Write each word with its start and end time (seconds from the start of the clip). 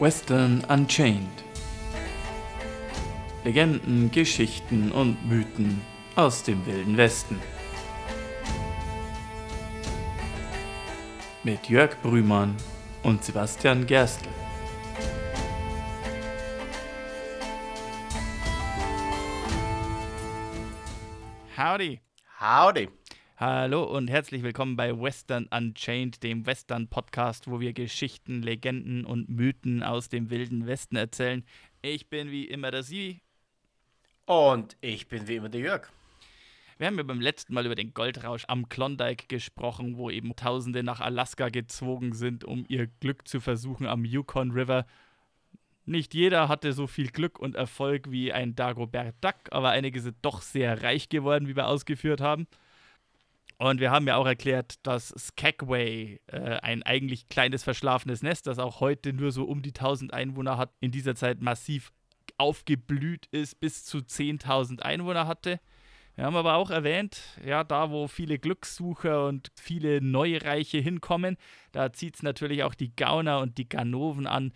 Western 0.00 0.62
Unchained. 0.68 1.42
Legenden, 3.42 4.12
Geschichten 4.12 4.92
und 4.92 5.28
Mythen 5.28 5.82
aus 6.14 6.44
dem 6.44 6.64
wilden 6.66 6.96
Westen. 6.96 7.40
Mit 11.42 11.68
Jörg 11.68 12.00
Brümann 12.00 12.54
und 13.02 13.24
Sebastian 13.24 13.86
Gerstl. 13.86 14.28
Howdy. 21.56 22.00
Howdy. 22.38 22.88
Hallo 23.40 23.84
und 23.84 24.10
herzlich 24.10 24.42
willkommen 24.42 24.74
bei 24.74 25.00
Western 25.00 25.46
Unchained, 25.46 26.24
dem 26.24 26.44
Western-Podcast, 26.44 27.48
wo 27.48 27.60
wir 27.60 27.72
Geschichten, 27.72 28.42
Legenden 28.42 29.04
und 29.04 29.28
Mythen 29.28 29.84
aus 29.84 30.08
dem 30.08 30.28
wilden 30.30 30.66
Westen 30.66 30.96
erzählen. 30.96 31.44
Ich 31.80 32.10
bin 32.10 32.32
wie 32.32 32.46
immer 32.46 32.72
der 32.72 32.82
Sie. 32.82 33.20
Und 34.26 34.76
ich 34.80 35.06
bin 35.06 35.28
wie 35.28 35.36
immer 35.36 35.50
der 35.50 35.60
Jörg. 35.60 35.88
Wir 36.78 36.88
haben 36.88 36.96
ja 36.96 37.04
beim 37.04 37.20
letzten 37.20 37.54
Mal 37.54 37.64
über 37.64 37.76
den 37.76 37.94
Goldrausch 37.94 38.42
am 38.48 38.68
Klondike 38.68 39.28
gesprochen, 39.28 39.98
wo 39.98 40.10
eben 40.10 40.34
Tausende 40.34 40.82
nach 40.82 40.98
Alaska 40.98 41.48
gezogen 41.48 42.14
sind, 42.14 42.42
um 42.42 42.64
ihr 42.68 42.88
Glück 42.98 43.28
zu 43.28 43.38
versuchen 43.38 43.86
am 43.86 44.04
Yukon 44.04 44.50
River. 44.50 44.84
Nicht 45.84 46.12
jeder 46.12 46.48
hatte 46.48 46.72
so 46.72 46.88
viel 46.88 47.12
Glück 47.12 47.38
und 47.38 47.54
Erfolg 47.54 48.10
wie 48.10 48.32
ein 48.32 48.56
Dagobert 48.56 49.14
Duck, 49.20 49.36
aber 49.52 49.68
einige 49.68 50.00
sind 50.00 50.16
doch 50.22 50.42
sehr 50.42 50.82
reich 50.82 51.08
geworden, 51.08 51.46
wie 51.46 51.54
wir 51.54 51.68
ausgeführt 51.68 52.20
haben. 52.20 52.48
Und 53.58 53.80
wir 53.80 53.90
haben 53.90 54.06
ja 54.06 54.16
auch 54.16 54.26
erklärt, 54.26 54.74
dass 54.86 55.08
Skagway, 55.08 56.20
äh, 56.28 56.38
ein 56.38 56.84
eigentlich 56.84 57.28
kleines 57.28 57.64
verschlafenes 57.64 58.22
Nest, 58.22 58.46
das 58.46 58.60
auch 58.60 58.80
heute 58.80 59.12
nur 59.12 59.32
so 59.32 59.44
um 59.44 59.62
die 59.62 59.72
1000 59.72 60.14
Einwohner 60.14 60.56
hat, 60.56 60.70
in 60.80 60.92
dieser 60.92 61.16
Zeit 61.16 61.40
massiv 61.40 61.92
aufgeblüht 62.36 63.26
ist, 63.26 63.58
bis 63.58 63.84
zu 63.84 63.98
10.000 63.98 64.80
Einwohner 64.80 65.26
hatte. 65.26 65.58
Wir 66.14 66.24
haben 66.24 66.36
aber 66.36 66.54
auch 66.54 66.70
erwähnt, 66.70 67.20
ja, 67.44 67.64
da 67.64 67.90
wo 67.90 68.06
viele 68.06 68.38
Glückssucher 68.38 69.26
und 69.26 69.50
viele 69.60 70.00
Neureiche 70.00 70.78
hinkommen, 70.78 71.36
da 71.72 71.92
zieht 71.92 72.16
es 72.16 72.22
natürlich 72.22 72.62
auch 72.62 72.74
die 72.74 72.94
Gauner 72.94 73.40
und 73.40 73.58
die 73.58 73.68
Ganoven 73.68 74.26
an. 74.26 74.52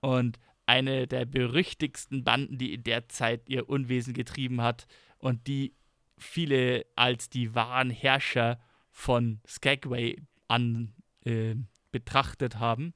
Und 0.00 0.38
eine 0.66 1.06
der 1.06 1.24
berüchtigsten 1.24 2.24
Banden, 2.24 2.58
die 2.58 2.74
in 2.74 2.84
der 2.84 3.08
Zeit 3.08 3.48
ihr 3.48 3.68
Unwesen 3.68 4.14
getrieben 4.14 4.60
hat 4.60 4.86
und 5.18 5.46
die 5.46 5.74
viele 6.18 6.86
als 6.96 7.28
die 7.28 7.54
wahren 7.54 7.90
Herrscher 7.90 8.58
von 8.90 9.40
Skagway 9.46 10.16
an 10.48 10.94
äh, 11.24 11.56
betrachtet 11.90 12.58
haben, 12.58 12.94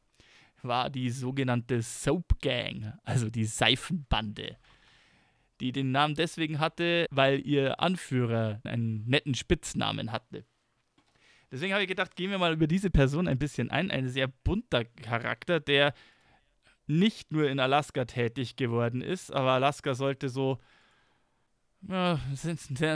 war 0.62 0.90
die 0.90 1.10
sogenannte 1.10 1.82
Soap 1.82 2.40
Gang, 2.40 2.92
also 3.04 3.30
die 3.30 3.44
Seifenbande, 3.44 4.56
die 5.60 5.72
den 5.72 5.90
Namen 5.90 6.14
deswegen 6.14 6.58
hatte, 6.58 7.06
weil 7.10 7.40
ihr 7.40 7.80
Anführer 7.80 8.60
einen 8.64 9.06
netten 9.06 9.34
Spitznamen 9.34 10.12
hatte. 10.12 10.44
Deswegen 11.50 11.72
habe 11.72 11.82
ich 11.82 11.88
gedacht, 11.88 12.14
gehen 12.14 12.30
wir 12.30 12.38
mal 12.38 12.52
über 12.52 12.66
diese 12.66 12.90
Person 12.90 13.26
ein 13.26 13.38
bisschen 13.38 13.70
ein. 13.70 13.90
Ein 13.90 14.08
sehr 14.08 14.28
bunter 14.28 14.84
Charakter, 14.84 15.60
der 15.60 15.94
nicht 16.86 17.32
nur 17.32 17.48
in 17.48 17.60
Alaska 17.60 18.04
tätig 18.04 18.56
geworden 18.56 19.00
ist, 19.00 19.32
aber 19.32 19.52
Alaska 19.52 19.94
sollte 19.94 20.28
so 20.28 20.58
ja, 21.88 22.18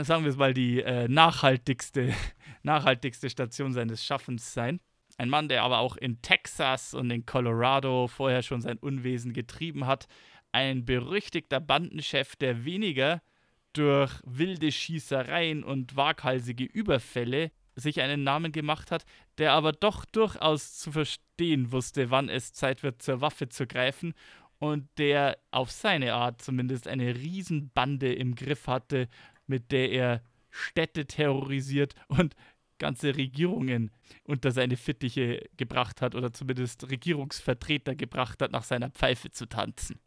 sagen 0.03 0.23
wir 0.23 0.29
es 0.29 0.37
mal, 0.37 0.53
die 0.53 0.81
äh, 0.81 1.07
nachhaltigste, 1.07 2.13
nachhaltigste 2.63 3.29
Station 3.29 3.73
seines 3.73 4.03
Schaffens 4.03 4.53
sein. 4.53 4.79
Ein 5.17 5.29
Mann, 5.29 5.47
der 5.47 5.63
aber 5.63 5.79
auch 5.79 5.95
in 5.95 6.21
Texas 6.21 6.93
und 6.93 7.09
in 7.11 7.25
Colorado 7.25 8.07
vorher 8.07 8.41
schon 8.41 8.61
sein 8.61 8.77
Unwesen 8.77 9.33
getrieben 9.33 9.85
hat. 9.85 10.07
Ein 10.51 10.85
berüchtigter 10.85 11.59
Bandenchef, 11.59 12.35
der 12.35 12.65
weniger 12.65 13.21
durch 13.73 14.11
wilde 14.25 14.71
Schießereien 14.71 15.63
und 15.63 15.95
waghalsige 15.95 16.65
Überfälle 16.65 17.51
sich 17.75 18.01
einen 18.01 18.23
Namen 18.23 18.51
gemacht 18.51 18.91
hat, 18.91 19.05
der 19.39 19.53
aber 19.53 19.71
doch 19.71 20.05
durchaus 20.05 20.77
zu 20.77 20.91
verstehen 20.91 21.71
wusste, 21.71 22.11
wann 22.11 22.29
es 22.29 22.53
Zeit 22.53 22.83
wird, 22.83 23.01
zur 23.01 23.21
Waffe 23.21 23.49
zu 23.49 23.65
greifen 23.65 24.13
und 24.63 24.87
der 24.97 25.37
auf 25.51 25.71
seine 25.71 26.13
Art 26.13 26.41
zumindest 26.41 26.87
eine 26.87 27.15
Riesenbande 27.15 28.13
im 28.13 28.33
Griff 28.33 28.67
hatte, 28.67 29.09
mit 29.45 29.73
der 29.73 29.91
er 29.91 30.23
Städte 30.51 31.05
terrorisiert 31.05 31.95
und 32.07 32.33
ganze 32.79 33.17
Regierungen 33.17 33.91
unter 34.23 34.51
seine 34.51 34.77
Fittiche 34.77 35.49
gebracht 35.57 36.01
hat 36.01 36.15
oder 36.15 36.31
zumindest 36.31 36.89
Regierungsvertreter 36.89 37.93
gebracht 37.95 38.41
hat, 38.41 38.53
nach 38.53 38.63
seiner 38.63 38.89
Pfeife 38.89 39.31
zu 39.31 39.47
tanzen. 39.47 39.99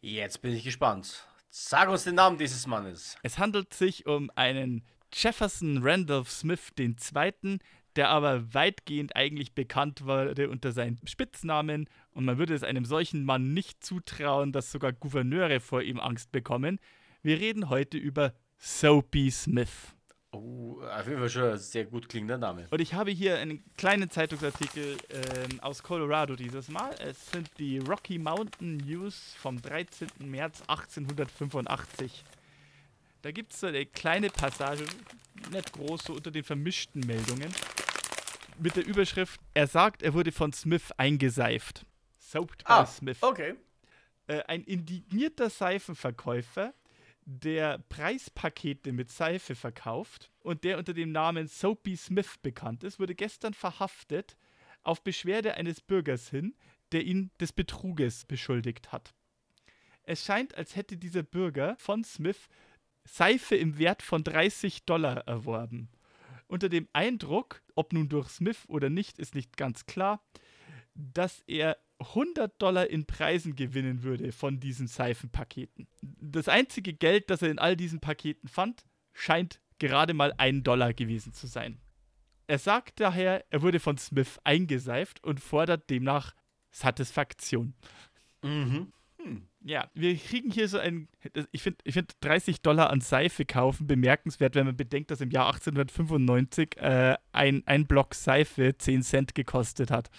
Jetzt 0.00 0.42
bin 0.42 0.52
ich 0.52 0.64
gespannt. 0.64 1.24
Sag 1.48 1.88
uns 1.88 2.02
den 2.02 2.16
Namen 2.16 2.38
dieses 2.38 2.66
Mannes. 2.66 3.16
Es 3.22 3.38
handelt 3.38 3.72
sich 3.72 4.06
um 4.06 4.32
einen 4.34 4.84
Jefferson 5.12 5.78
Randolph 5.80 6.28
Smith 6.28 6.72
II., 6.76 7.58
der 7.96 8.08
aber 8.08 8.54
weitgehend 8.54 9.16
eigentlich 9.16 9.54
bekannt 9.54 10.06
wurde 10.06 10.48
unter 10.48 10.72
seinem 10.72 10.98
Spitznamen 11.06 11.88
und 12.12 12.24
man 12.24 12.38
würde 12.38 12.54
es 12.54 12.62
einem 12.62 12.84
solchen 12.84 13.24
Mann 13.24 13.52
nicht 13.54 13.84
zutrauen, 13.84 14.52
dass 14.52 14.72
sogar 14.72 14.92
Gouverneure 14.92 15.60
vor 15.60 15.82
ihm 15.82 16.00
Angst 16.00 16.32
bekommen. 16.32 16.78
Wir 17.22 17.38
reden 17.38 17.68
heute 17.68 17.98
über 17.98 18.34
Soapy 18.58 19.30
Smith. 19.30 19.94
Oh, 20.34 20.80
auf 20.82 21.06
jeden 21.06 21.18
Fall 21.18 21.28
schon 21.28 21.50
ein 21.50 21.58
sehr 21.58 21.84
gut 21.84 22.08
klingender 22.08 22.38
Name. 22.38 22.66
Und 22.70 22.80
ich 22.80 22.94
habe 22.94 23.10
hier 23.10 23.38
einen 23.38 23.62
kleinen 23.76 24.08
Zeitungsartikel 24.08 24.96
äh, 25.10 25.60
aus 25.60 25.82
Colorado 25.82 26.36
dieses 26.36 26.68
Mal. 26.68 26.94
Es 27.00 27.30
sind 27.30 27.50
die 27.58 27.78
Rocky 27.78 28.18
Mountain 28.18 28.78
News 28.78 29.34
vom 29.38 29.60
13. 29.60 30.08
März 30.20 30.62
1885. 30.62 32.24
Da 33.20 33.30
gibt 33.30 33.52
es 33.52 33.60
so 33.60 33.66
eine 33.66 33.84
kleine 33.84 34.30
Passage, 34.30 34.84
nicht 35.52 35.72
groß, 35.74 36.04
so 36.04 36.14
unter 36.14 36.30
den 36.30 36.44
vermischten 36.44 37.02
Meldungen 37.06 37.52
mit 38.58 38.76
der 38.76 38.86
Überschrift, 38.86 39.40
er 39.54 39.66
sagt, 39.66 40.02
er 40.02 40.14
wurde 40.14 40.32
von 40.32 40.52
Smith 40.52 40.92
eingeseift. 40.96 41.86
Soaped 42.18 42.62
ah, 42.64 42.82
by 42.82 42.90
Smith. 42.90 43.18
Okay. 43.20 43.54
Äh, 44.26 44.42
ein 44.44 44.62
indignierter 44.64 45.50
Seifenverkäufer, 45.50 46.74
der 47.24 47.78
Preispakete 47.88 48.92
mit 48.92 49.10
Seife 49.10 49.54
verkauft 49.54 50.30
und 50.40 50.64
der 50.64 50.78
unter 50.78 50.92
dem 50.92 51.12
Namen 51.12 51.48
Soapy 51.48 51.96
Smith 51.96 52.38
bekannt 52.42 52.84
ist, 52.84 52.98
wurde 52.98 53.14
gestern 53.14 53.54
verhaftet 53.54 54.36
auf 54.82 55.02
Beschwerde 55.02 55.54
eines 55.54 55.80
Bürgers 55.80 56.28
hin, 56.28 56.54
der 56.90 57.04
ihn 57.04 57.30
des 57.40 57.52
Betruges 57.52 58.24
beschuldigt 58.24 58.92
hat. 58.92 59.14
Es 60.04 60.24
scheint, 60.24 60.56
als 60.56 60.74
hätte 60.74 60.96
dieser 60.96 61.22
Bürger 61.22 61.76
von 61.78 62.02
Smith 62.02 62.48
Seife 63.04 63.56
im 63.56 63.78
Wert 63.78 64.02
von 64.02 64.24
30 64.24 64.84
Dollar 64.84 65.26
erworben. 65.26 65.88
Unter 66.52 66.68
dem 66.68 66.86
Eindruck, 66.92 67.62
ob 67.76 67.94
nun 67.94 68.10
durch 68.10 68.28
Smith 68.28 68.66
oder 68.68 68.90
nicht, 68.90 69.18
ist 69.18 69.34
nicht 69.34 69.56
ganz 69.56 69.86
klar, 69.86 70.22
dass 70.94 71.42
er 71.46 71.78
100 72.00 72.60
Dollar 72.60 72.90
in 72.90 73.06
Preisen 73.06 73.56
gewinnen 73.56 74.02
würde 74.02 74.32
von 74.32 74.60
diesen 74.60 74.86
Seifenpaketen. 74.86 75.88
Das 76.02 76.48
einzige 76.48 76.92
Geld, 76.92 77.30
das 77.30 77.40
er 77.40 77.50
in 77.50 77.58
all 77.58 77.74
diesen 77.74 78.00
Paketen 78.00 78.50
fand, 78.50 78.84
scheint 79.14 79.62
gerade 79.78 80.12
mal 80.12 80.34
ein 80.36 80.62
Dollar 80.62 80.92
gewesen 80.92 81.32
zu 81.32 81.46
sein. 81.46 81.80
Er 82.48 82.58
sagt 82.58 83.00
daher, 83.00 83.46
er 83.48 83.62
wurde 83.62 83.80
von 83.80 83.96
Smith 83.96 84.38
eingeseift 84.44 85.24
und 85.24 85.40
fordert 85.40 85.88
demnach 85.88 86.34
Satisfaktion. 86.70 87.72
Mhm. 88.42 88.92
Hm. 89.16 89.48
Ja, 89.64 89.88
wir 89.94 90.16
kriegen 90.16 90.50
hier 90.50 90.66
so 90.66 90.78
ein, 90.78 91.08
ich 91.52 91.62
finde 91.62 91.78
ich 91.84 91.94
find 91.94 92.12
30 92.20 92.62
Dollar 92.62 92.90
an 92.90 93.00
Seife 93.00 93.44
kaufen 93.44 93.86
bemerkenswert, 93.86 94.56
wenn 94.56 94.66
man 94.66 94.76
bedenkt, 94.76 95.10
dass 95.10 95.20
im 95.20 95.30
Jahr 95.30 95.46
1895 95.46 96.76
äh, 96.78 97.16
ein, 97.32 97.62
ein 97.66 97.86
Block 97.86 98.14
Seife 98.14 98.76
10 98.76 99.02
Cent 99.02 99.34
gekostet 99.34 99.90
hat. 99.90 100.10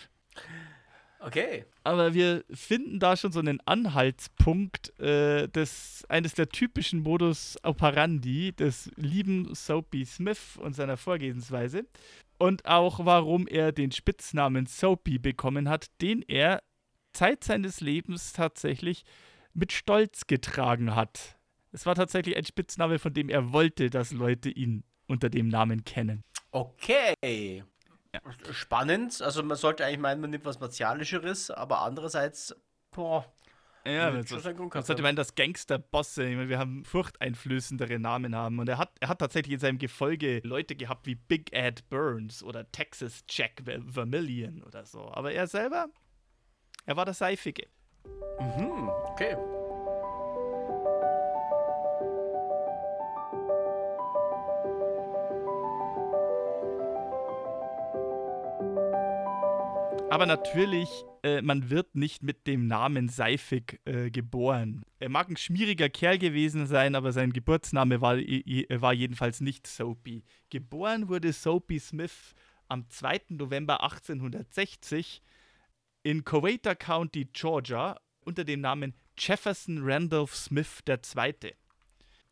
Okay. 1.20 1.66
Aber 1.84 2.14
wir 2.14 2.44
finden 2.54 3.00
da 3.00 3.18
schon 3.18 3.32
so 3.32 3.40
einen 3.40 3.60
Anhaltspunkt 3.66 4.98
äh, 5.00 5.48
des, 5.50 6.06
eines 6.08 6.34
der 6.34 6.50
typischen 6.50 7.02
Modus 7.02 7.58
operandi 7.64 8.54
des 8.54 8.92
lieben 8.96 9.54
Soapy 9.54 10.06
Smith 10.06 10.58
und 10.58 10.74
seiner 10.74 10.98
Vorgehensweise. 10.98 11.86
Und 12.38 12.66
auch 12.66 13.06
warum 13.06 13.48
er 13.48 13.72
den 13.72 13.92
Spitznamen 13.92 14.66
Soapy 14.66 15.18
bekommen 15.18 15.70
hat, 15.70 15.88
den 16.02 16.24
er 16.24 16.62
Zeit 17.14 17.44
seines 17.44 17.80
Lebens 17.80 18.34
tatsächlich 18.34 19.04
mit 19.54 19.72
Stolz 19.72 20.28
getragen 20.28 20.96
hat. 20.96 21.38
Es 21.72 21.86
war 21.86 21.96
tatsächlich 21.96 22.36
ein 22.36 22.46
Spitzname, 22.46 23.00
von 23.00 23.14
dem 23.14 23.30
er 23.30 23.52
wollte, 23.52 23.90
dass 23.90 24.12
Leute 24.12 24.50
ihn 24.50 24.84
unter 25.08 25.30
dem 25.30 25.48
Namen 25.48 25.84
kennen. 25.84 26.24
Okay. 26.52 27.64
Ja. 28.14 28.22
Spannend. 28.52 29.22
Also 29.22 29.42
man 29.42 29.58
sollte 29.58 29.86
eigentlich 29.86 30.00
meinen, 30.00 30.22
man 30.22 30.30
nimmt 30.30 30.46
was 30.46 30.60
Martialischeres, 30.60 31.50
aber 31.50 31.82
andererseits, 31.82 32.56
boah. 32.92 33.26
Ja, 33.86 34.12
man 34.12 34.24
sollte 34.24 35.02
meinen, 35.02 35.18
dass 35.18 35.36
Gangsterbosse, 35.36 36.24
ich 36.26 36.38
meine, 36.38 36.48
wir 36.48 36.58
haben 36.58 36.86
furchteinflößendere 36.86 38.00
Namen 38.00 38.34
haben. 38.34 38.60
Und 38.60 38.70
er 38.70 38.78
hat, 38.78 38.92
er 39.02 39.10
hat 39.10 39.20
tatsächlich 39.20 39.56
in 39.56 39.60
seinem 39.60 39.78
Gefolge 39.78 40.40
Leute 40.46 40.76
gehabt 40.76 41.06
wie 41.06 41.16
Big 41.16 41.52
Ed 41.52 41.90
Burns 41.90 42.44
oder 42.44 42.72
Texas 42.72 43.26
Jack 43.28 43.64
Vermillion 43.66 44.64
oder 44.64 44.86
so. 44.86 45.12
Aber 45.12 45.34
er 45.34 45.48
selber, 45.48 45.88
er 46.86 46.96
war 46.96 47.04
der 47.04 47.14
Seifige. 47.14 47.68
Mhm, 48.40 48.90
okay. 49.12 49.38
Aber 60.10 60.28
natürlich, 60.28 60.90
äh, 61.24 61.42
man 61.42 61.72
wird 61.72 61.96
nicht 61.96 62.22
mit 62.22 62.46
dem 62.46 62.68
Namen 62.68 63.10
Seifig 63.10 63.80
äh, 63.86 64.12
geboren. 64.12 64.86
Er 65.00 65.10
mag 65.10 65.28
ein 65.28 65.38
schmieriger 65.38 65.90
Kerl 65.90 66.20
gewesen 66.20 66.68
sein, 66.68 66.94
aber 66.94 67.12
sein 67.12 67.34
Geburtsname 67.34 68.00
war, 68.00 68.18
war 68.18 68.94
jedenfalls 68.94 69.42
nicht 69.42 69.66
Soapy. 69.66 70.24
Geboren 70.52 71.10
wurde 71.10 71.34
Soapy 71.34 71.80
Smith 71.80 72.36
am 72.68 72.88
2. 72.90 73.22
November 73.30 73.82
1860 73.82 75.24
in 76.04 76.24
Coweta 76.24 76.76
County, 76.76 77.26
Georgia, 77.34 78.00
unter 78.22 78.44
dem 78.44 78.62
Namen 78.62 78.94
Jefferson 79.18 79.80
Randolph 79.82 80.36
Smith 80.36 80.84
II. 80.88 81.56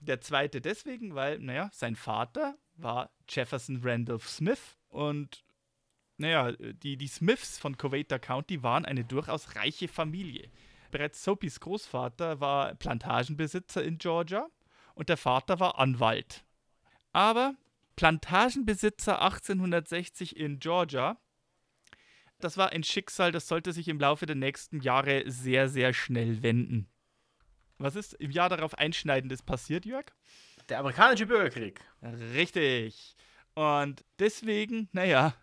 Der 0.02 0.22
zweite 0.22 0.62
deswegen, 0.62 1.16
weil, 1.16 1.40
naja, 1.40 1.70
sein 1.74 1.96
Vater 1.96 2.56
war 2.76 3.12
Jefferson 3.30 3.82
Randolph 3.84 4.28
Smith 4.28 4.78
und 4.90 5.44
naja, 6.18 6.52
die, 6.52 6.98
die 6.98 7.08
Smiths 7.08 7.58
von 7.58 7.78
Coweta 7.78 8.20
County 8.20 8.62
waren 8.62 8.86
eine 8.86 9.04
durchaus 9.04 9.56
reiche 9.56 9.88
Familie. 9.88 10.52
Bereits 10.92 11.24
Soapies 11.24 11.60
Großvater 11.60 12.40
war 12.40 12.76
Plantagenbesitzer 12.76 13.84
in 13.84 13.98
Georgia 13.98 14.48
und 14.94 15.10
der 15.10 15.18
Vater 15.18 15.60
war 15.60 15.80
Anwalt. 15.80 16.44
Aber 17.12 17.56
Plantagenbesitzer 17.96 19.22
1860 19.22 20.36
in 20.38 20.60
Georgia, 20.60 21.18
das 22.44 22.58
war 22.58 22.72
ein 22.72 22.84
Schicksal, 22.84 23.32
das 23.32 23.48
sollte 23.48 23.74
sich 23.74 23.88
im 23.88 24.00
Laufe 24.00 24.26
der 24.26 24.36
nächsten 24.36 24.82
Jahre 24.82 25.24
sehr, 25.28 25.70
sehr 25.70 25.94
schnell 25.94 26.44
wenden. 26.44 26.88
Was 27.78 27.96
ist 27.96 28.14
im 28.14 28.32
Jahr 28.32 28.50
darauf 28.50 28.78
Einschneidendes 28.78 29.42
passiert, 29.42 29.86
Jörg? 29.86 30.06
Der 30.70 30.80
amerikanische 30.80 31.26
Bürgerkrieg. 31.26 31.82
Richtig. 32.34 33.16
Und 33.56 34.06
deswegen, 34.20 34.88
naja, 34.92 35.34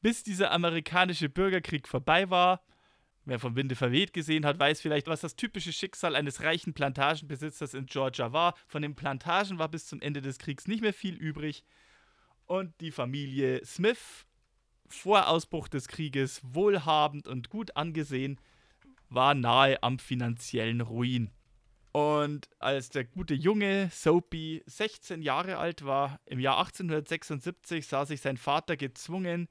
bis 0.00 0.22
dieser 0.22 0.50
amerikanische 0.50 1.28
Bürgerkrieg 1.28 1.86
vorbei 1.86 2.30
war. 2.30 2.64
Wer 3.24 3.38
vom 3.38 3.54
Winde 3.54 3.76
verweht 3.76 4.12
gesehen 4.12 4.44
hat, 4.44 4.58
weiß 4.58 4.80
vielleicht, 4.80 5.06
was 5.06 5.20
das 5.20 5.36
typische 5.36 5.72
Schicksal 5.72 6.16
eines 6.16 6.42
reichen 6.42 6.74
Plantagenbesitzers 6.74 7.74
in 7.74 7.86
Georgia 7.86 8.32
war. 8.32 8.54
Von 8.66 8.82
den 8.82 8.96
Plantagen 8.96 9.58
war 9.58 9.68
bis 9.68 9.86
zum 9.86 10.00
Ende 10.00 10.20
des 10.22 10.38
Kriegs 10.38 10.66
nicht 10.66 10.82
mehr 10.82 10.92
viel 10.92 11.14
übrig. 11.14 11.62
Und 12.46 12.80
die 12.80 12.90
Familie 12.90 13.64
Smith, 13.64 14.26
vor 14.94 15.28
Ausbruch 15.28 15.68
des 15.68 15.88
Krieges 15.88 16.40
wohlhabend 16.44 17.28
und 17.28 17.48
gut 17.48 17.76
angesehen, 17.76 18.38
war 19.08 19.34
nahe 19.34 19.82
am 19.82 19.98
finanziellen 19.98 20.80
Ruin. 20.80 21.30
Und 21.92 22.48
als 22.58 22.88
der 22.88 23.04
gute 23.04 23.34
Junge 23.34 23.90
Soapy 23.90 24.62
16 24.66 25.20
Jahre 25.20 25.58
alt 25.58 25.84
war, 25.84 26.20
im 26.24 26.40
Jahr 26.40 26.58
1876 26.58 27.86
sah 27.86 28.06
sich 28.06 28.22
sein 28.22 28.38
Vater 28.38 28.78
gezwungen, 28.78 29.48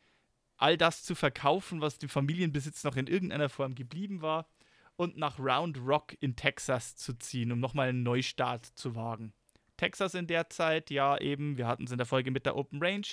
all 0.58 0.78
das 0.78 1.04
zu 1.04 1.14
verkaufen, 1.14 1.82
was 1.82 2.00
dem 2.00 2.10
Familienbesitz 2.10 2.84
noch 2.84 2.96
in 2.96 3.08
irgendeiner 3.08 3.50
Form 3.50 3.76
geblieben 3.76 4.22
war, 4.22 4.48
und 4.96 5.18
nach 5.18 5.40
Round 5.40 5.80
Rock 5.80 6.16
in 6.20 6.36
Texas 6.36 6.96
zu 6.96 7.14
ziehen, 7.14 7.52
um 7.52 7.60
nochmal 7.60 7.90
einen 7.90 8.04
Neustart 8.04 8.66
zu 8.66 8.96
wagen. 8.96 9.34
Texas 9.78 10.14
in 10.14 10.28
der 10.28 10.50
Zeit, 10.50 10.92
ja 10.92 11.18
eben, 11.18 11.58
wir 11.58 11.68
hatten 11.68 11.86
es 11.86 11.92
in 11.92 11.98
der 11.98 12.06
Folge 12.06 12.30
mit 12.30 12.46
der 12.46 12.56
Open 12.56 12.82
Range, 12.84 13.08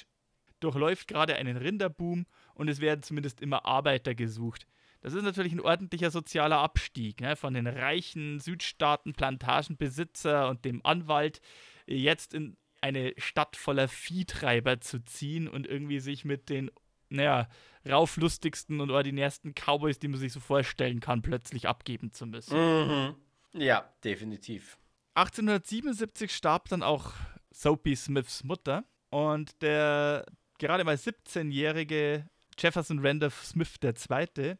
durchläuft 0.60 1.08
gerade 1.08 1.36
einen 1.36 1.56
Rinderboom 1.56 2.26
und 2.54 2.68
es 2.68 2.80
werden 2.80 3.02
zumindest 3.02 3.40
immer 3.40 3.66
Arbeiter 3.66 4.14
gesucht. 4.14 4.66
Das 5.00 5.14
ist 5.14 5.22
natürlich 5.22 5.52
ein 5.52 5.60
ordentlicher 5.60 6.10
sozialer 6.10 6.58
Abstieg 6.58 7.20
ne? 7.20 7.36
von 7.36 7.54
den 7.54 7.66
reichen 7.66 8.40
Südstaaten, 8.40 9.12
Plantagenbesitzer 9.12 10.48
und 10.48 10.64
dem 10.64 10.84
Anwalt 10.84 11.40
jetzt 11.86 12.34
in 12.34 12.56
eine 12.80 13.12
Stadt 13.16 13.56
voller 13.56 13.88
Viehtreiber 13.88 14.80
zu 14.80 15.04
ziehen 15.04 15.48
und 15.48 15.66
irgendwie 15.66 16.00
sich 16.00 16.24
mit 16.24 16.48
den 16.48 16.70
naja, 17.10 17.48
rauflustigsten 17.88 18.80
und 18.80 18.90
ordinärsten 18.90 19.54
Cowboys, 19.54 19.98
die 19.98 20.08
man 20.08 20.20
sich 20.20 20.32
so 20.32 20.40
vorstellen 20.40 21.00
kann, 21.00 21.22
plötzlich 21.22 21.68
abgeben 21.68 22.12
zu 22.12 22.26
müssen. 22.26 22.56
Mhm. 22.56 23.14
Ja, 23.54 23.92
definitiv. 24.04 24.78
1877 25.14 26.34
starb 26.34 26.68
dann 26.68 26.82
auch 26.82 27.12
Soapy 27.50 27.96
Smiths 27.96 28.44
Mutter 28.44 28.84
und 29.10 29.62
der 29.62 30.26
gerade 30.58 30.84
mal 30.84 30.96
17-jährige 30.96 32.28
Jefferson 32.58 32.98
Randolph 33.04 33.44
Smith 33.44 33.76
II. 33.82 34.56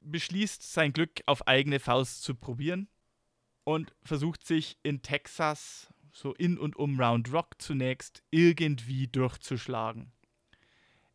beschließt, 0.00 0.72
sein 0.72 0.92
Glück 0.92 1.20
auf 1.26 1.46
eigene 1.46 1.78
Faust 1.78 2.22
zu 2.22 2.34
probieren 2.34 2.88
und 3.64 3.94
versucht 4.02 4.44
sich 4.44 4.78
in 4.82 5.02
Texas, 5.02 5.92
so 6.12 6.34
in 6.34 6.58
und 6.58 6.76
um 6.76 7.00
Round 7.00 7.32
Rock 7.32 7.60
zunächst, 7.60 8.22
irgendwie 8.30 9.08
durchzuschlagen. 9.08 10.12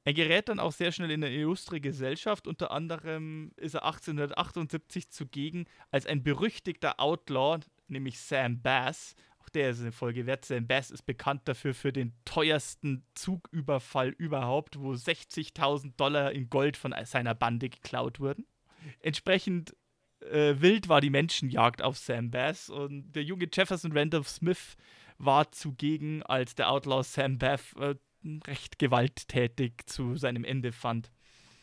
Er 0.08 0.14
gerät 0.14 0.48
dann 0.48 0.60
auch 0.62 0.72
sehr 0.72 0.94
schnell 0.94 1.12
in 1.12 1.22
eine 1.22 1.36
illustre 1.36 1.82
Gesellschaft. 1.82 2.48
Unter 2.48 2.72
anderem 2.72 3.52
ist 3.58 3.74
er 3.74 3.84
1878 3.84 5.10
zugegen 5.10 5.66
als 5.92 6.06
ein 6.06 6.24
berüchtigter 6.24 7.02
Outlaw, 7.02 7.60
nämlich 7.90 8.18
Sam 8.18 8.62
Bass. 8.62 9.16
Auch 9.48 9.50
der 9.50 9.70
ist 9.70 9.80
eine 9.80 9.94
Folge 9.94 10.26
wert. 10.26 10.44
Sam 10.44 10.68
Bass 10.68 10.92
ist 10.92 11.04
bekannt 11.04 11.44
dafür 11.46 11.74
für 11.74 11.94
den 11.94 12.14
teuersten 12.26 13.06
Zugüberfall 13.14 14.10
überhaupt, 14.10 14.78
wo 14.78 14.92
60.000 14.92 15.96
Dollar 15.96 16.34
in 16.34 16.50
Gold 16.50 16.76
von 16.76 16.94
seiner 17.06 17.34
Bande 17.34 17.70
geklaut 17.70 18.20
wurden. 18.20 18.46
Entsprechend 19.00 19.74
äh, 20.20 20.56
wild 20.60 20.90
war 20.90 21.00
die 21.00 21.10
Menschenjagd 21.10 21.82
auf 21.82 21.98
Sam 21.98 22.30
Bass 22.30 22.70
und 22.70 23.14
der 23.14 23.24
junge 23.24 23.48
Jefferson 23.52 23.94
Randolph 23.94 24.28
Smith 24.28 24.76
war 25.18 25.50
zugegen, 25.54 26.24
als 26.24 26.56
der 26.56 26.70
Outlaw 26.70 27.04
Sam 27.04 27.38
Bass 27.38 27.74
äh, 27.80 27.96
recht 28.48 28.80
gewalttätig 28.80 29.86
zu 29.86 30.18
seinem 30.18 30.44
Ende 30.44 30.74
fand. 30.74 31.10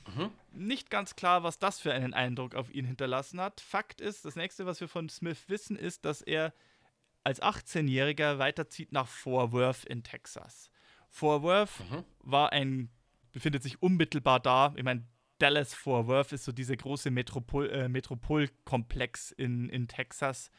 Mhm. 0.07 0.31
Nicht 0.53 0.89
ganz 0.89 1.17
klar, 1.17 1.43
was 1.43 1.59
das 1.59 1.81
für 1.81 1.93
einen 1.93 2.15
Eindruck 2.15 2.55
auf 2.55 2.75
ihn 2.75 2.87
hinterlassen 2.87 3.41
hat. 3.41 3.61
Fakt 3.61 4.01
ist, 4.01 4.25
das 4.25 4.37
nächste, 4.37 4.65
was 4.65 4.81
wir 4.81 4.89
von 4.89 5.11
Smith 5.11 5.45
wissen, 5.49 5.77
ist, 5.77 6.07
dass 6.07 6.23
er 6.23 6.55
als 7.25 7.43
18-Jähriger 7.43 8.39
weiterzieht 8.39 8.93
nach 8.93 9.09
Fort 9.09 9.53
Worth 9.53 9.85
in 9.85 10.03
Texas. 10.03 10.71
Fort 11.09 11.43
Worth 11.43 11.81
mhm. 11.91 12.05
war 12.21 12.53
ein, 12.53 12.91
befindet 13.33 13.63
sich 13.63 13.83
unmittelbar 13.83 14.41
da. 14.41 14.73
Ich 14.77 14.85
meine, 14.85 15.07
Dallas 15.39 15.75
Fort 15.75 16.07
Worth 16.07 16.33
ist 16.33 16.45
so 16.45 16.53
dieser 16.53 16.77
große 16.77 17.11
Metropol, 17.11 17.71
äh, 17.71 17.89
Metropolkomplex 17.89 19.31
in, 19.33 19.69
in 19.69 19.89
Texas. 19.89 20.51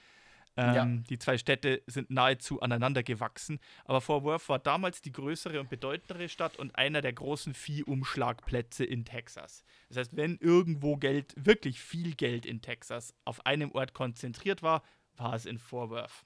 Ähm, 0.58 0.76
ja. 0.76 0.86
Die 1.10 1.20
zwei 1.20 1.38
Städte 1.38 1.84
sind 1.86 2.10
nahezu 2.10 2.62
aneinander 2.62 3.04
gewachsen. 3.04 3.60
Aber 3.84 4.02
Fort 4.02 4.24
Worth 4.24 4.48
war 4.50 4.60
damals 4.60 5.02
die 5.02 5.12
größere 5.12 5.60
und 5.60 5.70
bedeutendere 5.70 6.30
Stadt 6.30 6.58
und 6.58 6.76
einer 6.78 7.02
der 7.02 7.14
großen 7.14 7.54
Viehumschlagplätze 7.54 8.86
in 8.86 9.06
Texas. 9.06 9.64
Das 9.90 9.98
heißt, 9.98 10.16
wenn 10.16 10.38
irgendwo 10.38 10.98
Geld, 10.98 11.34
wirklich 11.38 11.82
viel 11.82 12.16
Geld 12.16 12.46
in 12.46 12.62
Texas 12.62 13.14
auf 13.26 13.46
einem 13.46 13.72
Ort 13.72 13.94
konzentriert 13.94 14.64
war, 14.64 14.84
war 15.18 15.34
es 15.34 15.46
in 15.46 15.58
Fort 15.58 15.90
Worth. 15.90 16.25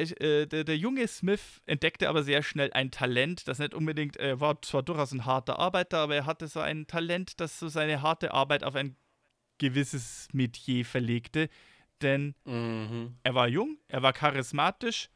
Äh, 0.00 0.46
der, 0.46 0.64
der, 0.64 0.76
junge 0.76 1.06
Smith 1.08 1.60
entdeckte 1.66 2.08
aber 2.08 2.22
sehr 2.22 2.42
schnell 2.42 2.72
ein 2.72 2.90
Talent, 2.90 3.46
das 3.48 3.58
nicht 3.58 3.74
unbedingt, 3.74 4.16
er 4.16 4.32
äh, 4.32 4.40
war 4.40 4.60
zwar 4.62 4.82
durchaus 4.82 5.12
ein 5.12 5.26
harter 5.26 5.58
Arbeiter, 5.58 5.98
aber 5.98 6.16
er 6.16 6.26
hatte 6.26 6.48
so 6.48 6.60
ein 6.60 6.86
Talent, 6.86 7.40
das 7.40 7.58
so 7.58 7.68
seine 7.68 8.02
harte 8.02 8.32
Arbeit 8.32 8.64
auf 8.64 8.74
ein 8.74 8.96
gewisses 9.58 10.28
Metier 10.32 10.84
verlegte, 10.84 11.48
denn 12.02 12.34
mhm. 12.44 13.16
er 13.22 13.34
war 13.34 13.48
jung, 13.48 13.78
er 13.88 14.02
war 14.02 14.12
charismatisch 14.12 15.10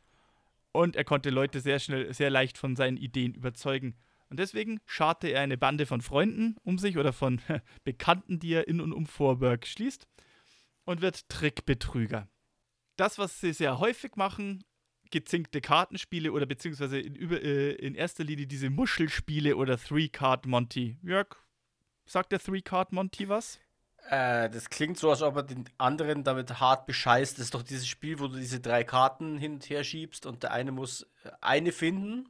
und 0.72 0.96
er 0.96 1.04
konnte 1.04 1.30
Leute 1.30 1.60
sehr 1.60 1.78
schnell, 1.78 2.12
sehr 2.12 2.30
leicht 2.30 2.58
von 2.58 2.76
seinen 2.76 2.96
Ideen 2.96 3.34
überzeugen. 3.34 3.96
Und 4.28 4.40
deswegen 4.40 4.80
scharte 4.86 5.28
er 5.28 5.42
eine 5.42 5.56
Bande 5.56 5.86
von 5.86 6.00
Freunden 6.00 6.56
um 6.64 6.78
sich 6.78 6.98
oder 6.98 7.12
von 7.12 7.40
Bekannten, 7.84 8.38
die 8.40 8.54
er 8.54 8.68
in 8.68 8.80
und 8.80 8.92
um 8.92 9.06
Vorburg 9.06 9.66
schließt 9.66 10.06
und 10.84 11.00
wird 11.00 11.28
Trickbetrüger. 11.28 12.28
Das, 12.96 13.18
was 13.18 13.40
sie 13.40 13.52
sehr 13.52 13.78
häufig 13.78 14.16
machen, 14.16 14.64
gezinkte 15.14 15.60
Kartenspiele 15.60 16.32
oder 16.32 16.44
beziehungsweise 16.44 16.98
in, 16.98 17.14
über, 17.14 17.40
äh, 17.40 17.70
in 17.70 17.94
erster 17.94 18.24
Linie 18.24 18.48
diese 18.48 18.68
Muschelspiele 18.68 19.56
oder 19.56 19.78
Three-Card 19.78 20.44
Monty. 20.46 20.98
Jörg, 21.02 21.36
sagt 22.04 22.32
der 22.32 22.40
Three-Card 22.40 22.92
Monty 22.92 23.28
was? 23.28 23.60
Äh, 24.10 24.50
das 24.50 24.68
klingt 24.68 24.98
so, 24.98 25.10
als 25.10 25.22
ob 25.22 25.36
er 25.36 25.44
den 25.44 25.66
anderen 25.78 26.24
damit 26.24 26.58
hart 26.58 26.86
bescheißt. 26.86 27.38
Das 27.38 27.44
ist 27.44 27.54
doch 27.54 27.62
dieses 27.62 27.86
Spiel, 27.86 28.18
wo 28.18 28.26
du 28.26 28.36
diese 28.38 28.58
drei 28.58 28.82
Karten 28.82 29.38
hin 29.38 29.54
und 29.54 29.70
her 29.70 29.84
schiebst 29.84 30.26
und 30.26 30.42
der 30.42 30.50
eine 30.50 30.72
muss 30.72 31.02
äh, 31.22 31.30
eine 31.40 31.70
finden. 31.70 32.28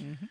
Mhm. 0.00 0.28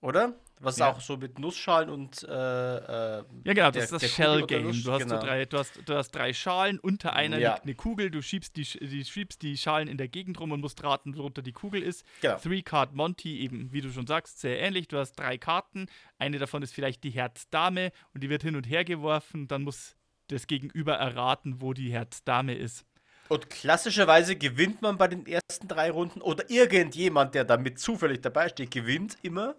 Oder? 0.00 0.34
Was 0.58 0.78
ja. 0.78 0.90
auch 0.90 1.00
so 1.00 1.18
mit 1.18 1.38
Nussschalen 1.38 1.90
und 1.90 2.22
äh, 2.22 2.28
äh, 2.28 3.24
Ja, 3.44 3.52
genau, 3.52 3.70
das 3.70 3.84
ist 3.84 4.02
das 4.02 4.10
Shell 4.10 4.46
Game. 4.46 4.72
Du 4.82 4.90
hast, 4.90 5.02
genau. 5.02 5.20
so 5.20 5.26
drei, 5.26 5.44
du, 5.44 5.58
hast, 5.58 5.78
du 5.84 5.94
hast 5.94 6.12
drei 6.12 6.32
Schalen, 6.32 6.78
unter 6.78 7.12
einer 7.12 7.38
ja. 7.38 7.52
liegt 7.52 7.64
eine 7.64 7.74
Kugel, 7.74 8.10
du 8.10 8.22
schiebst 8.22 8.56
die, 8.56 8.62
die, 8.64 9.04
schiebst 9.04 9.42
die 9.42 9.58
Schalen 9.58 9.86
in 9.86 9.98
der 9.98 10.08
Gegend 10.08 10.40
rum 10.40 10.52
und 10.52 10.60
musst 10.60 10.82
raten, 10.82 11.14
worunter 11.16 11.42
die 11.42 11.52
Kugel 11.52 11.82
ist. 11.82 12.06
Genau. 12.22 12.38
Three 12.38 12.62
Card 12.62 12.94
Monty, 12.94 13.40
eben, 13.40 13.70
wie 13.72 13.82
du 13.82 13.90
schon 13.90 14.06
sagst, 14.06 14.40
sehr 14.40 14.58
ähnlich. 14.60 14.88
Du 14.88 14.96
hast 14.96 15.12
drei 15.12 15.36
Karten, 15.36 15.86
eine 16.18 16.38
davon 16.38 16.62
ist 16.62 16.72
vielleicht 16.72 17.04
die 17.04 17.10
Herz-Dame 17.10 17.92
und 18.14 18.22
die 18.22 18.30
wird 18.30 18.42
hin 18.42 18.56
und 18.56 18.64
her 18.64 18.84
geworfen, 18.84 19.48
dann 19.48 19.62
muss 19.62 19.94
das 20.28 20.46
Gegenüber 20.46 20.94
erraten, 20.94 21.60
wo 21.60 21.74
die 21.74 21.90
Herzdame 21.90 22.54
ist. 22.54 22.86
Und 23.28 23.50
klassischerweise 23.50 24.36
gewinnt 24.36 24.82
man 24.82 24.98
bei 24.98 25.08
den 25.08 25.26
ersten 25.26 25.68
drei 25.68 25.90
Runden 25.90 26.20
oder 26.20 26.48
irgendjemand, 26.48 27.34
der 27.34 27.44
damit 27.44 27.78
zufällig 27.80 28.20
dabei 28.20 28.48
steht, 28.48 28.70
gewinnt 28.70 29.18
immer. 29.22 29.56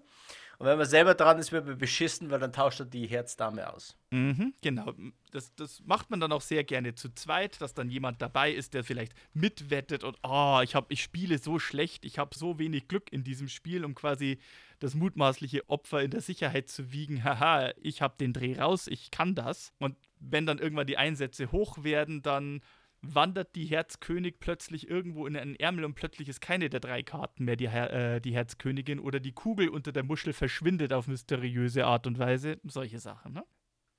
Und 0.60 0.66
wenn 0.66 0.78
man 0.78 0.88
selber 0.88 1.14
dran 1.14 1.38
ist, 1.38 1.52
wird 1.52 1.68
man 1.68 1.78
beschissen, 1.78 2.32
weil 2.32 2.40
dann 2.40 2.52
tauscht 2.52 2.80
er 2.80 2.88
die 2.88 3.06
Herzdame 3.06 3.72
aus. 3.72 3.96
Mhm, 4.10 4.56
genau. 4.62 4.92
Das, 5.32 5.54
das 5.54 5.84
macht 5.86 6.10
man 6.10 6.20
dann 6.20 6.32
auch 6.32 6.42
sehr 6.42 6.64
gerne 6.64 6.96
zu 6.96 7.10
zweit, 7.14 7.62
dass 7.62 7.76
dann 7.76 7.90
jemand 7.90 8.24
dabei 8.24 8.52
ist, 8.52 8.74
der 8.74 8.84
vielleicht 8.84 9.14
mitwettet 9.34 10.04
und 10.04 10.18
oh, 10.24 10.60
ich, 10.64 10.74
hab, 10.74 10.92
ich 10.92 11.04
spiele 11.04 11.38
so 11.38 11.60
schlecht, 11.60 12.06
ich 12.06 12.18
habe 12.18 12.36
so 12.36 12.58
wenig 12.58 12.88
Glück 12.88 13.12
in 13.12 13.24
diesem 13.24 13.50
Spiel, 13.50 13.86
um 13.86 13.94
quasi 13.94 14.40
das 14.80 14.96
mutmaßliche 14.96 15.70
Opfer 15.70 16.02
in 16.02 16.10
der 16.10 16.22
Sicherheit 16.22 16.70
zu 16.70 16.92
wiegen. 16.92 17.24
Haha, 17.24 17.74
ich 17.82 18.02
habe 18.02 18.16
den 18.20 18.34
Dreh 18.34 18.58
raus, 18.60 18.88
ich 18.88 19.12
kann 19.12 19.36
das. 19.36 19.74
Und 19.78 19.96
wenn 20.20 20.48
dann 20.48 20.58
irgendwann 20.58 20.88
die 20.88 20.98
Einsätze 20.98 21.52
hoch 21.52 21.84
werden, 21.84 22.24
dann 22.24 22.62
wandert 23.01 23.56
die 23.56 23.66
Herzkönig 23.66 24.39
plötzlich 24.39 24.89
irgendwo 24.89 25.27
in 25.27 25.38
einen 25.38 25.56
Ärmel 25.56 25.86
und 25.86 25.96
plötzlich 25.96 26.30
ist 26.30 26.42
keine 26.42 26.70
der 26.70 26.80
drei 26.80 27.04
Karten 27.04 27.46
mehr 27.46 27.56
die, 27.56 27.70
Her 27.70 28.16
äh, 28.16 28.22
die 28.22 28.34
Herzkönigin 28.34 29.00
oder 29.00 29.20
die 29.20 29.34
Kugel 29.34 29.70
unter 29.70 29.92
der 29.92 30.04
Muschel 30.04 30.34
verschwindet 30.34 30.94
auf 30.94 31.08
mysteriöse 31.08 31.86
Art 31.86 32.08
und 32.08 32.20
Weise. 32.20 32.60
Solche 32.63 33.00
Sachen. 33.00 33.34
Ne? 33.34 33.44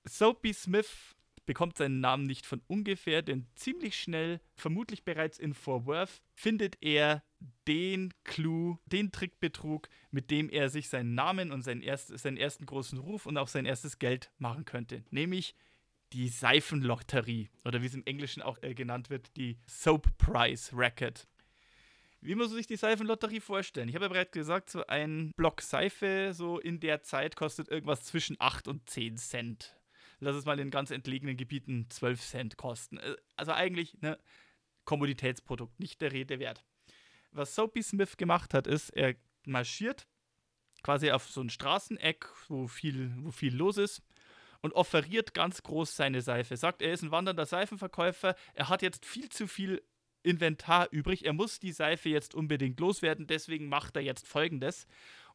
Soapy 0.05 0.53
Smith 0.53 1.15
bekommt 1.49 1.79
seinen 1.79 2.01
Namen 2.01 2.27
nicht 2.27 2.45
von 2.45 2.61
ungefähr, 2.67 3.23
denn 3.23 3.47
ziemlich 3.55 3.99
schnell, 3.99 4.39
vermutlich 4.55 5.05
bereits 5.05 5.39
in 5.39 5.55
Fort 5.55 5.87
Worth, 5.87 6.21
findet 6.35 6.77
er 6.83 7.25
den 7.67 8.13
Clou, 8.25 8.77
den 8.85 9.13
Trickbetrug, 9.13 9.89
mit 10.11 10.31
dem 10.31 10.51
er 10.51 10.69
sich 10.69 10.91
seinen 10.91 11.15
Namen 11.15 11.51
und 11.51 11.63
seinen, 11.63 11.81
erst, 11.81 12.17
seinen 12.19 12.37
ersten 12.37 12.67
großen 12.67 12.99
Ruf 12.99 13.25
und 13.25 13.39
auch 13.39 13.49
sein 13.49 13.65
erstes 13.65 13.99
Geld 13.99 14.31
machen 14.37 14.67
könnte. 14.67 15.05
Nämlich 15.11 15.55
die 16.13 16.29
Seifenlotterie 16.29 17.51
oder 17.65 17.83
wie 17.83 17.87
es 17.87 17.95
im 17.95 18.07
Englischen 18.07 18.43
auch 18.43 18.63
äh, 18.63 18.75
genannt 18.75 19.11
wird, 19.11 19.37
die 19.37 19.59
Soap 19.67 20.17
Price 20.19 20.71
Racket. 20.73 21.27
Wie 22.21 22.35
muss 22.35 22.49
man 22.49 22.57
sich 22.57 22.67
die 22.67 22.77
Seifenlotterie 22.77 23.41
vorstellen? 23.41 23.89
Ich 23.89 23.95
habe 23.95 24.07
ja 24.07 24.09
bereits 24.09 24.33
gesagt, 24.33 24.71
so 24.71 24.85
ein 24.87 25.33
Block 25.37 25.61
Seife 25.61 26.33
so 26.35 26.59
in 26.59 26.81
der 26.81 27.03
Zeit 27.03 27.37
kostet 27.37 27.69
irgendwas 27.69 28.03
zwischen 28.03 28.37
8 28.41 28.67
und 28.67 28.89
10 28.91 29.17
Cent. 29.17 29.77
Lass 30.21 30.35
es 30.35 30.45
mal 30.45 30.59
in 30.59 30.71
ganz 30.71 30.91
entlegenen 30.91 31.37
Gebieten 31.37 31.87
12 31.91 32.21
Cent 32.21 32.57
kosten. 32.57 32.99
Äh, 32.99 33.17
also 33.37 33.53
eigentlich 33.53 33.95
ein 33.95 34.01
ne, 34.03 34.19
Kommoditätsprodukt, 34.85 35.79
nicht 35.79 36.01
der 36.01 36.13
Rede 36.13 36.39
wert. 36.39 36.65
Was 37.31 37.55
Soapy 37.55 37.83
Smith 37.83 38.17
gemacht 38.17 38.55
hat, 38.55 38.67
ist, 38.67 38.91
er 38.91 39.15
marschiert 39.45 40.09
quasi 40.83 41.11
auf 41.11 41.29
so 41.29 41.41
ein 41.41 41.51
Straßeneck, 41.51 42.29
wo 42.49 42.67
viel, 42.67 43.13
wo 43.19 43.31
viel 43.31 43.55
los 43.55 43.77
ist 43.77 44.03
und 44.61 44.73
offeriert 44.73 45.35
ganz 45.35 45.63
groß 45.63 45.97
seine 45.97 46.23
Seife. 46.23 46.57
Sagt, 46.57 46.83
er 46.83 46.93
ist 46.93 47.03
ein 47.03 47.11
wandernder 47.11 47.47
Seifenverkäufer, 47.47 48.35
er 48.55 48.69
hat 48.69 48.83
jetzt 48.83 49.07
viel 49.07 49.29
zu 49.29 49.47
viel 49.47 49.83
Inventar 50.23 50.89
übrig, 50.91 51.25
er 51.25 51.33
muss 51.33 51.61
die 51.61 51.73
Seife 51.73 52.09
jetzt 52.09 52.35
unbedingt 52.35 52.81
loswerden, 52.81 53.27
deswegen 53.27 53.69
macht 53.69 53.97
er 53.97 54.03
jetzt 54.03 54.27
folgendes 54.27 54.87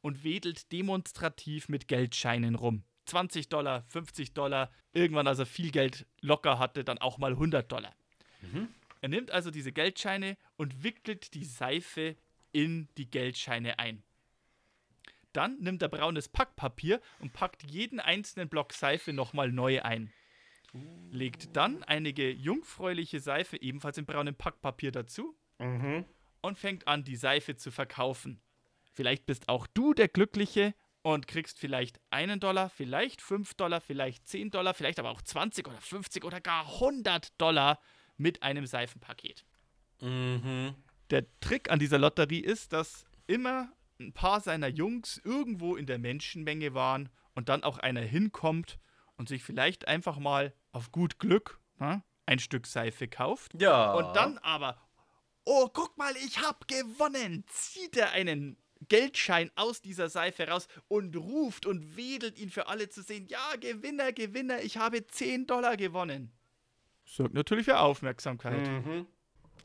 und 0.01 0.23
wedelt 0.23 0.71
demonstrativ 0.71 1.69
mit 1.69 1.87
Geldscheinen 1.87 2.55
rum. 2.55 2.83
20 3.05 3.49
Dollar, 3.49 3.83
50 3.89 4.33
Dollar, 4.33 4.71
irgendwann, 4.93 5.27
als 5.27 5.39
er 5.39 5.45
viel 5.45 5.71
Geld 5.71 6.05
locker 6.21 6.59
hatte, 6.59 6.83
dann 6.83 6.97
auch 6.97 7.17
mal 7.17 7.31
100 7.31 7.69
Dollar. 7.71 7.93
Mhm. 8.41 8.69
Er 9.01 9.09
nimmt 9.09 9.31
also 9.31 9.51
diese 9.51 9.71
Geldscheine 9.71 10.37
und 10.55 10.83
wickelt 10.83 11.33
die 11.33 11.43
Seife 11.43 12.15
in 12.51 12.87
die 12.97 13.09
Geldscheine 13.09 13.79
ein. 13.79 14.03
Dann 15.33 15.59
nimmt 15.59 15.81
er 15.81 15.89
braunes 15.89 16.29
Packpapier 16.29 17.01
und 17.19 17.33
packt 17.33 17.63
jeden 17.69 17.99
einzelnen 17.99 18.49
Block 18.49 18.73
Seife 18.73 19.13
nochmal 19.13 19.51
neu 19.51 19.81
ein. 19.81 20.13
Legt 21.11 21.55
dann 21.55 21.83
einige 21.83 22.31
jungfräuliche 22.31 23.19
Seife 23.19 23.61
ebenfalls 23.61 23.97
in 23.97 24.05
braunem 24.05 24.35
Packpapier 24.35 24.91
dazu 24.91 25.35
mhm. 25.59 26.05
und 26.41 26.57
fängt 26.57 26.87
an, 26.87 27.03
die 27.03 27.15
Seife 27.15 27.55
zu 27.55 27.71
verkaufen. 27.71 28.41
Vielleicht 28.91 29.25
bist 29.25 29.49
auch 29.49 29.67
du 29.67 29.93
der 29.93 30.07
Glückliche 30.07 30.73
und 31.03 31.27
kriegst 31.27 31.59
vielleicht 31.59 31.99
einen 32.09 32.39
Dollar, 32.39 32.69
vielleicht 32.69 33.21
fünf 33.21 33.53
Dollar, 33.55 33.81
vielleicht 33.81 34.27
zehn 34.27 34.49
Dollar, 34.49 34.73
vielleicht 34.73 34.99
aber 34.99 35.11
auch 35.11 35.21
20 35.21 35.67
oder 35.67 35.79
50 35.79 36.23
oder 36.23 36.41
gar 36.41 36.65
100 36.65 37.39
Dollar 37.39 37.79
mit 38.17 38.41
einem 38.41 38.65
Seifenpaket. 38.65 39.45
Mhm. 40.01 40.75
Der 41.09 41.25
Trick 41.39 41.69
an 41.69 41.79
dieser 41.79 41.99
Lotterie 41.99 42.39
ist, 42.39 42.73
dass 42.73 43.05
immer 43.27 43.71
ein 44.07 44.13
paar 44.13 44.41
seiner 44.41 44.67
Jungs 44.67 45.21
irgendwo 45.23 45.75
in 45.75 45.85
der 45.85 45.99
Menschenmenge 45.99 46.73
waren 46.73 47.09
und 47.35 47.49
dann 47.49 47.63
auch 47.63 47.77
einer 47.77 48.01
hinkommt 48.01 48.79
und 49.17 49.29
sich 49.29 49.43
vielleicht 49.43 49.87
einfach 49.87 50.17
mal 50.17 50.53
auf 50.71 50.91
gut 50.91 51.19
Glück 51.19 51.59
na, 51.79 52.03
ein 52.25 52.39
Stück 52.39 52.67
Seife 52.67 53.07
kauft. 53.07 53.53
Ja. 53.59 53.93
Und 53.93 54.15
dann 54.15 54.37
aber, 54.39 54.79
oh, 55.45 55.69
guck 55.71 55.97
mal, 55.97 56.13
ich 56.17 56.39
hab 56.41 56.67
gewonnen, 56.67 57.43
zieht 57.47 57.97
er 57.97 58.11
einen 58.11 58.57
Geldschein 58.89 59.51
aus 59.55 59.81
dieser 59.81 60.09
Seife 60.09 60.47
raus 60.47 60.67
und 60.87 61.15
ruft 61.15 61.65
und 61.65 61.95
wedelt 61.95 62.37
ihn 62.37 62.49
für 62.49 62.67
alle 62.67 62.89
zu 62.89 63.01
sehen. 63.01 63.27
Ja, 63.27 63.55
Gewinner, 63.59 64.11
Gewinner, 64.11 64.61
ich 64.61 64.77
habe 64.77 65.05
10 65.05 65.47
Dollar 65.47 65.77
gewonnen. 65.77 66.31
Sorgt 67.05 67.33
natürlich 67.33 67.65
für 67.65 67.79
Aufmerksamkeit. 67.79 68.67
Mhm. 68.67 69.07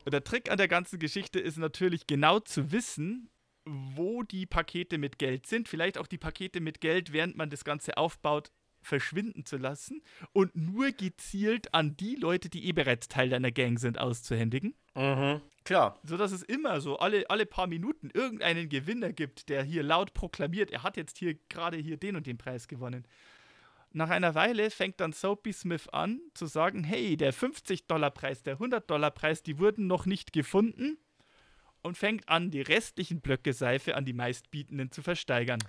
Und 0.05 0.13
der 0.13 0.23
Trick 0.23 0.49
an 0.49 0.57
der 0.57 0.67
ganzen 0.67 0.99
Geschichte 0.99 1.39
ist 1.39 1.57
natürlich 1.57 2.07
genau 2.07 2.39
zu 2.39 2.71
wissen, 2.71 3.29
wo 3.65 4.23
die 4.23 4.45
Pakete 4.45 4.97
mit 4.97 5.19
Geld 5.19 5.45
sind. 5.45 5.67
Vielleicht 5.67 5.97
auch 5.97 6.07
die 6.07 6.17
Pakete 6.17 6.61
mit 6.61 6.81
Geld, 6.81 7.13
während 7.13 7.35
man 7.35 7.49
das 7.49 7.63
Ganze 7.63 7.97
aufbaut, 7.97 8.51
verschwinden 8.81 9.45
zu 9.45 9.57
lassen 9.57 10.01
und 10.31 10.55
nur 10.55 10.91
gezielt 10.91 11.73
an 11.73 11.97
die 11.97 12.15
Leute, 12.15 12.49
die 12.49 12.65
eh 12.65 12.71
bereits 12.71 13.07
Teil 13.07 13.29
deiner 13.29 13.51
Gang 13.51 13.79
sind, 13.79 13.99
auszuhändigen. 13.99 14.73
Mhm, 14.95 15.41
klar. 15.63 15.99
So 16.03 16.17
dass 16.17 16.31
es 16.31 16.43
immer 16.43 16.81
so 16.81 16.97
alle, 16.97 17.29
alle 17.29 17.45
paar 17.45 17.67
Minuten 17.67 18.09
irgendeinen 18.13 18.69
Gewinner 18.69 19.11
gibt, 19.11 19.49
der 19.49 19.63
hier 19.63 19.83
laut 19.83 20.13
proklamiert, 20.13 20.71
er 20.71 20.83
hat 20.83 20.97
jetzt 20.97 21.17
hier 21.17 21.35
gerade 21.49 21.77
hier 21.77 21.97
den 21.97 22.15
und 22.15 22.27
den 22.27 22.37
Preis 22.37 22.67
gewonnen. 22.67 23.05
Nach 23.91 24.09
einer 24.09 24.35
Weile 24.35 24.69
fängt 24.69 24.99
dann 24.99 25.13
Soapy 25.13 25.51
Smith 25.51 25.87
an 25.89 26.21
zu 26.35 26.45
sagen, 26.45 26.83
hey, 26.83 27.17
der 27.17 27.33
50-Dollar-Preis, 27.33 28.43
der 28.43 28.59
100-Dollar-Preis, 28.59 29.41
die 29.41 29.57
wurden 29.57 29.87
noch 29.87 30.05
nicht 30.05 30.31
gefunden 30.31 30.99
und 31.81 31.97
fängt 31.97 32.27
an, 32.29 32.51
die 32.51 32.61
restlichen 32.61 33.21
Blöcke 33.21 33.53
Seife 33.53 33.95
an 33.95 34.05
die 34.05 34.13
meistbietenden 34.13 34.91
zu 34.91 35.01
versteigern. 35.01 35.59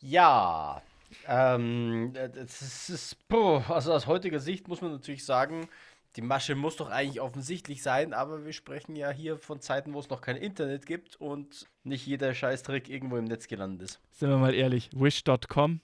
Ja, 0.00 0.82
ähm, 1.26 2.12
das 2.12 2.90
ist, 2.90 3.28
boah, 3.28 3.64
also 3.70 3.92
aus 3.92 4.06
heutiger 4.06 4.40
Sicht 4.40 4.68
muss 4.68 4.80
man 4.80 4.92
natürlich 4.92 5.24
sagen, 5.24 5.68
die 6.16 6.22
Masche 6.22 6.54
muss 6.54 6.76
doch 6.76 6.90
eigentlich 6.90 7.20
offensichtlich 7.20 7.82
sein, 7.82 8.12
aber 8.12 8.44
wir 8.44 8.52
sprechen 8.52 8.94
ja 8.94 9.10
hier 9.10 9.36
von 9.36 9.60
Zeiten, 9.60 9.94
wo 9.94 9.98
es 9.98 10.08
noch 10.08 10.20
kein 10.20 10.36
Internet 10.36 10.86
gibt 10.86 11.16
und 11.16 11.66
nicht 11.82 12.06
jeder 12.06 12.34
Scheißtrick 12.34 12.88
irgendwo 12.88 13.16
im 13.16 13.24
Netz 13.24 13.48
gelandet 13.48 13.90
ist. 13.90 14.00
Sind 14.12 14.30
wir 14.30 14.36
mal 14.36 14.54
ehrlich, 14.54 14.90
wish.com? 14.94 15.80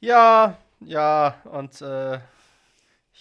Ja, 0.00 0.58
ja, 0.80 1.40
und 1.44 1.80
äh, 1.82 2.20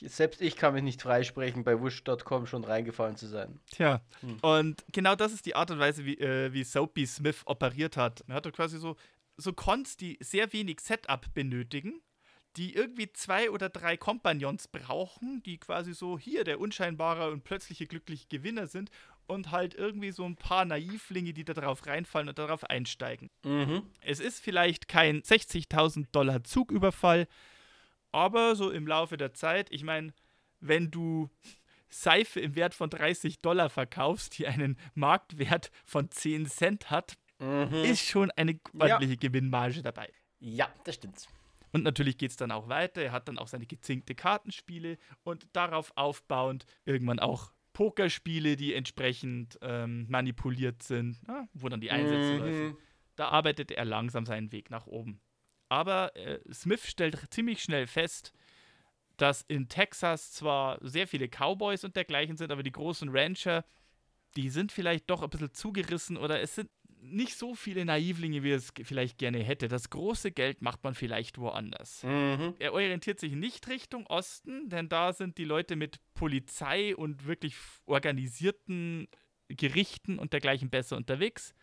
selbst 0.07 0.41
ich 0.41 0.55
kann 0.55 0.73
mich 0.73 0.83
nicht 0.83 1.01
freisprechen, 1.01 1.63
bei 1.63 1.81
Wish.com 1.81 2.47
schon 2.47 2.63
reingefallen 2.63 3.15
zu 3.15 3.27
sein. 3.27 3.59
Tja, 3.71 4.01
hm. 4.21 4.39
und 4.41 4.83
genau 4.91 5.15
das 5.15 5.33
ist 5.33 5.45
die 5.45 5.55
Art 5.55 5.71
und 5.71 5.79
Weise, 5.79 6.05
wie, 6.05 6.17
äh, 6.19 6.53
wie 6.53 6.63
Soapy 6.63 7.05
Smith 7.05 7.41
operiert 7.45 7.97
hat. 7.97 8.23
Er 8.27 8.35
hatte 8.35 8.51
quasi 8.51 8.77
so, 8.77 8.95
so 9.37 9.53
Cons, 9.53 9.97
die 9.97 10.17
sehr 10.21 10.51
wenig 10.53 10.79
Setup 10.79 11.25
benötigen, 11.33 12.01
die 12.57 12.73
irgendwie 12.73 13.11
zwei 13.13 13.51
oder 13.51 13.69
drei 13.69 13.97
Kompagnons 13.97 14.67
brauchen, 14.67 15.43
die 15.43 15.57
quasi 15.57 15.93
so 15.93 16.17
hier 16.17 16.43
der 16.43 16.59
unscheinbare 16.59 17.31
und 17.31 17.43
plötzliche 17.43 17.87
glückliche 17.87 18.27
Gewinner 18.27 18.67
sind 18.67 18.89
und 19.27 19.51
halt 19.51 19.75
irgendwie 19.75 20.11
so 20.11 20.25
ein 20.25 20.35
paar 20.35 20.65
Naivlinge, 20.65 21.33
die 21.33 21.45
da 21.45 21.53
drauf 21.53 21.85
reinfallen 21.85 22.29
und 22.29 22.39
darauf 22.39 22.63
einsteigen. 22.63 23.29
Mhm. 23.43 23.83
Es 24.01 24.19
ist 24.19 24.39
vielleicht 24.39 24.87
kein 24.87 25.21
60.000 25.21 26.07
Dollar 26.11 26.43
Zugüberfall, 26.43 27.27
aber 28.11 28.55
so 28.55 28.71
im 28.71 28.87
Laufe 28.87 29.17
der 29.17 29.33
Zeit, 29.33 29.71
ich 29.71 29.83
meine, 29.83 30.13
wenn 30.59 30.91
du 30.91 31.29
Seife 31.89 32.39
im 32.39 32.55
Wert 32.55 32.73
von 32.73 32.89
30 32.89 33.41
Dollar 33.41 33.69
verkaufst, 33.69 34.37
die 34.37 34.47
einen 34.47 34.77
Marktwert 34.93 35.71
von 35.85 36.09
10 36.11 36.45
Cent 36.45 36.91
hat, 36.91 37.17
mhm. 37.39 37.73
ist 37.83 38.05
schon 38.05 38.31
eine 38.31 38.59
ordentliche 38.77 39.13
ja. 39.13 39.19
Gewinnmarge 39.19 39.81
dabei. 39.81 40.09
Ja, 40.39 40.71
das 40.83 40.95
stimmt. 40.95 41.27
Und 41.71 41.83
natürlich 41.83 42.17
geht 42.17 42.31
es 42.31 42.37
dann 42.37 42.51
auch 42.51 42.67
weiter. 42.67 43.01
Er 43.01 43.11
hat 43.11 43.27
dann 43.27 43.37
auch 43.37 43.47
seine 43.47 43.65
gezinkte 43.65 44.15
Kartenspiele 44.15 44.97
und 45.23 45.47
darauf 45.53 45.91
aufbauend 45.95 46.65
irgendwann 46.85 47.19
auch 47.19 47.51
Pokerspiele, 47.73 48.55
die 48.55 48.73
entsprechend 48.73 49.57
ähm, 49.61 50.05
manipuliert 50.09 50.83
sind, 50.83 51.19
ja, 51.27 51.47
wo 51.53 51.69
dann 51.69 51.81
die 51.81 51.91
Einsätze 51.91 52.33
mhm. 52.33 52.39
laufen. 52.39 52.77
Da 53.15 53.29
arbeitet 53.29 53.71
er 53.71 53.85
langsam 53.85 54.25
seinen 54.25 54.51
Weg 54.51 54.69
nach 54.69 54.87
oben. 54.87 55.21
Aber 55.69 56.15
äh, 56.15 56.39
Smith 56.51 56.85
stellt 56.87 57.17
ziemlich 57.31 57.61
schnell 57.61 57.87
fest, 57.87 58.33
dass 59.17 59.43
in 59.47 59.67
Texas 59.69 60.31
zwar 60.31 60.79
sehr 60.81 61.07
viele 61.07 61.27
Cowboys 61.27 61.83
und 61.83 61.95
dergleichen 61.95 62.37
sind, 62.37 62.51
aber 62.51 62.63
die 62.63 62.71
großen 62.71 63.09
Rancher, 63.09 63.65
die 64.35 64.49
sind 64.49 64.71
vielleicht 64.71 65.09
doch 65.09 65.21
ein 65.21 65.29
bisschen 65.29 65.53
zugerissen 65.53 66.17
oder 66.17 66.41
es 66.41 66.55
sind 66.55 66.69
nicht 67.01 67.35
so 67.37 67.55
viele 67.55 67.85
Naivlinge, 67.85 68.43
wie 68.43 68.51
er 68.51 68.57
es 68.57 68.73
vielleicht 68.83 69.17
gerne 69.17 69.39
hätte. 69.39 69.67
Das 69.67 69.89
große 69.89 70.31
Geld 70.31 70.61
macht 70.61 70.83
man 70.83 70.95
vielleicht 70.95 71.37
woanders. 71.37 72.03
Mhm. 72.03 72.55
Er 72.59 72.73
orientiert 72.73 73.19
sich 73.19 73.33
nicht 73.33 73.67
Richtung 73.67 74.05
Osten, 74.07 74.69
denn 74.69 74.89
da 74.89 75.13
sind 75.13 75.37
die 75.37 75.45
Leute 75.45 75.75
mit 75.75 75.99
Polizei 76.13 76.95
und 76.95 77.25
wirklich 77.25 77.55
organisierten 77.85 79.07
Gerichten 79.47 80.19
und 80.19 80.33
dergleichen 80.33 80.69
besser 80.69 80.97
unterwegs. 80.97 81.53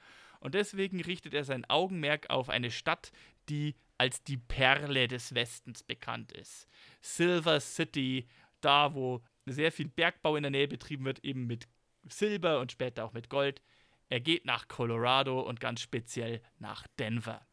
Und 0.40 0.54
deswegen 0.54 1.00
richtet 1.02 1.34
er 1.34 1.44
sein 1.44 1.64
Augenmerk 1.66 2.30
auf 2.30 2.48
eine 2.48 2.70
Stadt, 2.70 3.10
die 3.48 3.74
als 3.98 4.22
die 4.22 4.36
Perle 4.36 5.08
des 5.08 5.34
Westens 5.34 5.82
bekannt 5.82 6.32
ist. 6.32 6.68
Silver 7.00 7.60
City, 7.60 8.26
da 8.60 8.94
wo 8.94 9.22
sehr 9.46 9.72
viel 9.72 9.88
Bergbau 9.88 10.36
in 10.36 10.42
der 10.42 10.50
Nähe 10.50 10.68
betrieben 10.68 11.04
wird, 11.04 11.24
eben 11.24 11.46
mit 11.46 11.68
Silber 12.08 12.60
und 12.60 12.72
später 12.72 13.04
auch 13.04 13.12
mit 13.12 13.28
Gold. 13.30 13.62
Er 14.08 14.20
geht 14.20 14.44
nach 14.44 14.68
Colorado 14.68 15.40
und 15.40 15.60
ganz 15.60 15.80
speziell 15.80 16.42
nach 16.58 16.86
Denver. 16.98 17.46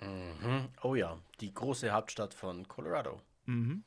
Mhm. 0.00 0.68
Oh 0.82 0.94
ja, 0.94 1.18
die 1.40 1.52
große 1.52 1.90
Hauptstadt 1.90 2.34
von 2.34 2.66
Colorado. 2.66 3.20
Mhm. 3.44 3.84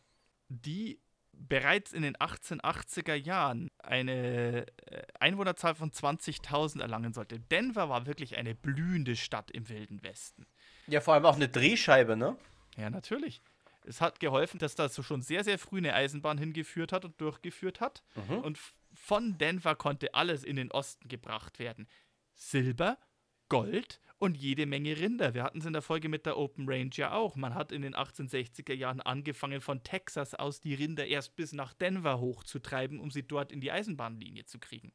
Die 0.49 0.99
bereits 1.33 1.93
in 1.93 2.03
den 2.03 2.15
1880er 2.15 3.15
Jahren 3.15 3.71
eine 3.79 4.67
äh, 4.85 5.03
Einwohnerzahl 5.19 5.75
von 5.75 5.91
20.000 5.91 6.81
erlangen 6.81 7.13
sollte. 7.13 7.39
Denver 7.39 7.89
war 7.89 8.05
wirklich 8.05 8.37
eine 8.37 8.55
blühende 8.55 9.15
Stadt 9.15 9.51
im 9.51 9.67
Wilden 9.67 10.03
Westen. 10.03 10.45
Ja, 10.87 11.01
vor 11.01 11.13
allem 11.13 11.25
auch 11.25 11.35
eine 11.35 11.49
Drehscheibe, 11.49 12.15
ne? 12.15 12.37
Ja, 12.77 12.89
natürlich. 12.89 13.41
Es 13.85 14.01
hat 14.01 14.19
geholfen, 14.19 14.59
dass 14.59 14.75
da 14.75 14.89
so 14.89 15.03
schon 15.03 15.21
sehr, 15.21 15.43
sehr 15.43 15.59
früh 15.59 15.77
eine 15.77 15.93
Eisenbahn 15.93 16.37
hingeführt 16.37 16.91
hat 16.91 17.05
und 17.05 17.19
durchgeführt 17.19 17.81
hat. 17.81 18.03
Mhm. 18.15 18.39
Und 18.39 18.59
von 18.93 19.37
Denver 19.37 19.75
konnte 19.75 20.13
alles 20.13 20.43
in 20.43 20.55
den 20.55 20.71
Osten 20.71 21.07
gebracht 21.07 21.59
werden. 21.59 21.87
Silber, 22.33 22.97
Gold 23.49 23.99
und 24.17 24.37
jede 24.37 24.65
Menge 24.65 24.97
Rinder. 24.97 25.33
Wir 25.33 25.43
hatten 25.43 25.59
es 25.59 25.65
in 25.65 25.73
der 25.73 25.81
Folge 25.81 26.07
mit 26.07 26.25
der 26.25 26.37
Open 26.37 26.67
Range 26.67 26.91
ja 26.93 27.11
auch. 27.11 27.35
Man 27.35 27.55
hat 27.55 27.71
in 27.71 27.81
den 27.81 27.93
1860er 27.93 28.73
Jahren 28.73 29.01
angefangen, 29.01 29.59
von 29.59 29.83
Texas 29.83 30.33
aus 30.33 30.61
die 30.61 30.73
Rinder 30.73 31.05
erst 31.05 31.35
bis 31.35 31.51
nach 31.51 31.73
Denver 31.73 32.19
hochzutreiben, 32.19 32.99
um 32.99 33.11
sie 33.11 33.23
dort 33.23 33.51
in 33.51 33.59
die 33.59 33.71
Eisenbahnlinie 33.71 34.45
zu 34.45 34.59
kriegen. 34.59 34.93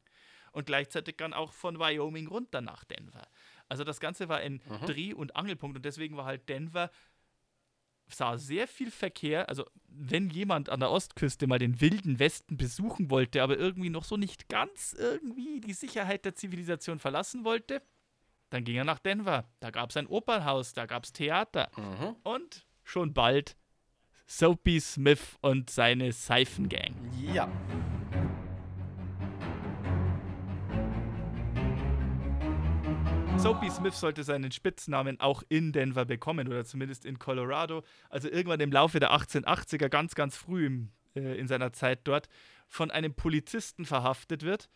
Und 0.51 0.65
gleichzeitig 0.65 1.17
dann 1.17 1.33
auch 1.33 1.53
von 1.53 1.77
Wyoming 1.77 2.27
runter 2.27 2.61
nach 2.61 2.83
Denver. 2.85 3.27
Also 3.69 3.83
das 3.83 3.99
Ganze 3.99 4.27
war 4.29 4.37
ein 4.39 4.61
Dreh- 4.85 5.13
und 5.13 5.35
Angelpunkt 5.35 5.77
und 5.77 5.85
deswegen 5.85 6.17
war 6.17 6.25
halt 6.25 6.49
Denver 6.49 6.89
sah 8.11 8.37
sehr 8.39 8.67
viel 8.67 8.89
Verkehr. 8.89 9.47
Also, 9.49 9.65
wenn 9.87 10.31
jemand 10.31 10.69
an 10.69 10.79
der 10.79 10.89
Ostküste 10.89 11.45
mal 11.45 11.59
den 11.59 11.79
wilden 11.79 12.17
Westen 12.17 12.57
besuchen 12.57 13.11
wollte, 13.11 13.43
aber 13.43 13.55
irgendwie 13.57 13.91
noch 13.91 14.03
so 14.03 14.17
nicht 14.17 14.49
ganz 14.49 14.95
irgendwie 14.97 15.61
die 15.61 15.73
Sicherheit 15.73 16.25
der 16.25 16.33
Zivilisation 16.33 16.97
verlassen 16.97 17.45
wollte, 17.45 17.83
dann 18.49 18.63
ging 18.63 18.77
er 18.77 18.83
nach 18.83 18.97
Denver. 18.97 19.47
Da 19.59 19.69
gab 19.69 19.91
es 19.91 19.97
ein 19.97 20.07
Opernhaus, 20.07 20.73
da 20.73 20.87
gab 20.87 21.03
es 21.03 21.13
Theater 21.13 21.69
Mhm. 21.77 22.15
und 22.23 22.65
schon 22.83 23.13
bald 23.13 23.55
Soapy 24.25 24.79
Smith 24.79 25.37
und 25.41 25.69
seine 25.69 26.11
Seifengang. 26.11 26.95
Ja. 27.31 27.47
Soapy 33.41 33.69
Smith 33.69 33.97
sollte 33.97 34.25
seinen 34.25 34.51
Spitznamen 34.51 35.17
auch 35.21 35.43
in 35.47 35.71
Denver 35.71 36.03
bekommen 36.03 36.49
oder 36.49 36.65
zumindest 36.65 37.05
in 37.05 37.19
Colorado. 37.19 37.83
Also 38.09 38.27
irgendwann 38.29 38.59
im 38.59 38.69
Laufe 38.69 38.99
der 38.99 39.13
1880er, 39.13 39.87
ganz, 39.87 40.13
ganz 40.13 40.35
früh 40.35 40.65
im, 40.65 40.89
äh, 41.15 41.39
in 41.39 41.47
seiner 41.47 41.71
Zeit 41.71 42.01
dort, 42.03 42.27
von 42.67 42.91
einem 42.91 43.13
Polizisten 43.13 43.85
verhaftet 43.85 44.43
wird, 44.43 44.69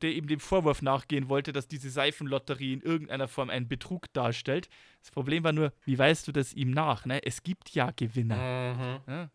der 0.00 0.12
ihm 0.12 0.28
dem 0.28 0.38
Vorwurf 0.38 0.80
nachgehen 0.80 1.28
wollte, 1.28 1.52
dass 1.52 1.66
diese 1.66 1.90
Seifenlotterie 1.90 2.72
in 2.72 2.82
irgendeiner 2.82 3.26
Form 3.26 3.50
einen 3.50 3.66
Betrug 3.66 4.12
darstellt. 4.12 4.68
Das 5.00 5.10
Problem 5.10 5.42
war 5.42 5.52
nur, 5.52 5.72
wie 5.84 5.98
weißt 5.98 6.28
du 6.28 6.32
das 6.32 6.52
ihm 6.52 6.70
nach? 6.70 7.04
Ne? 7.04 7.20
Es 7.26 7.42
gibt 7.42 7.70
ja 7.70 7.90
Gewinner. 7.90 9.00
Mhm. 9.06 9.12
Ja? 9.12 9.30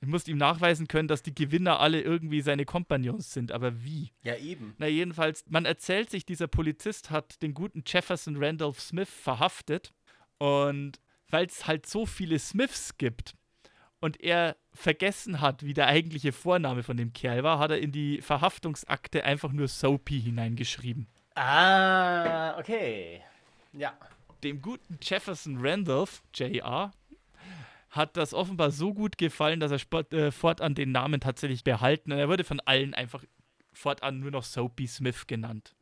Du 0.00 0.08
musst 0.08 0.28
ihm 0.28 0.36
nachweisen 0.36 0.86
können, 0.86 1.08
dass 1.08 1.22
die 1.22 1.34
Gewinner 1.34 1.80
alle 1.80 2.00
irgendwie 2.00 2.40
seine 2.40 2.64
Kompagnons 2.64 3.32
sind, 3.32 3.50
aber 3.50 3.82
wie? 3.82 4.12
Ja, 4.22 4.36
eben. 4.36 4.74
Na, 4.78 4.86
jedenfalls, 4.86 5.44
man 5.48 5.64
erzählt 5.64 6.10
sich, 6.10 6.24
dieser 6.24 6.46
Polizist 6.46 7.10
hat 7.10 7.42
den 7.42 7.52
guten 7.52 7.82
Jefferson 7.84 8.36
Randolph 8.36 8.80
Smith 8.80 9.10
verhaftet. 9.10 9.92
Und 10.38 11.00
weil 11.30 11.46
es 11.46 11.66
halt 11.66 11.86
so 11.86 12.06
viele 12.06 12.38
Smiths 12.38 12.96
gibt 12.96 13.34
und 14.00 14.20
er 14.22 14.56
vergessen 14.72 15.40
hat, 15.40 15.64
wie 15.64 15.74
der 15.74 15.88
eigentliche 15.88 16.32
Vorname 16.32 16.82
von 16.82 16.96
dem 16.96 17.12
Kerl 17.12 17.42
war, 17.42 17.58
hat 17.58 17.72
er 17.72 17.80
in 17.80 17.92
die 17.92 18.20
Verhaftungsakte 18.22 19.24
einfach 19.24 19.52
nur 19.52 19.68
Soapy 19.68 20.20
hineingeschrieben. 20.20 21.08
Ah, 21.34 22.58
okay. 22.58 23.20
Ja. 23.72 23.92
Dem 24.42 24.62
guten 24.62 24.98
Jefferson 25.02 25.58
Randolph, 25.60 26.22
JR, 26.34 26.92
hat 27.90 28.16
das 28.16 28.34
offenbar 28.34 28.70
so 28.70 28.92
gut 28.92 29.18
gefallen, 29.18 29.60
dass 29.60 29.70
er 29.70 29.78
sport, 29.78 30.12
äh, 30.12 30.30
fortan 30.30 30.74
den 30.74 30.92
Namen 30.92 31.20
tatsächlich 31.20 31.64
behalten. 31.64 32.12
Und 32.12 32.18
er 32.18 32.28
wurde 32.28 32.44
von 32.44 32.60
allen 32.60 32.94
einfach 32.94 33.24
fortan 33.72 34.20
nur 34.20 34.30
noch 34.30 34.44
Soapy 34.44 34.86
Smith 34.86 35.26
genannt. 35.26 35.74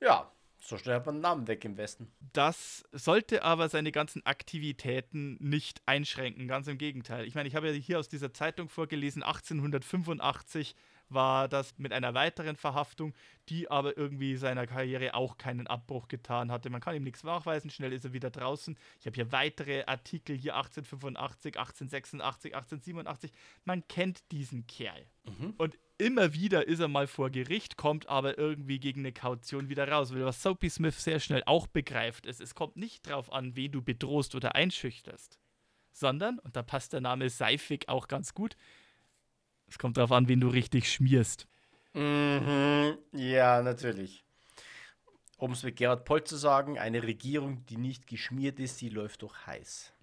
Ja, 0.00 0.32
so 0.60 0.78
schnell 0.78 0.94
hat 0.96 1.06
man 1.06 1.16
einen 1.16 1.22
Namen 1.22 1.48
weg 1.48 1.64
im 1.64 1.76
Westen. 1.76 2.12
Das 2.32 2.84
sollte 2.92 3.42
aber 3.42 3.68
seine 3.68 3.90
ganzen 3.90 4.24
Aktivitäten 4.24 5.36
nicht 5.40 5.82
einschränken, 5.86 6.46
ganz 6.46 6.68
im 6.68 6.78
Gegenteil. 6.78 7.26
Ich 7.26 7.34
meine, 7.34 7.48
ich 7.48 7.56
habe 7.56 7.68
ja 7.68 7.72
hier 7.72 7.98
aus 7.98 8.08
dieser 8.08 8.32
Zeitung 8.32 8.68
vorgelesen, 8.68 9.22
1885 9.22 10.76
war 11.14 11.48
das 11.48 11.78
mit 11.78 11.92
einer 11.92 12.14
weiteren 12.14 12.56
Verhaftung, 12.56 13.14
die 13.48 13.70
aber 13.70 13.96
irgendwie 13.96 14.36
seiner 14.36 14.66
Karriere 14.66 15.14
auch 15.14 15.36
keinen 15.38 15.66
Abbruch 15.66 16.08
getan 16.08 16.50
hatte. 16.50 16.70
Man 16.70 16.80
kann 16.80 16.94
ihm 16.94 17.02
nichts 17.02 17.24
nachweisen, 17.24 17.70
schnell 17.70 17.92
ist 17.92 18.04
er 18.04 18.12
wieder 18.12 18.30
draußen. 18.30 18.76
Ich 19.00 19.06
habe 19.06 19.14
hier 19.14 19.32
weitere 19.32 19.84
Artikel, 19.84 20.36
hier 20.36 20.56
1885, 20.56 21.58
1886, 21.58 22.54
1887. 22.54 23.32
Man 23.64 23.86
kennt 23.88 24.30
diesen 24.30 24.66
Kerl. 24.66 25.06
Und 25.58 25.78
immer 25.98 26.34
wieder 26.34 26.66
ist 26.66 26.80
er 26.80 26.88
mal 26.88 27.06
vor 27.06 27.30
Gericht, 27.30 27.76
kommt 27.76 28.08
aber 28.08 28.38
irgendwie 28.38 28.78
gegen 28.78 29.00
eine 29.00 29.12
Kaution 29.12 29.68
wieder 29.68 29.88
raus. 29.88 30.12
Weil 30.12 30.24
was 30.24 30.42
Soapy 30.42 30.68
Smith 30.68 31.02
sehr 31.02 31.20
schnell 31.20 31.42
auch 31.46 31.66
begreift, 31.66 32.26
ist, 32.26 32.40
es 32.40 32.54
kommt 32.54 32.76
nicht 32.76 33.08
drauf 33.08 33.32
an, 33.32 33.56
wen 33.56 33.72
du 33.72 33.82
bedrohst 33.82 34.34
oder 34.34 34.54
einschüchterst, 34.54 35.38
sondern, 35.92 36.38
und 36.40 36.56
da 36.56 36.62
passt 36.62 36.92
der 36.92 37.00
Name 37.00 37.30
Seifig 37.30 37.88
auch 37.88 38.08
ganz 38.08 38.34
gut, 38.34 38.56
es 39.72 39.78
kommt 39.78 39.96
darauf 39.96 40.12
an, 40.12 40.28
wen 40.28 40.40
du 40.40 40.48
richtig 40.48 40.92
schmierst. 40.92 41.46
Mhm. 41.94 42.98
Ja, 43.12 43.62
natürlich. 43.62 44.22
Um 45.38 45.52
es 45.52 45.62
mit 45.62 45.76
Gerhard 45.76 46.04
Poll 46.04 46.24
zu 46.24 46.36
sagen, 46.36 46.78
eine 46.78 47.02
Regierung, 47.02 47.64
die 47.66 47.78
nicht 47.78 48.06
geschmiert 48.06 48.60
ist, 48.60 48.80
die 48.82 48.90
läuft 48.90 49.22
doch 49.22 49.46
heiß. 49.46 49.94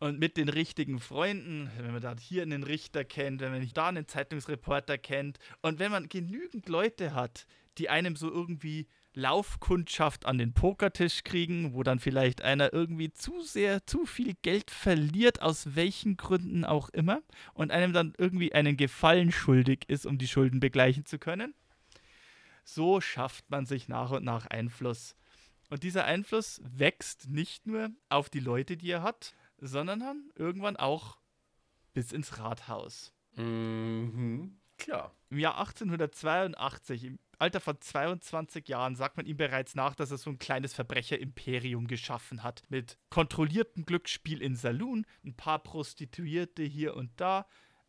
Und 0.00 0.18
mit 0.18 0.38
den 0.38 0.48
richtigen 0.48 0.98
Freunden, 0.98 1.70
wenn 1.78 1.92
man 1.92 2.00
da 2.00 2.16
hier 2.18 2.42
einen 2.42 2.64
Richter 2.64 3.04
kennt, 3.04 3.42
wenn 3.42 3.52
man 3.52 3.70
da 3.74 3.88
einen 3.88 4.08
Zeitungsreporter 4.08 4.96
kennt 4.96 5.38
und 5.60 5.78
wenn 5.78 5.92
man 5.92 6.08
genügend 6.08 6.68
Leute 6.68 7.14
hat, 7.14 7.46
die 7.76 7.90
einem 7.90 8.16
so 8.16 8.30
irgendwie 8.30 8.88
Laufkundschaft 9.14 10.26
an 10.26 10.38
den 10.38 10.54
Pokertisch 10.54 11.24
kriegen, 11.24 11.74
wo 11.74 11.82
dann 11.82 11.98
vielleicht 11.98 12.42
einer 12.42 12.72
irgendwie 12.72 13.12
zu 13.12 13.42
sehr, 13.42 13.86
zu 13.86 14.06
viel 14.06 14.34
Geld 14.42 14.70
verliert, 14.70 15.42
aus 15.42 15.74
welchen 15.74 16.16
Gründen 16.16 16.64
auch 16.64 16.88
immer, 16.90 17.22
und 17.54 17.70
einem 17.70 17.92
dann 17.92 18.14
irgendwie 18.16 18.54
einen 18.54 18.76
Gefallen 18.76 19.32
schuldig 19.32 19.84
ist, 19.88 20.06
um 20.06 20.18
die 20.18 20.28
Schulden 20.28 20.60
begleichen 20.60 21.04
zu 21.04 21.18
können. 21.18 21.54
So 22.64 23.00
schafft 23.00 23.50
man 23.50 23.66
sich 23.66 23.88
nach 23.88 24.10
und 24.12 24.24
nach 24.24 24.46
Einfluss. 24.46 25.16
Und 25.68 25.82
dieser 25.82 26.04
Einfluss 26.04 26.60
wächst 26.64 27.28
nicht 27.28 27.66
nur 27.66 27.90
auf 28.08 28.30
die 28.30 28.40
Leute, 28.40 28.76
die 28.76 28.90
er 28.90 29.02
hat, 29.02 29.34
sondern 29.58 30.00
dann 30.00 30.30
irgendwann 30.36 30.76
auch 30.76 31.18
bis 31.94 32.12
ins 32.12 32.38
Rathaus. 32.38 33.12
Mhm. 33.36 34.58
Klar. 34.78 35.14
Im 35.30 35.38
Jahr 35.38 35.58
1882, 35.58 37.04
im 37.04 37.18
Alter 37.42 37.58
von 37.58 37.80
22 37.80 38.68
Jahren, 38.68 38.94
sagt 38.94 39.16
man 39.16 39.26
ihm 39.26 39.36
bereits 39.36 39.74
nach, 39.74 39.96
dass 39.96 40.12
er 40.12 40.16
so 40.16 40.30
ein 40.30 40.38
kleines 40.38 40.74
Verbrecherimperium 40.74 41.88
geschaffen 41.88 42.44
hat. 42.44 42.62
Mit 42.68 42.98
kontrolliertem 43.10 43.84
Glücksspiel 43.84 44.40
in 44.40 44.54
Saloon, 44.54 45.04
ein 45.24 45.34
paar 45.34 45.58
Prostituierte 45.58 46.62
hier 46.62 46.94
und 46.94 47.10
da. 47.16 47.46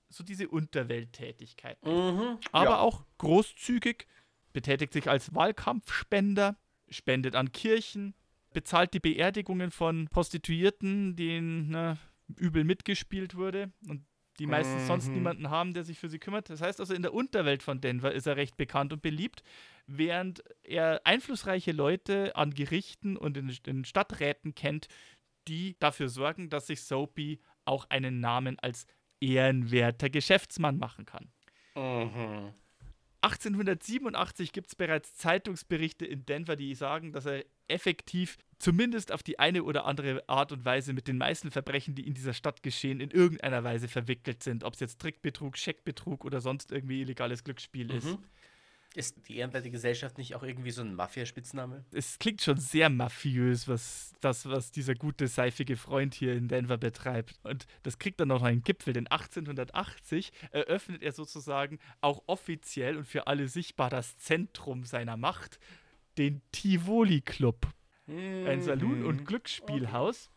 So 0.10 0.24
diese 0.24 0.48
Unterwelttätigkeit. 0.48 1.78
Mhm. 1.86 2.40
Aber 2.52 2.66
ja. 2.66 2.80
auch 2.80 3.06
großzügig, 3.20 4.08
betätigt 4.54 4.92
sich 4.92 5.08
als 5.08 5.36
Wahlkampfspender, 5.36 6.56
spendet 6.90 7.36
an 7.36 7.52
Kirchen, 7.52 8.16
bezahlt 8.54 8.96
die 8.96 9.00
Beerdigungen 9.00 9.70
von 9.70 10.08
Prostituierten, 10.08 11.16
denen 11.16 11.70
ne, 11.70 12.00
übel 12.38 12.64
mitgespielt 12.64 13.36
wurde 13.36 13.72
und 13.88 14.04
die 14.40 14.48
meistens 14.48 14.86
sonst 14.86 15.10
Mhm. 15.10 15.16
niemanden 15.16 15.50
haben, 15.50 15.74
der 15.74 15.84
sich 15.84 16.00
für 16.00 16.10
sie 16.10 16.20
kümmert. 16.20 16.50
Das 16.50 16.62
heißt 16.62 16.80
also, 16.80 16.94
in 16.94 17.02
der 17.02 17.14
Unterwelt 17.14 17.64
von 17.64 17.82
Denver 17.82 18.12
ist 18.12 18.28
er 18.28 18.36
recht 18.36 18.58
bekannt 18.58 18.94
und 18.94 19.02
beliebt, 19.02 19.44
während 19.86 20.44
er 20.64 21.02
einflussreiche 21.06 21.72
Leute 21.72 22.36
an 22.36 22.54
Gerichten 22.54 23.18
und 23.18 23.38
in 23.38 23.48
den 23.66 23.86
Stadträten 23.86 24.56
kennt, 24.56 24.88
die 25.48 25.76
dafür 25.80 26.10
sorgen, 26.10 26.50
dass 26.50 26.68
sich 26.68 26.82
Soapy 26.82 27.40
auch 27.66 27.90
einen 27.90 28.20
Namen 28.20 28.60
als 28.60 28.86
ehrenwerter 29.20 30.10
Geschäftsmann 30.10 30.78
machen 30.78 31.06
kann. 31.06 31.32
Mhm. 31.76 32.54
1887 33.24 34.52
gibt 34.52 34.68
es 34.68 34.76
bereits 34.76 35.16
Zeitungsberichte 35.16 36.06
in 36.06 36.26
Denver, 36.26 36.58
die 36.58 36.76
sagen, 36.76 37.14
dass 37.14 37.26
er 37.26 37.46
effektiv 37.70 38.38
zumindest 38.60 39.14
auf 39.14 39.24
die 39.24 39.40
eine 39.40 39.64
oder 39.64 39.86
andere 39.86 40.28
Art 40.28 40.52
und 40.52 40.66
Weise 40.66 40.92
mit 40.92 41.08
den 41.08 41.18
meisten 41.18 41.50
Verbrechen, 41.50 41.96
die 41.96 42.06
in 42.06 42.14
dieser 42.14 42.34
Stadt 42.34 42.64
geschehen, 42.64 43.00
in 43.00 43.12
irgendeiner 43.12 43.64
Weise 43.64 43.88
verwickelt 43.88 44.44
sind. 44.44 44.66
Ob 44.66 44.74
es 44.74 44.82
jetzt 44.82 45.00
Trickbetrug, 45.00 45.58
Scheckbetrug 45.58 46.26
oder 46.26 46.42
sonst 46.42 46.74
irgendwie 46.74 47.02
illegales 47.02 47.46
Glücksspiel. 47.46 47.88
Mhm. 47.88 47.98
Ist 47.98 48.18
die 48.96 49.38
ehrenwerte 49.38 49.72
Gesellschaft 49.72 50.18
nicht 50.18 50.36
auch 50.36 50.44
irgendwie 50.44 50.72
so 50.72 50.82
ein 50.82 50.96
Mafia-Spitzname? 50.96 51.84
Es 51.92 52.20
klingt 52.20 52.42
schon 52.42 52.58
sehr 52.58 52.90
mafiös, 52.90 53.68
was 53.68 54.14
das, 54.22 54.48
was 54.48 54.72
dieser 54.72 54.96
gute, 54.96 55.28
seifige 55.28 55.78
Freund 55.78 56.14
hier 56.14 56.34
in 56.34 56.48
Denver 56.48 56.78
betreibt. 56.78 57.40
Und 57.44 57.66
das 57.84 57.98
kriegt 57.98 58.20
dann 58.20 58.28
noch 58.28 58.44
einen 58.44 58.64
Gipfel, 58.64 58.94
denn 58.94 59.08
1880 59.08 60.32
eröffnet 60.52 61.02
er 61.02 61.12
sozusagen 61.12 61.80
auch 62.02 62.24
offiziell 62.28 62.98
und 62.98 63.06
für 63.06 63.28
alle 63.28 63.48
sichtbar 63.48 63.90
das 63.90 64.18
Zentrum 64.18 64.84
seiner 64.86 65.18
Macht, 65.18 65.60
den 66.18 66.42
Tivoli 66.52 67.22
Club. 67.22 67.68
Ein 68.08 68.62
Saloon- 68.62 69.06
und 69.06 69.26
Glücksspielhaus. 69.26 70.30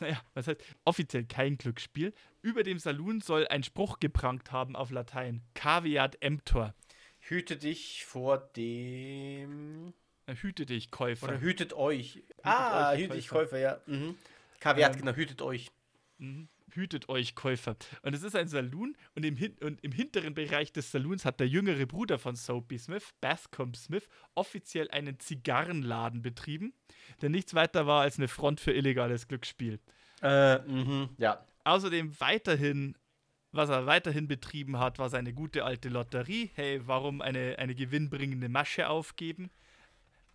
Naja, 0.00 0.20
was 0.34 0.46
heißt 0.46 0.62
offiziell 0.84 1.24
kein 1.24 1.58
Glücksspiel. 1.58 2.12
Über 2.42 2.62
dem 2.62 2.78
Saloon 2.78 3.20
soll 3.20 3.48
ein 3.48 3.62
Spruch 3.62 3.98
geprangt 3.98 4.52
haben 4.52 4.76
auf 4.76 4.90
Latein: 4.90 5.42
Caveat 5.54 6.22
emptor. 6.22 6.74
Hüte 7.28 7.56
dich 7.56 8.06
vor 8.06 8.38
dem. 8.56 9.92
Hüte 10.26 10.64
dich, 10.66 10.90
Käufer. 10.90 11.28
Oder 11.28 11.40
hütet 11.40 11.72
euch. 11.74 12.22
ah, 12.42 12.92
euch, 12.92 13.00
hüte 13.00 13.14
dich, 13.14 13.28
Käufer. 13.28 13.58
Ja. 13.58 13.80
Mhm. 13.86 14.16
Kaviar, 14.60 14.90
Ähm, 14.92 14.98
genau, 14.98 15.12
hütet 15.12 15.42
euch. 15.42 15.70
Mhm. 16.18 16.48
Hütet 16.70 17.08
euch, 17.08 17.34
Käufer. 17.34 17.76
Und 18.02 18.14
es 18.14 18.22
ist 18.22 18.36
ein 18.36 18.48
Saloon 18.48 18.96
und 19.14 19.24
im, 19.24 19.36
hin 19.36 19.56
und 19.60 19.82
im 19.82 19.92
hinteren 19.92 20.34
Bereich 20.34 20.72
des 20.72 20.90
Saloons 20.90 21.24
hat 21.24 21.40
der 21.40 21.48
jüngere 21.48 21.86
Bruder 21.86 22.18
von 22.18 22.36
Soapy 22.36 22.78
Smith, 22.78 23.14
Bascom 23.20 23.74
Smith, 23.74 24.08
offiziell 24.34 24.90
einen 24.90 25.18
Zigarrenladen 25.18 26.22
betrieben, 26.22 26.74
der 27.22 27.30
nichts 27.30 27.54
weiter 27.54 27.86
war 27.86 28.02
als 28.02 28.18
eine 28.18 28.28
Front 28.28 28.60
für 28.60 28.72
illegales 28.72 29.28
Glücksspiel. 29.28 29.80
Äh, 30.22 30.58
mhm, 30.60 31.08
ja. 31.18 31.44
Außerdem 31.64 32.18
weiterhin, 32.20 32.96
was 33.52 33.68
er 33.70 33.86
weiterhin 33.86 34.28
betrieben 34.28 34.78
hat, 34.78 34.98
war 34.98 35.08
seine 35.08 35.32
gute 35.32 35.64
alte 35.64 35.88
Lotterie. 35.88 36.50
Hey, 36.54 36.80
warum 36.86 37.20
eine, 37.20 37.58
eine 37.58 37.74
gewinnbringende 37.74 38.48
Masche 38.48 38.88
aufgeben? 38.88 39.50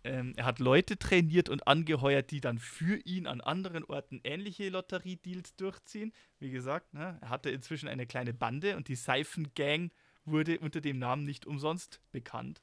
Ähm, 0.02 0.34
er 0.36 0.44
hat 0.44 0.58
Leute 0.58 0.98
trainiert 0.98 1.48
und 1.48 1.66
angeheuert, 1.66 2.30
die 2.30 2.40
dann 2.40 2.58
für 2.58 2.96
ihn 3.06 3.26
an 3.26 3.40
anderen 3.40 3.84
Orten 3.84 4.20
ähnliche 4.22 4.68
Lotteriedeals 4.68 5.56
durchziehen. 5.56 6.12
Wie 6.38 6.50
gesagt, 6.50 6.92
ne, 6.92 7.18
er 7.22 7.30
hatte 7.30 7.50
inzwischen 7.50 7.88
eine 7.88 8.06
kleine 8.06 8.34
Bande 8.34 8.76
und 8.76 8.88
die 8.88 8.96
Seifengang 8.96 9.90
wurde 10.26 10.58
unter 10.58 10.80
dem 10.80 10.98
Namen 10.98 11.24
nicht 11.24 11.46
umsonst 11.46 12.00
bekannt. 12.12 12.60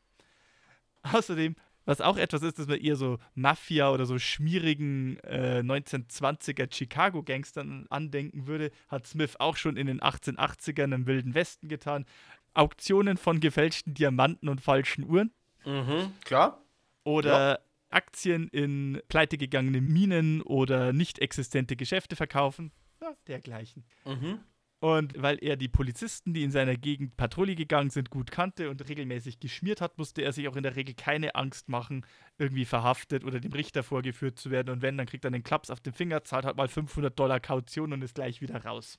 Außerdem, 1.04 1.56
was 1.86 2.02
auch 2.02 2.18
etwas 2.18 2.44
ist, 2.44 2.60
dass 2.60 2.68
man 2.68 2.80
eher 2.80 2.96
so 2.96 3.18
Mafia 3.36 3.92
oder 3.92 4.06
so 4.06 4.20
schmierigen 4.20 5.18
äh, 5.24 5.62
1920er 5.64 6.72
Chicago-Gangstern 6.74 7.88
andenken 7.90 8.48
würde, 8.48 8.72
hat 8.88 9.08
Smith 9.08 9.36
auch 9.40 9.58
schon 9.58 9.78
in 9.78 9.88
den 9.88 10.00
1880ern 10.02 10.94
im 10.94 11.08
Wilden 11.08 11.34
Westen 11.34 11.68
getan. 11.68 12.06
Auktionen 12.54 13.18
von 13.18 13.40
gefälschten 13.40 13.94
Diamanten 13.94 14.50
und 14.50 14.62
falschen 14.62 15.04
Uhren 15.10 15.32
Mhm, 15.66 16.14
klar. 16.26 16.62
oder 17.04 17.62
Aktien 17.90 18.48
in 18.50 19.02
pleitegegangene 19.10 19.82
Minen 19.82 20.42
oder 20.42 20.94
nicht 20.94 21.20
existente 21.20 21.76
Geschäfte 21.76 22.16
verkaufen. 22.16 22.72
Ja, 23.02 23.14
dergleichen. 23.28 23.84
Mhm. 24.06 24.40
Und 24.82 25.14
weil 25.16 25.38
er 25.44 25.58
die 25.58 25.68
Polizisten, 25.68 26.34
die 26.34 26.44
in 26.44 26.50
seiner 26.50 26.76
Gegend 26.76 27.16
Patrouille 27.16 27.54
gegangen 27.54 27.92
sind, 27.92 28.10
gut 28.10 28.32
kannte 28.32 28.72
und 28.72 28.90
regelmäßig 28.90 29.40
geschmiert 29.40 29.80
hat, 29.80 30.00
musste 30.00 30.24
er 30.24 30.34
sich 30.34 30.48
auch 30.48 30.56
in 30.56 30.64
der 30.64 30.76
Regel 30.76 30.96
keine 30.96 31.36
Angst 31.36 31.70
machen, 31.70 32.04
irgendwie 32.40 32.66
verhaftet 32.66 33.24
oder 33.24 33.40
dem 33.40 33.54
Richter 33.54 33.84
vorgeführt 33.84 34.40
zu 34.40 34.50
werden. 34.50 34.72
Und 34.72 34.82
wenn, 34.82 34.98
dann 34.98 35.06
kriegt 35.06 35.24
er 35.24 35.28
einen 35.28 35.44
Klaps 35.44 35.70
auf 35.70 35.82
den 35.82 35.94
Finger, 35.94 36.24
zahlt 36.24 36.46
halt 36.46 36.58
mal 36.58 36.68
500 36.68 37.18
Dollar 37.18 37.40
Kaution 37.40 37.94
und 37.94 38.02
ist 38.02 38.16
gleich 38.16 38.42
wieder 38.42 38.66
raus. 38.66 38.98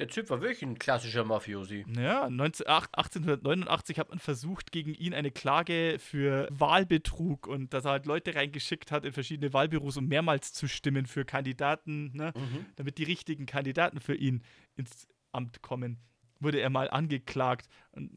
Der 0.00 0.08
Typ 0.08 0.28
war 0.28 0.40
wirklich 0.40 0.62
ein 0.62 0.76
klassischer 0.78 1.24
Mafiosi. 1.24 1.84
Ja, 1.96 2.28
19, 2.28 2.66
ach, 2.68 2.88
1889 2.92 3.98
hat 4.00 4.08
man 4.10 4.18
versucht, 4.18 4.72
gegen 4.72 4.92
ihn 4.92 5.14
eine 5.14 5.30
Klage 5.30 5.98
für 6.00 6.48
Wahlbetrug 6.50 7.46
und 7.46 7.72
dass 7.72 7.84
er 7.84 7.92
halt 7.92 8.06
Leute 8.06 8.34
reingeschickt 8.34 8.90
hat 8.90 9.04
in 9.04 9.12
verschiedene 9.12 9.52
Wahlbüros, 9.52 9.96
um 9.96 10.06
mehrmals 10.08 10.52
zu 10.52 10.66
stimmen 10.66 11.06
für 11.06 11.24
Kandidaten, 11.24 12.10
ne? 12.12 12.32
Mhm. 12.36 12.66
damit 12.74 12.98
die 12.98 13.04
richtigen 13.04 13.46
Kandidaten 13.46 14.00
für 14.00 14.16
ihn 14.16 14.42
ins 14.74 15.06
Amt 15.30 15.62
kommen, 15.62 15.98
wurde 16.40 16.58
er 16.58 16.70
mal 16.70 16.90
angeklagt 16.90 17.68
und 17.92 18.10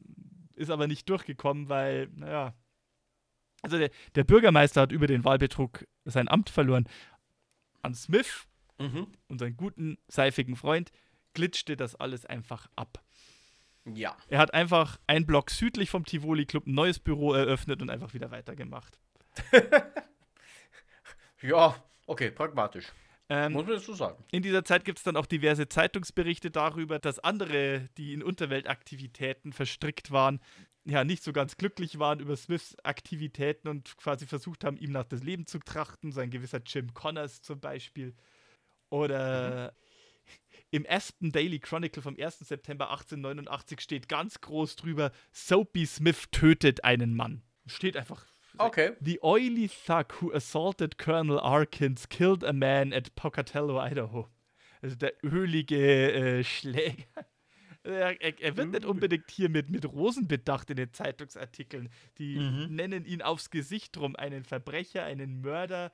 ist 0.55 0.71
aber 0.71 0.87
nicht 0.87 1.07
durchgekommen, 1.09 1.69
weil, 1.69 2.09
naja, 2.15 2.55
also 3.61 3.77
der, 3.77 3.91
der 4.15 4.23
Bürgermeister 4.23 4.81
hat 4.81 4.91
über 4.91 5.05
den 5.05 5.23
Wahlbetrug 5.23 5.85
sein 6.05 6.27
Amt 6.27 6.49
verloren. 6.49 6.87
An 7.83 7.93
Smith, 7.93 8.47
Mhm. 8.79 9.07
unseren 9.27 9.57
guten, 9.57 9.97
seifigen 10.07 10.55
Freund, 10.55 10.91
glitschte 11.33 11.77
das 11.77 11.95
alles 11.95 12.25
einfach 12.25 12.67
ab. 12.75 13.03
Ja. 13.85 14.17
Er 14.27 14.39
hat 14.39 14.53
einfach 14.53 14.99
einen 15.07 15.25
Block 15.25 15.49
südlich 15.49 15.89
vom 15.89 16.05
Tivoli 16.05 16.45
Club 16.45 16.67
ein 16.67 16.73
neues 16.73 16.99
Büro 16.99 17.33
eröffnet 17.33 17.81
und 17.81 17.89
einfach 17.89 18.13
wieder 18.13 18.31
weitergemacht. 18.31 18.99
Ja, 21.41 21.75
okay, 22.05 22.31
pragmatisch. 22.31 22.91
Ähm, 23.29 23.53
Muss 23.53 23.65
man 23.65 23.75
das 23.75 23.85
so 23.85 23.93
sagen. 23.93 24.23
In 24.31 24.41
dieser 24.41 24.63
Zeit 24.63 24.85
gibt 24.85 24.99
es 24.99 25.03
dann 25.03 25.17
auch 25.17 25.25
diverse 25.25 25.67
Zeitungsberichte 25.67 26.49
darüber, 26.49 26.97
dass 26.97 27.19
andere, 27.19 27.89
die 27.97 28.13
in 28.13 28.23
Unterweltaktivitäten 28.23 29.53
verstrickt 29.53 30.11
waren, 30.11 30.39
ja, 30.85 31.03
nicht 31.03 31.21
so 31.21 31.33
ganz 31.33 31.57
glücklich 31.57 31.99
waren 31.99 32.21
über 32.21 32.37
Smiths 32.37 32.77
Aktivitäten 32.83 33.67
und 33.67 33.97
quasi 33.97 34.25
versucht 34.25 34.63
haben, 34.63 34.77
ihm 34.77 34.91
nach 34.91 35.03
das 35.03 35.21
Leben 35.21 35.45
zu 35.45 35.59
trachten. 35.59 36.13
So 36.13 36.21
ein 36.21 36.29
gewisser 36.29 36.61
Jim 36.65 36.93
Connors 36.93 37.41
zum 37.41 37.59
Beispiel. 37.59 38.15
Oder 38.89 39.73
im 40.71 40.85
Aspen 40.87 41.31
Daily 41.31 41.59
Chronicle 41.59 42.01
vom 42.01 42.15
1. 42.19 42.39
September 42.39 42.89
1889 42.91 43.79
steht 43.81 44.09
ganz 44.09 44.41
groß 44.41 44.75
drüber: 44.75 45.11
Soapy 45.31 45.85
Smith 45.85 46.25
tötet 46.31 46.83
einen 46.83 47.15
Mann. 47.15 47.41
Steht 47.65 47.95
einfach. 47.97 48.25
Okay. 48.57 48.93
The 49.01 49.19
oily 49.21 49.69
thug 49.69 50.19
who 50.21 50.33
assaulted 50.33 50.97
Colonel 50.97 51.39
Arkins 51.39 52.09
killed 52.09 52.43
a 52.43 52.53
man 52.53 52.91
at 52.93 53.13
Pocatello, 53.15 53.79
Idaho. 53.85 54.27
Also 54.81 54.95
der 54.95 55.13
ölige 55.23 56.11
äh, 56.39 56.43
Schläger. 56.43 57.03
Er, 57.83 58.19
er, 58.21 58.41
er 58.41 58.57
wird 58.57 58.71
nicht 58.71 58.85
unbedingt 58.85 59.31
hier 59.31 59.49
mit, 59.49 59.69
mit 59.69 59.85
Rosen 59.85 60.27
bedacht 60.27 60.69
in 60.69 60.75
den 60.75 60.91
Zeitungsartikeln. 60.91 61.89
Die 62.17 62.37
Mhm. 62.37 62.75
nennen 62.75 63.05
ihn 63.05 63.21
aufs 63.21 63.49
Gesicht 63.49 63.95
drum 63.95 64.15
einen 64.17 64.43
Verbrecher, 64.43 65.03
einen 65.03 65.39
Mörder. 65.41 65.93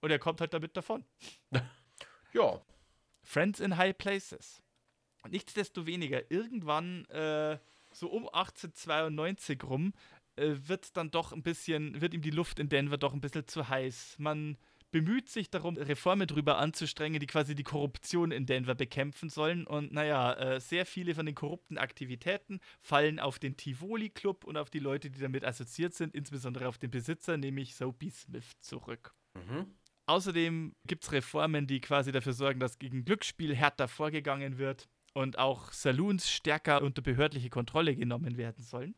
Und 0.00 0.10
er 0.10 0.18
kommt 0.18 0.40
halt 0.40 0.54
damit 0.54 0.76
davon. 0.76 1.04
Ja. 2.32 2.60
Friends 3.26 3.60
in 3.60 3.76
High 3.76 3.98
Places. 3.98 4.62
Nichtsdestoweniger, 5.28 6.30
irgendwann, 6.30 7.04
äh, 7.06 7.58
so 7.92 8.08
um 8.08 8.28
1892 8.28 9.64
rum, 9.64 9.92
äh, 10.36 10.54
wird 10.66 10.96
dann 10.96 11.10
doch 11.10 11.32
ein 11.32 11.42
bisschen, 11.42 12.00
wird 12.00 12.14
ihm 12.14 12.22
die 12.22 12.30
Luft 12.30 12.60
in 12.60 12.68
Denver 12.68 12.96
doch 12.96 13.12
ein 13.12 13.20
bisschen 13.20 13.48
zu 13.48 13.68
heiß. 13.68 14.16
Man 14.18 14.56
bemüht 14.92 15.28
sich 15.28 15.50
darum, 15.50 15.76
Reformen 15.76 16.28
drüber 16.28 16.58
anzustrengen, 16.58 17.18
die 17.18 17.26
quasi 17.26 17.56
die 17.56 17.64
Korruption 17.64 18.30
in 18.30 18.46
Denver 18.46 18.76
bekämpfen 18.76 19.28
sollen. 19.28 19.66
Und 19.66 19.92
naja, 19.92 20.34
äh, 20.34 20.60
sehr 20.60 20.86
viele 20.86 21.14
von 21.16 21.26
den 21.26 21.34
korrupten 21.34 21.78
Aktivitäten 21.78 22.60
fallen 22.80 23.18
auf 23.18 23.40
den 23.40 23.56
Tivoli 23.56 24.10
Club 24.10 24.44
und 24.44 24.56
auf 24.56 24.70
die 24.70 24.78
Leute, 24.78 25.10
die 25.10 25.20
damit 25.20 25.44
assoziiert 25.44 25.94
sind, 25.94 26.14
insbesondere 26.14 26.68
auf 26.68 26.78
den 26.78 26.92
Besitzer, 26.92 27.36
nämlich 27.36 27.74
Soapy 27.74 28.10
Smith, 28.10 28.52
zurück. 28.60 29.14
Mhm. 29.34 29.74
Außerdem 30.06 30.74
gibt 30.86 31.04
es 31.04 31.12
Reformen, 31.12 31.66
die 31.66 31.80
quasi 31.80 32.12
dafür 32.12 32.32
sorgen, 32.32 32.60
dass 32.60 32.78
gegen 32.78 33.04
Glücksspiel 33.04 33.54
härter 33.54 33.88
vorgegangen 33.88 34.56
wird 34.56 34.88
und 35.14 35.38
auch 35.38 35.72
Saloons 35.72 36.30
stärker 36.30 36.82
unter 36.82 37.02
behördliche 37.02 37.50
Kontrolle 37.50 37.96
genommen 37.96 38.36
werden 38.36 38.62
sollen. 38.62 38.94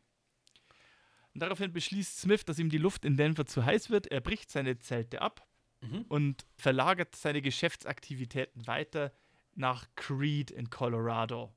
Und 1.33 1.41
daraufhin 1.41 1.73
beschließt 1.73 2.19
Smith, 2.19 2.45
dass 2.45 2.59
ihm 2.59 2.69
die 2.69 2.77
Luft 2.77 3.05
in 3.05 3.17
Denver 3.17 3.45
zu 3.45 3.65
heiß 3.65 3.89
wird. 3.89 4.07
Er 4.07 4.21
bricht 4.21 4.51
seine 4.51 4.77
Zelte 4.79 5.21
ab 5.21 5.45
Mhm. 5.81 6.01
und 6.09 6.45
verlagert 6.57 7.15
seine 7.15 7.41
Geschäftsaktivitäten 7.41 8.67
weiter 8.67 9.13
nach 9.55 9.87
Creed 9.95 10.51
in 10.51 10.69
Colorado. 10.69 11.55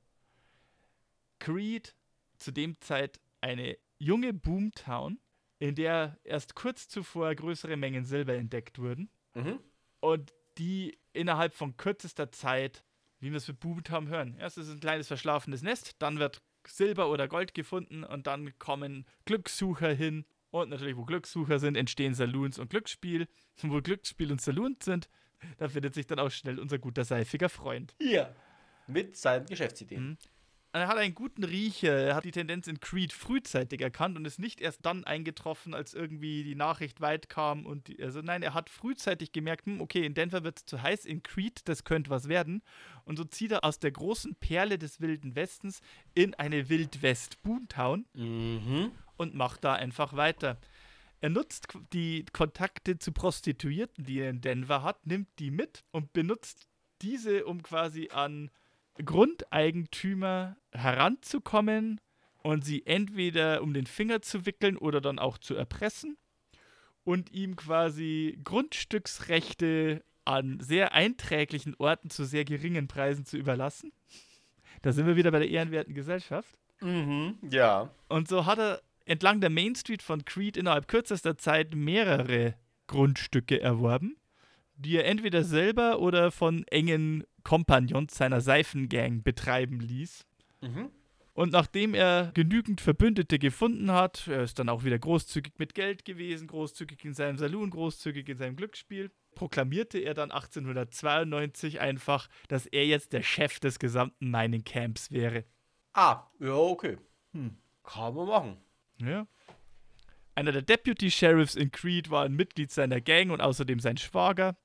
Creed, 1.39 1.93
zu 2.37 2.51
dem 2.51 2.79
Zeit 2.79 3.19
eine 3.41 3.77
junge 3.99 4.33
Boomtown, 4.33 5.19
in 5.59 5.75
der 5.75 6.17
erst 6.23 6.55
kurz 6.55 6.87
zuvor 6.87 7.35
größere 7.35 7.75
Mengen 7.75 8.05
Silber 8.05 8.35
entdeckt 8.35 8.79
wurden 8.79 9.09
Mhm. 9.33 9.59
und 9.99 10.33
die 10.57 10.97
innerhalb 11.13 11.53
von 11.53 11.77
kürzester 11.77 12.31
Zeit, 12.31 12.83
wie 13.19 13.31
wir 13.31 13.37
es 13.37 13.47
mit 13.47 13.59
Boomtown 13.59 14.07
hören, 14.07 14.37
erst 14.37 14.57
ist 14.57 14.67
es 14.67 14.73
ein 14.73 14.79
kleines 14.79 15.07
verschlafenes 15.07 15.61
Nest, 15.61 15.95
dann 15.99 16.19
wird 16.19 16.41
Silber 16.67 17.09
oder 17.09 17.27
Gold 17.27 17.53
gefunden 17.53 18.03
und 18.03 18.27
dann 18.27 18.57
kommen 18.59 19.05
Glückssucher 19.25 19.91
hin 19.93 20.25
und 20.53 20.69
natürlich, 20.69 20.95
wo 20.95 21.03
Glückssucher 21.03 21.57
sind, 21.57 21.75
entstehen 21.75 22.13
Saloons 22.13 22.59
und 22.59 22.69
Glücksspiel. 22.69 23.27
Und 23.63 23.71
wo 23.71 23.81
Glücksspiel 23.81 24.31
und 24.31 24.39
Saloon 24.39 24.77
sind, 24.83 25.09
da 25.57 25.67
findet 25.67 25.95
sich 25.95 26.05
dann 26.05 26.19
auch 26.19 26.29
schnell 26.29 26.59
unser 26.59 26.77
guter 26.77 27.03
seifiger 27.03 27.49
Freund. 27.49 27.95
Hier. 27.99 28.35
Mit 28.85 29.17
seinen 29.17 29.47
Geschäftsideen. 29.47 30.09
Mhm. 30.09 30.17
Er 30.75 30.87
hat 30.87 30.97
einen 30.97 31.13
guten 31.13 31.43
Riecher, 31.43 31.93
er 31.93 32.15
hat 32.15 32.25
die 32.25 32.31
Tendenz 32.31 32.65
in 32.67 32.79
Creed 32.79 33.13
frühzeitig 33.13 33.79
erkannt 33.79 34.17
und 34.17 34.25
ist 34.25 34.39
nicht 34.39 34.59
erst 34.59 34.83
dann 34.83 35.03
eingetroffen, 35.03 35.75
als 35.75 35.93
irgendwie 35.93 36.43
die 36.43 36.55
Nachricht 36.55 36.99
weit 36.99 37.29
kam. 37.29 37.67
Und 37.67 37.87
die, 37.87 38.01
also 38.01 38.21
nein, 38.21 38.41
er 38.41 38.55
hat 38.55 38.71
frühzeitig 38.71 39.31
gemerkt, 39.33 39.67
hm, 39.67 39.81
okay, 39.81 40.03
in 40.03 40.15
Denver 40.15 40.43
wird 40.43 40.57
es 40.57 40.65
zu 40.65 40.81
heiß, 40.81 41.05
in 41.05 41.21
Creed, 41.21 41.61
das 41.65 41.83
könnte 41.83 42.09
was 42.09 42.27
werden. 42.27 42.63
Und 43.05 43.17
so 43.17 43.23
zieht 43.23 43.51
er 43.51 43.63
aus 43.63 43.77
der 43.77 43.91
großen 43.91 44.33
Perle 44.35 44.79
des 44.79 44.99
Wilden 44.99 45.35
Westens 45.35 45.79
in 46.15 46.33
eine 46.33 46.67
Wildwest-Boomtown 46.69 48.05
Mhm. 48.15 48.91
und 49.17 49.35
macht 49.35 49.63
da 49.63 49.73
einfach 49.73 50.13
weiter. 50.15 50.57
Er 51.21 51.29
nutzt 51.29 51.67
die 51.93 52.25
Kontakte 52.33 52.97
zu 52.97 53.11
Prostituierten, 53.11 54.05
die 54.05 54.21
er 54.21 54.31
in 54.31 54.41
Denver 54.41 54.81
hat, 54.81 55.05
nimmt 55.05 55.29
die 55.37 55.51
mit 55.51 55.83
und 55.91 56.13
benutzt 56.13 56.67
diese, 57.03 57.45
um 57.45 57.61
quasi 57.61 58.09
an 58.11 58.49
Grundeigentümer 59.03 60.57
heranzukommen 60.71 61.99
und 62.43 62.65
sie 62.65 62.85
entweder 62.85 63.61
um 63.61 63.73
den 63.73 63.87
Finger 63.87 64.21
zu 64.21 64.45
wickeln 64.45 64.77
oder 64.77 65.01
dann 65.01 65.19
auch 65.19 65.37
zu 65.37 65.55
erpressen 65.55 66.17
und 67.03 67.31
ihm 67.31 67.55
quasi 67.55 68.39
Grundstücksrechte 68.43 70.03
an 70.25 70.59
sehr 70.59 70.93
einträglichen 70.93 71.75
Orten 71.77 72.09
zu 72.09 72.25
sehr 72.25 72.45
geringen 72.45 72.87
Preisen 72.87 73.25
zu 73.25 73.37
überlassen. 73.37 73.91
Da 74.81 74.91
sind 74.91 75.07
wir 75.07 75.15
wieder 75.15 75.31
bei 75.31 75.39
der 75.39 75.49
ehrenwerten 75.49 75.93
Gesellschaft. 75.93 76.57
Mhm. 76.81 77.37
Ja. 77.49 77.89
Und 78.09 78.27
so 78.27 78.45
hat 78.45 78.59
er 78.59 78.81
entlang 79.05 79.41
der 79.41 79.49
Main 79.49 79.75
Street 79.75 80.01
von 80.01 80.25
Creed 80.25 80.57
innerhalb 80.57 80.87
kürzester 80.87 81.37
Zeit 81.37 81.75
mehrere 81.75 82.55
Grundstücke 82.87 83.59
erworben, 83.59 84.17
die 84.75 84.97
er 84.97 85.05
entweder 85.05 85.43
selber 85.43 85.99
oder 85.99 86.31
von 86.31 86.65
engen 86.67 87.25
Kompagnons 87.43 88.15
seiner 88.15 88.41
Seifengang 88.41 89.23
betreiben 89.23 89.79
ließ. 89.79 90.25
Mhm. 90.61 90.89
Und 91.33 91.51
nachdem 91.51 91.95
er 91.95 92.31
genügend 92.35 92.79
Verbündete 92.79 93.39
gefunden 93.39 93.91
hat, 93.91 94.27
er 94.27 94.43
ist 94.43 94.59
dann 94.59 94.69
auch 94.69 94.83
wieder 94.83 94.99
großzügig 94.99 95.53
mit 95.57 95.73
Geld 95.73 96.05
gewesen, 96.05 96.47
großzügig 96.47 97.03
in 97.05 97.13
seinem 97.15 97.37
Saloon, 97.37 97.71
großzügig 97.71 98.29
in 98.29 98.37
seinem 98.37 98.55
Glücksspiel, 98.55 99.11
proklamierte 99.33 99.97
er 99.97 100.13
dann 100.13 100.31
1892 100.31 101.79
einfach, 101.79 102.29
dass 102.49 102.67
er 102.67 102.85
jetzt 102.85 103.13
der 103.13 103.23
Chef 103.23 103.59
des 103.59 103.79
gesamten 103.79 104.29
Mining 104.29 104.63
Camps 104.63 105.11
wäre. 105.11 105.43
Ah, 105.93 106.27
ja, 106.39 106.53
okay. 106.53 106.97
Hm. 107.33 107.57
Kann 107.83 108.13
man 108.13 108.27
machen. 108.27 108.57
Ja. 109.01 109.27
Einer 110.35 110.51
der 110.51 110.61
Deputy 110.61 111.11
Sheriffs 111.11 111.55
in 111.55 111.71
Creed 111.71 112.09
war 112.09 112.25
ein 112.25 112.33
Mitglied 112.33 112.71
seiner 112.71 113.01
Gang 113.01 113.31
und 113.31 113.41
außerdem 113.41 113.79
sein 113.79 113.97
Schwager. 113.97 114.55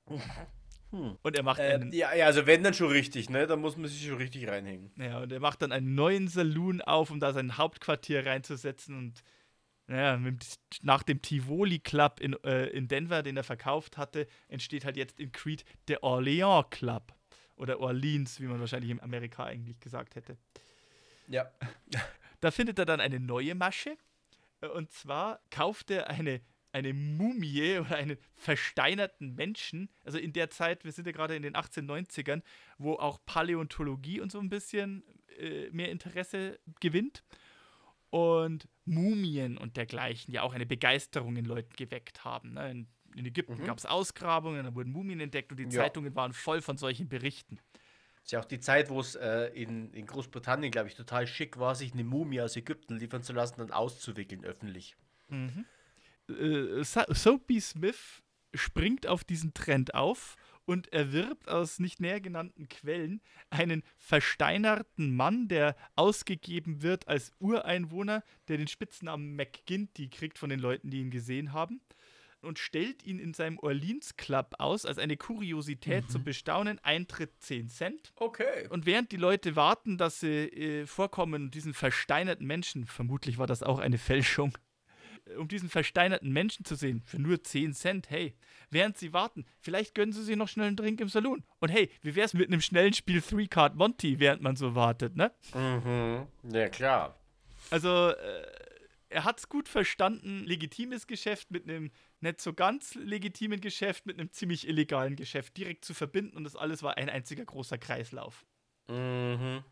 Und 0.90 1.36
er 1.36 1.42
macht 1.42 1.60
Äh, 1.60 1.74
einen, 1.74 1.92
ja, 1.92 2.14
ja, 2.14 2.26
also 2.26 2.46
wenn 2.46 2.62
dann 2.62 2.74
schon 2.74 2.90
richtig, 2.90 3.28
ne? 3.30 3.46
Da 3.46 3.56
muss 3.56 3.76
man 3.76 3.88
sich 3.88 4.06
schon 4.06 4.16
richtig 4.16 4.48
reinhängen. 4.48 4.90
ja, 4.96 5.20
und 5.20 5.30
er 5.32 5.40
macht 5.40 5.62
dann 5.62 5.72
einen 5.72 5.94
neuen 5.94 6.28
Saloon 6.28 6.80
auf, 6.80 7.10
um 7.10 7.20
da 7.20 7.32
sein 7.32 7.58
Hauptquartier 7.58 8.24
reinzusetzen 8.26 8.96
und 8.96 9.22
naja, 9.86 10.18
mit, 10.18 10.44
nach 10.82 11.02
dem 11.02 11.22
Tivoli 11.22 11.78
Club 11.78 12.20
in, 12.20 12.34
äh, 12.44 12.66
in 12.66 12.88
Denver, 12.88 13.22
den 13.22 13.36
er 13.38 13.44
verkauft 13.44 13.96
hatte, 13.96 14.26
entsteht 14.48 14.84
halt 14.84 14.96
jetzt 14.98 15.18
in 15.18 15.32
Creed 15.32 15.64
der 15.88 16.02
Orleans 16.02 16.66
Club. 16.70 17.14
Oder 17.56 17.80
Orleans, 17.80 18.38
wie 18.40 18.44
man 18.46 18.60
wahrscheinlich 18.60 18.90
in 18.90 19.00
Amerika 19.00 19.44
eigentlich 19.44 19.80
gesagt 19.80 20.14
hätte. 20.14 20.36
Ja. 21.28 21.50
Da 22.40 22.52
findet 22.52 22.78
er 22.78 22.84
dann 22.84 23.00
eine 23.00 23.18
neue 23.18 23.56
Masche. 23.56 23.96
Äh, 24.60 24.68
Und 24.68 24.92
zwar 24.92 25.40
kauft 25.50 25.90
er 25.90 26.08
eine, 26.08 26.40
eine 26.78 26.94
Mumie 26.94 27.78
oder 27.78 27.96
einen 27.96 28.16
versteinerten 28.36 29.34
Menschen. 29.34 29.90
Also 30.04 30.18
in 30.18 30.32
der 30.32 30.50
Zeit, 30.50 30.84
wir 30.84 30.92
sind 30.92 31.06
ja 31.06 31.12
gerade 31.12 31.36
in 31.36 31.42
den 31.42 31.54
1890ern, 31.54 32.42
wo 32.78 32.94
auch 32.94 33.18
Paläontologie 33.26 34.20
und 34.20 34.32
so 34.32 34.38
ein 34.40 34.48
bisschen 34.48 35.04
äh, 35.38 35.68
mehr 35.70 35.90
Interesse 35.90 36.58
gewinnt. 36.80 37.24
Und 38.10 38.68
Mumien 38.86 39.58
und 39.58 39.76
dergleichen 39.76 40.32
ja 40.32 40.42
auch 40.42 40.54
eine 40.54 40.64
Begeisterung 40.66 41.36
in 41.36 41.44
Leuten 41.44 41.74
geweckt 41.76 42.24
haben. 42.24 42.54
Ne? 42.54 42.70
In, 42.70 42.88
in 43.14 43.26
Ägypten 43.26 43.60
Mhm. 43.60 43.66
gab 43.66 43.76
es 43.78 43.84
Ausgrabungen, 43.84 44.64
da 44.64 44.74
wurden 44.74 44.92
Mumien 44.92 45.20
entdeckt 45.20 45.50
und 45.50 45.58
die 45.58 45.64
Ja. 45.64 45.70
Zeitungen 45.70 46.14
waren 46.14 46.32
voll 46.32 46.62
von 46.62 46.78
solchen 46.78 47.08
Berichten. 47.08 47.58
Ist 48.22 48.32
ja 48.32 48.40
auch 48.40 48.44
die 48.46 48.60
Zeit, 48.60 48.88
wo 48.90 49.00
es 49.00 49.14
äh, 49.14 49.46
in, 49.54 49.92
in 49.92 50.06
Großbritannien, 50.06 50.70
glaube 50.70 50.88
ich, 50.88 50.94
total 50.94 51.26
schick 51.26 51.58
war, 51.58 51.74
sich 51.74 51.92
eine 51.92 52.04
Mumie 52.04 52.40
aus 52.40 52.56
Ägypten 52.56 52.96
liefern 52.96 53.22
zu 53.22 53.32
lassen 53.32 53.60
und 53.60 53.72
auszuwickeln 53.72 54.44
öffentlich. 54.44 54.96
Äh, 56.28 56.84
Soapy 56.84 57.60
Smith 57.60 58.22
springt 58.54 59.06
auf 59.06 59.24
diesen 59.24 59.54
Trend 59.54 59.94
auf 59.94 60.36
und 60.68 60.92
erwirbt 60.92 61.48
aus 61.48 61.78
nicht 61.78 61.98
näher 61.98 62.20
genannten 62.20 62.68
Quellen 62.68 63.22
einen 63.48 63.82
versteinerten 63.96 65.16
Mann, 65.16 65.48
der 65.48 65.74
ausgegeben 65.96 66.82
wird 66.82 67.08
als 67.08 67.32
Ureinwohner, 67.38 68.22
der 68.48 68.58
den 68.58 68.68
Spitznamen 68.68 69.34
McGinty 69.34 70.08
kriegt 70.08 70.38
von 70.38 70.50
den 70.50 70.60
Leuten, 70.60 70.90
die 70.90 71.00
ihn 71.00 71.10
gesehen 71.10 71.54
haben. 71.54 71.80
Und 72.40 72.60
stellt 72.60 73.02
ihn 73.02 73.18
in 73.18 73.34
seinem 73.34 73.58
Orleans 73.58 74.16
Club 74.16 74.54
aus 74.58 74.86
als 74.86 74.98
eine 74.98 75.16
Kuriosität 75.16 76.08
zum 76.08 76.22
Bestaunen. 76.22 76.78
Eintritt 76.84 77.32
10 77.40 77.68
Cent. 77.68 78.12
Okay. 78.14 78.68
Und 78.68 78.86
während 78.86 79.10
die 79.10 79.16
Leute 79.16 79.56
warten, 79.56 79.98
dass 79.98 80.20
sie 80.20 80.44
äh, 80.44 80.86
vorkommen, 80.86 81.50
diesen 81.50 81.74
versteinerten 81.74 82.46
Menschen, 82.46 82.86
vermutlich 82.86 83.38
war 83.38 83.48
das 83.48 83.64
auch 83.64 83.80
eine 83.80 83.98
Fälschung, 83.98 84.56
um 85.36 85.48
diesen 85.48 85.68
versteinerten 85.68 86.30
Menschen 86.30 86.64
zu 86.64 86.74
sehen, 86.74 87.02
für 87.04 87.18
nur 87.18 87.42
10 87.42 87.74
Cent, 87.74 88.10
hey, 88.10 88.34
während 88.70 88.96
sie 88.96 89.12
warten, 89.12 89.44
vielleicht 89.60 89.94
gönnen 89.94 90.12
sie 90.12 90.22
sich 90.22 90.36
noch 90.36 90.48
schnell 90.48 90.68
einen 90.68 90.76
Drink 90.76 91.00
im 91.00 91.08
Saloon. 91.08 91.44
Und 91.60 91.68
hey, 91.68 91.90
wie 92.02 92.14
wär's 92.14 92.34
mit 92.34 92.48
einem 92.48 92.60
schnellen 92.60 92.92
Spiel 92.92 93.22
Three 93.22 93.46
Card 93.46 93.74
Monty, 93.74 94.18
während 94.20 94.42
man 94.42 94.56
so 94.56 94.74
wartet, 94.74 95.16
ne? 95.16 95.32
Mhm. 95.54 96.26
Ja, 96.52 96.68
klar. 96.68 97.18
Also, 97.70 98.10
äh, 98.10 98.46
er 99.10 99.24
hat's 99.24 99.48
gut 99.48 99.68
verstanden, 99.68 100.44
legitimes 100.44 101.06
Geschäft 101.06 101.50
mit 101.50 101.64
einem 101.64 101.90
nicht 102.20 102.40
so 102.40 102.52
ganz 102.52 102.94
legitimen 102.94 103.60
Geschäft, 103.60 104.06
mit 104.06 104.18
einem 104.18 104.32
ziemlich 104.32 104.68
illegalen 104.68 105.16
Geschäft 105.16 105.56
direkt 105.56 105.84
zu 105.84 105.94
verbinden 105.94 106.36
und 106.36 106.44
das 106.44 106.56
alles 106.56 106.82
war 106.82 106.96
ein 106.96 107.08
einziger 107.08 107.44
großer 107.44 107.78
Kreislauf. 107.78 108.44
Mhm. 108.88 109.64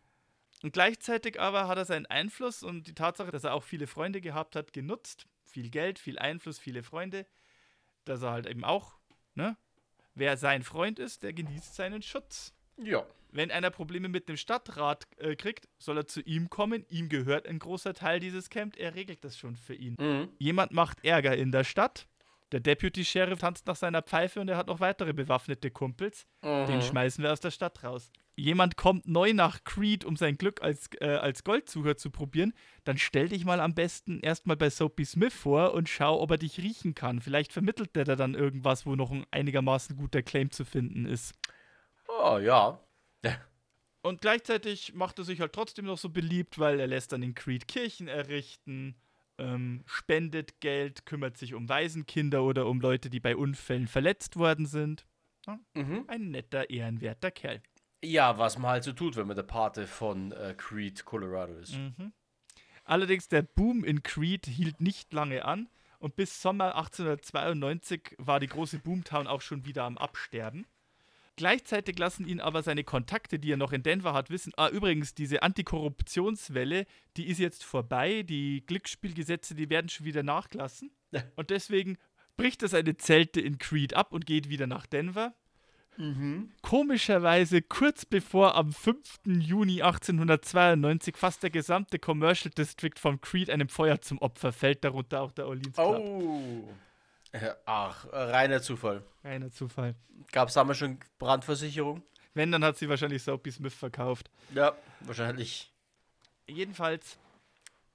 Und 0.63 0.73
gleichzeitig 0.73 1.39
aber 1.39 1.67
hat 1.67 1.77
er 1.77 1.85
seinen 1.85 2.07
Einfluss 2.07 2.63
und 2.63 2.87
die 2.87 2.95
Tatsache, 2.95 3.31
dass 3.31 3.43
er 3.43 3.53
auch 3.53 3.63
viele 3.63 3.87
Freunde 3.87 4.21
gehabt 4.21 4.55
hat, 4.55 4.73
genutzt. 4.73 5.27
Viel 5.43 5.69
Geld, 5.69 5.99
viel 5.99 6.17
Einfluss, 6.19 6.57
viele 6.59 6.83
Freunde. 6.83 7.25
Dass 8.05 8.21
er 8.23 8.31
halt 8.31 8.47
eben 8.47 8.63
auch, 8.63 8.95
ne? 9.35 9.55
Wer 10.15 10.35
sein 10.37 10.63
Freund 10.63 10.97
ist, 10.97 11.21
der 11.21 11.33
genießt 11.33 11.75
seinen 11.75 12.01
Schutz. 12.01 12.53
Ja. 12.77 13.05
Wenn 13.29 13.51
einer 13.51 13.69
Probleme 13.69 14.07
mit 14.09 14.29
dem 14.29 14.37
Stadtrat 14.37 15.05
äh, 15.17 15.35
kriegt, 15.35 15.67
soll 15.77 15.97
er 15.97 16.07
zu 16.07 16.21
ihm 16.21 16.49
kommen. 16.49 16.85
Ihm 16.89 17.07
gehört 17.09 17.45
ein 17.47 17.59
großer 17.59 17.93
Teil 17.93 18.19
dieses 18.19 18.49
Camp. 18.49 18.77
Er 18.77 18.95
regelt 18.95 19.23
das 19.23 19.37
schon 19.37 19.55
für 19.55 19.75
ihn. 19.75 19.95
Mhm. 19.99 20.29
Jemand 20.39 20.71
macht 20.71 21.03
Ärger 21.05 21.35
in 21.37 21.51
der 21.51 21.63
Stadt. 21.63 22.07
Der 22.51 22.61
Deputy 22.61 23.03
Sheriff 23.05 23.39
tanzt 23.39 23.67
nach 23.67 23.75
seiner 23.75 24.01
Pfeife 24.01 24.39
und 24.39 24.47
er 24.47 24.57
hat 24.57 24.67
noch 24.67 24.79
weitere 24.79 25.13
bewaffnete 25.13 25.69
Kumpels. 25.69 26.25
Den 26.41 26.77
Mhm. 26.77 26.81
schmeißen 26.81 27.23
wir 27.23 27.31
aus 27.31 27.41
der 27.41 27.51
Stadt 27.51 27.83
raus. 27.83 28.09
Jemand 28.39 28.77
kommt 28.77 29.07
neu 29.07 29.33
nach 29.33 29.63
Creed, 29.63 30.05
um 30.05 30.15
sein 30.15 30.37
Glück 30.37 30.61
als, 30.61 30.89
äh, 31.01 31.07
als 31.07 31.43
Goldsucher 31.43 31.97
zu 31.97 32.11
probieren, 32.11 32.53
dann 32.83 32.99
stell 32.99 33.29
dich 33.29 33.45
mal 33.45 33.59
am 33.59 33.73
besten 33.73 34.19
erstmal 34.19 34.55
bei 34.55 34.69
Soapy 34.69 35.05
Smith 35.05 35.33
vor 35.33 35.73
und 35.73 35.89
schau, 35.89 36.21
ob 36.21 36.29
er 36.29 36.37
dich 36.37 36.59
riechen 36.59 36.93
kann. 36.93 37.19
Vielleicht 37.19 37.51
vermittelt 37.51 37.95
der 37.95 38.03
da 38.03 38.15
dann 38.15 38.35
irgendwas, 38.35 38.85
wo 38.85 38.95
noch 38.95 39.09
ein 39.09 39.25
einigermaßen 39.31 39.97
guter 39.97 40.21
Claim 40.21 40.51
zu 40.51 40.65
finden 40.65 41.05
ist. 41.05 41.33
Oh, 42.07 42.37
ja. 42.37 42.79
Und 44.03 44.21
gleichzeitig 44.21 44.93
macht 44.93 45.17
er 45.17 45.25
sich 45.25 45.41
halt 45.41 45.53
trotzdem 45.53 45.85
noch 45.85 45.97
so 45.97 46.09
beliebt, 46.09 46.59
weil 46.59 46.79
er 46.79 46.87
lässt 46.87 47.13
dann 47.13 47.23
in 47.23 47.33
Creed 47.33 47.67
Kirchen 47.67 48.07
errichten, 48.07 48.95
ähm, 49.39 49.83
spendet 49.87 50.61
Geld, 50.61 51.07
kümmert 51.07 51.37
sich 51.37 51.55
um 51.55 51.67
Waisenkinder 51.69 52.43
oder 52.43 52.67
um 52.67 52.81
Leute, 52.81 53.09
die 53.09 53.19
bei 53.19 53.35
Unfällen 53.35 53.87
verletzt 53.87 54.37
worden 54.37 54.67
sind. 54.67 55.07
Mhm. 55.73 56.05
Ein 56.07 56.29
netter, 56.29 56.69
ehrenwerter 56.69 57.31
Kerl. 57.31 57.61
Ja, 58.03 58.37
was 58.37 58.57
man 58.57 58.71
halt 58.71 58.83
so 58.83 58.93
tut, 58.93 59.15
wenn 59.15 59.27
man 59.27 59.35
der 59.35 59.43
Pate 59.43 59.87
von 59.87 60.31
äh, 60.31 60.53
Creed, 60.55 61.05
Colorado 61.05 61.53
ist. 61.55 61.75
Mhm. 61.75 62.13
Allerdings 62.83 63.27
der 63.27 63.41
Boom 63.41 63.83
in 63.83 64.03
Creed 64.03 64.45
hielt 64.45 64.79
nicht 64.81 65.11
lange 65.13 65.43
an 65.43 65.67
und 65.99 66.15
bis 66.15 66.41
Sommer 66.41 66.75
1892 66.75 68.15
war 68.17 68.39
die 68.39 68.47
große 68.47 68.79
Boomtown 68.79 69.27
auch 69.27 69.41
schon 69.41 69.65
wieder 69.65 69.83
am 69.83 69.97
Absterben. 69.97 70.65
Gleichzeitig 71.35 71.99
lassen 71.99 72.27
ihn 72.27 72.39
aber 72.39 72.63
seine 72.63 72.83
Kontakte, 72.83 73.37
die 73.37 73.51
er 73.51 73.57
noch 73.57 73.71
in 73.71 73.83
Denver 73.83 74.13
hat, 74.13 74.31
wissen, 74.31 74.53
ah 74.57 74.69
übrigens, 74.69 75.13
diese 75.13 75.43
Antikorruptionswelle, 75.43 76.87
die 77.15 77.27
ist 77.27 77.37
jetzt 77.37 77.63
vorbei, 77.63 78.23
die 78.23 78.65
Glücksspielgesetze, 78.65 79.53
die 79.53 79.69
werden 79.69 79.87
schon 79.87 80.07
wieder 80.07 80.23
nachgelassen. 80.23 80.91
Und 81.35 81.51
deswegen 81.51 81.97
bricht 82.37 82.63
er 82.63 82.69
seine 82.69 82.97
Zelte 82.97 83.39
in 83.39 83.59
Creed 83.59 83.95
ab 83.95 84.13
und 84.13 84.25
geht 84.27 84.47
wieder 84.47 84.67
nach 84.67 84.85
Denver. 84.85 85.33
Mhm. 85.97 86.51
Komischerweise 86.61 87.61
kurz 87.61 88.05
bevor 88.05 88.55
am 88.55 88.71
5. 88.71 88.97
Juni 89.25 89.81
1892 89.81 91.17
fast 91.17 91.43
der 91.43 91.49
gesamte 91.49 91.99
Commercial 91.99 92.51
District 92.51 92.97
von 92.97 93.19
Creed 93.19 93.49
einem 93.49 93.67
Feuer 93.67 93.99
zum 94.01 94.19
Opfer 94.19 94.53
fällt, 94.53 94.83
darunter 94.83 95.21
auch 95.21 95.31
der 95.31 95.47
Orleans 95.47 95.75
Club. 95.75 95.99
Oh. 95.99 96.63
Äh, 97.31 97.51
Ach, 97.65 98.05
äh, 98.05 98.15
reiner 98.15 98.61
Zufall. 98.61 99.03
Reiner 99.23 99.51
Zufall. 99.51 99.95
Gab 100.31 100.49
es 100.49 100.53
damals 100.53 100.77
schon 100.77 100.99
Brandversicherung? 101.19 102.03
Wenn, 102.33 102.51
dann 102.51 102.63
hat 102.63 102.77
sie 102.77 102.87
wahrscheinlich 102.87 103.23
Soapy 103.23 103.51
Smith 103.51 103.73
verkauft. 103.73 104.29
Ja, 104.53 104.75
wahrscheinlich. 105.01 105.71
Jedenfalls, 106.47 107.17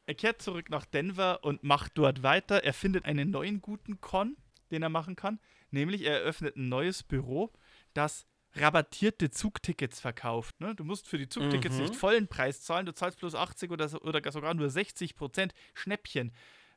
er 0.06 0.14
kehrt 0.14 0.42
zurück 0.42 0.68
nach 0.68 0.84
Denver 0.84 1.38
und 1.42 1.62
macht 1.62 1.92
dort 1.94 2.22
weiter. 2.22 2.64
Er 2.64 2.74
findet 2.74 3.04
einen 3.04 3.30
neuen 3.30 3.62
guten 3.62 4.00
Con, 4.00 4.36
den 4.70 4.82
er 4.82 4.88
machen 4.88 5.16
kann. 5.16 5.38
Nämlich, 5.70 6.02
er 6.02 6.20
eröffnet 6.20 6.56
ein 6.56 6.68
neues 6.68 7.02
Büro, 7.02 7.52
das 7.94 8.26
rabattierte 8.54 9.30
Zugtickets 9.30 10.00
verkauft. 10.00 10.60
Ne? 10.60 10.74
Du 10.74 10.84
musst 10.84 11.08
für 11.08 11.18
die 11.18 11.28
Zugtickets 11.28 11.76
Mhm. 11.76 11.82
nicht 11.82 11.96
vollen 11.96 12.28
Preis 12.28 12.60
zahlen, 12.62 12.84
du 12.86 12.92
zahlst 12.94 13.18
bloß 13.20 13.34
80 13.34 13.70
oder, 13.70 13.88
so- 13.88 14.00
oder 14.00 14.20
sogar 14.30 14.52
nur 14.54 14.68
60 14.68 15.14
Prozent 15.14 15.54
Schnäppchen. 15.74 16.32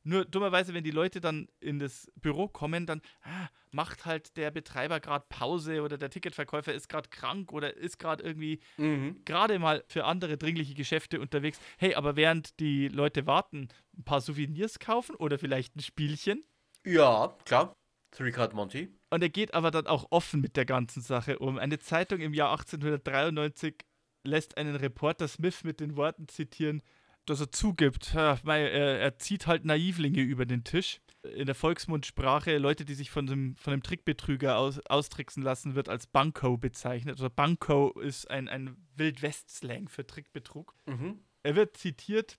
Nur 0.07 0.23
dummerweise, 0.23 0.73
wenn 0.75 0.83
die 0.83 0.91
Leute 0.91 1.19
dann 1.19 1.47
in 1.59 1.79
das 1.79 2.11
Büro 2.15 2.47
kommen, 2.47 2.85
dann 2.85 3.01
ah, 3.23 3.47
macht 3.71 4.05
halt 4.05 4.37
der 4.37 4.51
Betreiber 4.51 4.99
gerade 4.99 5.25
Pause 5.29 5.81
oder 5.81 5.97
der 5.97 6.11
Ticketverkäufer 6.11 6.73
ist 6.73 6.87
gerade 6.89 7.09
krank 7.09 7.51
oder 7.51 7.75
ist 7.75 7.97
gerade 7.97 8.23
irgendwie 8.23 8.59
Mhm. 8.77 9.23
gerade 9.25 9.57
mal 9.57 9.83
für 9.87 10.05
andere 10.05 10.37
dringliche 10.37 10.75
Geschäfte 10.75 11.19
unterwegs. 11.19 11.59
Hey, 11.79 11.95
aber 11.95 12.15
während 12.15 12.59
die 12.59 12.87
Leute 12.87 13.25
warten, 13.25 13.67
ein 13.97 14.03
paar 14.03 14.21
Souvenirs 14.21 14.77
kaufen 14.77 15.15
oder 15.15 15.39
vielleicht 15.39 15.75
ein 15.75 15.79
Spielchen. 15.81 16.45
Ja, 16.85 17.35
klar. 17.45 17.75
Three 18.11 18.31
Card 18.31 18.53
Monty. 18.53 18.89
Und 19.09 19.21
er 19.21 19.29
geht 19.29 19.53
aber 19.53 19.71
dann 19.71 19.87
auch 19.87 20.07
offen 20.09 20.41
mit 20.41 20.55
der 20.55 20.65
ganzen 20.65 21.01
Sache 21.01 21.39
um. 21.39 21.57
Eine 21.57 21.79
Zeitung 21.79 22.21
im 22.21 22.33
Jahr 22.33 22.51
1893 22.51 23.75
lässt 24.23 24.57
einen 24.57 24.75
Reporter 24.75 25.27
Smith 25.27 25.63
mit 25.63 25.79
den 25.79 25.95
Worten 25.95 26.27
zitieren, 26.27 26.81
dass 27.25 27.39
er 27.39 27.51
zugibt, 27.51 28.13
er, 28.13 28.39
er 28.45 29.17
zieht 29.17 29.47
halt 29.47 29.65
Naivlinge 29.65 30.21
über 30.21 30.45
den 30.45 30.63
Tisch. 30.63 31.01
In 31.35 31.47
der 31.47 31.55
Volksmundsprache, 31.55 32.57
Leute, 32.59 32.85
die 32.85 32.93
sich 32.93 33.09
von 33.09 33.25
dem, 33.25 33.55
von 33.55 33.71
dem 33.71 33.81
Trickbetrüger 33.81 34.57
aus, 34.57 34.79
austricksen 34.85 35.41
lassen, 35.41 35.73
wird 35.73 35.89
als 35.89 36.05
Banco 36.05 36.57
bezeichnet. 36.57 37.19
Oder 37.19 37.31
Banco 37.31 37.99
ist 37.99 38.29
ein, 38.29 38.47
ein 38.47 38.77
Wildwest-Slang 38.95 39.89
für 39.89 40.05
Trickbetrug. 40.05 40.75
Mhm. 40.85 41.19
Er 41.41 41.55
wird 41.55 41.77
zitiert 41.77 42.37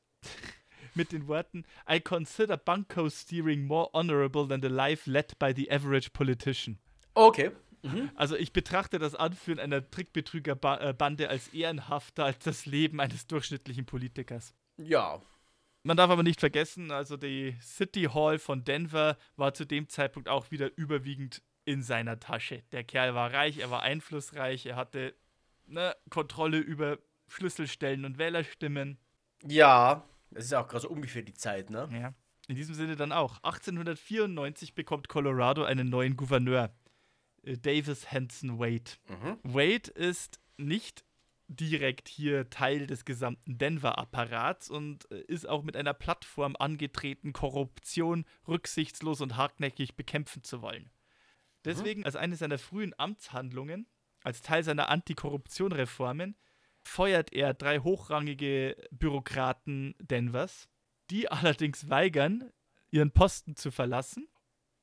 mit 0.97 1.13
den 1.13 1.29
Worten: 1.29 1.65
I 1.91 2.01
consider 2.01 2.57
Bunko 2.57 3.09
steering 3.11 3.67
more 3.67 3.91
honorable 3.93 4.49
than 4.49 4.63
the 4.63 4.69
life 4.69 5.11
led 5.11 5.39
by 5.39 5.53
the 5.55 5.71
average 5.71 6.11
politician. 6.11 6.79
Okay. 7.15 7.51
Also 8.15 8.37
ich 8.37 8.53
betrachte 8.53 8.99
das 8.99 9.15
Anführen 9.15 9.61
einer 9.61 9.89
Trickbetrügerbande 9.89 11.29
als 11.29 11.49
ehrenhafter 11.49 12.25
als 12.25 12.39
das 12.41 12.67
Leben 12.67 13.01
eines 13.01 13.27
durchschnittlichen 13.27 13.87
Politikers. 13.87 14.55
Ja. 14.77 15.23
Man 15.83 15.97
darf 15.97 16.11
aber 16.11 16.25
nicht 16.25 16.41
vergessen, 16.41 16.91
also 16.91 17.17
die 17.17 17.57
City 17.61 18.09
Hall 18.13 18.41
von 18.41 18.65
Denver 18.65 19.17
war 19.37 19.55
zu 19.55 19.65
dem 19.65 19.89
Zeitpunkt 19.89 20.29
auch 20.29 20.51
wieder 20.51 20.77
überwiegend 20.77 21.43
in 21.65 21.83
seiner 21.83 22.19
Tasche. 22.19 22.65
Der 22.73 22.83
Kerl 22.83 23.15
war 23.15 23.33
reich, 23.33 23.59
er 23.59 23.71
war 23.71 23.83
einflussreich, 23.83 24.67
er 24.67 24.75
hatte 24.75 25.15
ne, 25.67 25.95
Kontrolle 26.11 26.59
über 26.59 26.99
Schlüsselstellen 27.29 28.05
und 28.05 28.19
Wählerstimmen. 28.19 28.99
Ja. 29.45 30.05
Es 30.35 30.47
ist 30.47 30.55
auch 30.55 30.69
gerade 30.69 30.83
so 30.83 30.89
ungefähr 30.89 31.23
die 31.23 31.35
Zeit, 31.35 31.71
ne? 31.71 31.89
Ja. 31.93 32.15
In 32.49 32.57
diesem 32.57 32.75
Sinne 32.75 32.97
dann 32.97 33.13
auch. 33.13 33.37
1894 33.43 34.75
bekommt 34.75 35.09
Colorado 35.09 35.65
einen 35.65 35.89
neuen 35.89 36.17
Gouverneur, 36.17 36.73
äh, 37.43 37.57
Davis 37.57 38.13
Hanson 38.13 38.59
Wade. 38.59 38.93
Mhm. 39.09 39.39
Wade 39.43 39.91
ist 39.91 40.41
nicht 40.57 41.05
direkt 41.49 42.09
hier 42.09 42.51
Teil 42.51 42.87
des 42.87 43.05
gesamten 43.05 43.59
Denver-Apparats 43.59 44.69
und 44.69 45.11
äh, 45.11 45.21
ist 45.23 45.49
auch 45.49 45.63
mit 45.63 45.77
einer 45.77 45.95
Plattform 45.95 46.57
angetreten, 46.57 47.33
Korruption 47.33 48.25
rücksichtslos 48.49 49.21
und 49.21 49.37
hartnäckig 49.37 49.95
bekämpfen 49.97 50.43
zu 50.43 50.63
wollen. 50.63 50.91
Deswegen, 51.65 52.05
als 52.05 52.15
eine 52.15 52.37
seiner 52.37 52.59
frühen 52.59 52.95
Amtshandlungen, 52.97 53.89
als 54.23 54.41
Teil 54.41 54.63
seiner 54.63 54.89
Antikorruption-Reformen, 54.89 56.37
feuert 56.87 57.33
er 57.33 57.55
drei 57.55 57.81
hochrangige 57.81 58.77
Bürokraten 58.91 59.95
Denvers, 60.01 60.69
die 61.11 61.31
allerdings 61.31 61.89
weigern, 61.89 62.51
ihren 62.91 63.13
Posten 63.13 63.57
zu 63.57 63.71
verlassen 63.71 64.29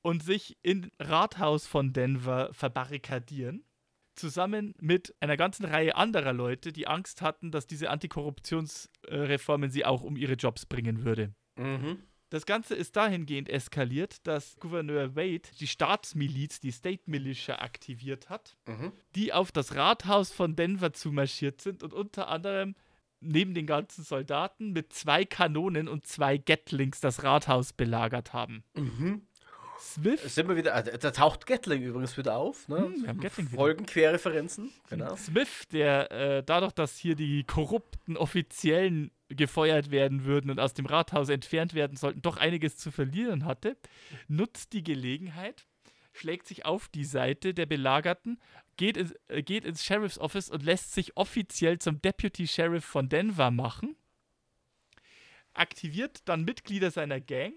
und 0.02 0.24
sich 0.24 0.58
im 0.62 0.92
Rathaus 1.00 1.66
von 1.68 1.94
Denver 1.94 2.54
verbarrikadieren 2.54 3.66
zusammen 4.16 4.76
mit 4.80 5.16
einer 5.20 5.38
ganzen 5.38 5.66
Reihe 5.66 5.96
anderer 5.96 6.34
Leute, 6.34 6.72
die 6.72 6.88
Angst 6.88 7.22
hatten, 7.22 7.52
dass 7.52 7.68
diese 7.68 7.89
Antikorruptionsreformen 7.89 9.72
sie 9.72 9.86
auch 9.86 10.04
um 10.04 10.16
ihre 10.16 10.34
Jobs 10.34 10.66
bringen 10.66 11.04
würde. 11.04 11.34
Mhm. 11.58 12.04
Das 12.34 12.48
Ganze 12.48 12.74
ist 12.74 12.96
dahingehend 12.96 13.48
eskaliert, 13.48 14.26
dass 14.26 14.56
Gouverneur 14.60 15.15
Wade 15.15 15.43
die 15.60 15.67
Staatsmiliz, 15.67 16.60
die 16.60 16.72
State 16.72 17.04
Militia, 17.06 17.60
aktiviert 17.60 18.32
hat, 18.32 18.58
Mhm. 18.65 18.91
die 19.13 19.32
auf 19.34 19.52
das 19.52 19.76
Rathaus 19.76 20.32
von 20.32 20.56
Denver 20.56 20.93
zumarschiert 20.93 21.62
sind 21.62 21.84
und 21.84 21.93
unter 21.93 22.30
anderem 22.30 22.74
neben 23.19 23.54
den 23.54 23.67
ganzen 23.67 24.04
Soldaten 24.04 24.72
mit 24.74 24.93
zwei 24.93 25.26
Kanonen 25.26 25.88
und 25.88 26.08
zwei 26.08 26.39
Gatlings 26.39 27.00
das 27.02 27.22
Rathaus 27.22 27.72
belagert 27.72 28.34
haben. 28.34 28.63
Mhm. 28.74 29.28
Smith 29.80 30.22
Sind 30.34 30.48
wir 30.50 30.56
wieder, 30.56 30.74
äh, 30.74 30.98
da 30.98 31.12
taucht 31.12 31.46
Gatling 31.46 31.84
übrigens 31.84 32.17
wieder 32.17 32.36
auf, 32.38 32.67
ne? 32.67 32.78
Hm, 32.78 33.02
wir 33.04 33.10
haben 33.10 33.19
Gatling. 33.19 33.50
Folgenquerreferenzen. 33.50 34.72
Genau. 34.89 35.15
Smith, 35.17 35.67
der 35.72 36.12
äh, 36.12 36.43
dadurch, 36.43 36.72
dass 36.72 36.98
hier 36.98 37.15
die 37.15 37.43
korrupten 37.43 38.17
Offiziellen 38.17 39.12
gefeuert 39.36 39.91
werden 39.91 40.26
würden 40.26 40.50
und 40.52 40.60
aus 40.60 40.74
dem 40.74 40.86
Rathaus 40.86 41.30
entfernt 41.30 41.74
werden 41.74 41.98
sollten, 41.98 42.22
doch 42.22 42.38
einiges 42.38 42.78
zu 42.78 42.91
verlieren 42.91 43.46
hatte, 43.46 43.78
nutzt 44.28 44.74
die 44.74 44.84
Gelegenheit, 44.84 45.65
schlägt 46.13 46.48
sich 46.48 46.65
auf 46.65 46.88
die 46.88 47.06
Seite 47.06 47.54
der 47.54 47.65
Belagerten, 47.65 48.39
geht, 48.78 48.98
ins- 48.98 49.15
äh, 49.28 49.41
geht 49.43 49.65
ins 49.65 49.84
Sheriff's 49.84 50.19
Office 50.19 50.50
und 50.50 50.63
lässt 50.63 50.93
sich 50.93 51.17
offiziell 51.17 51.80
zum 51.80 52.02
Deputy 52.02 52.48
Sheriff 52.48 52.86
von 52.86 53.10
Denver 53.10 53.52
machen, 53.52 53.96
aktiviert 55.54 56.22
dann 56.26 56.43
Mitglieder 56.43 56.91
seiner 56.91 57.19
Gang, 57.22 57.54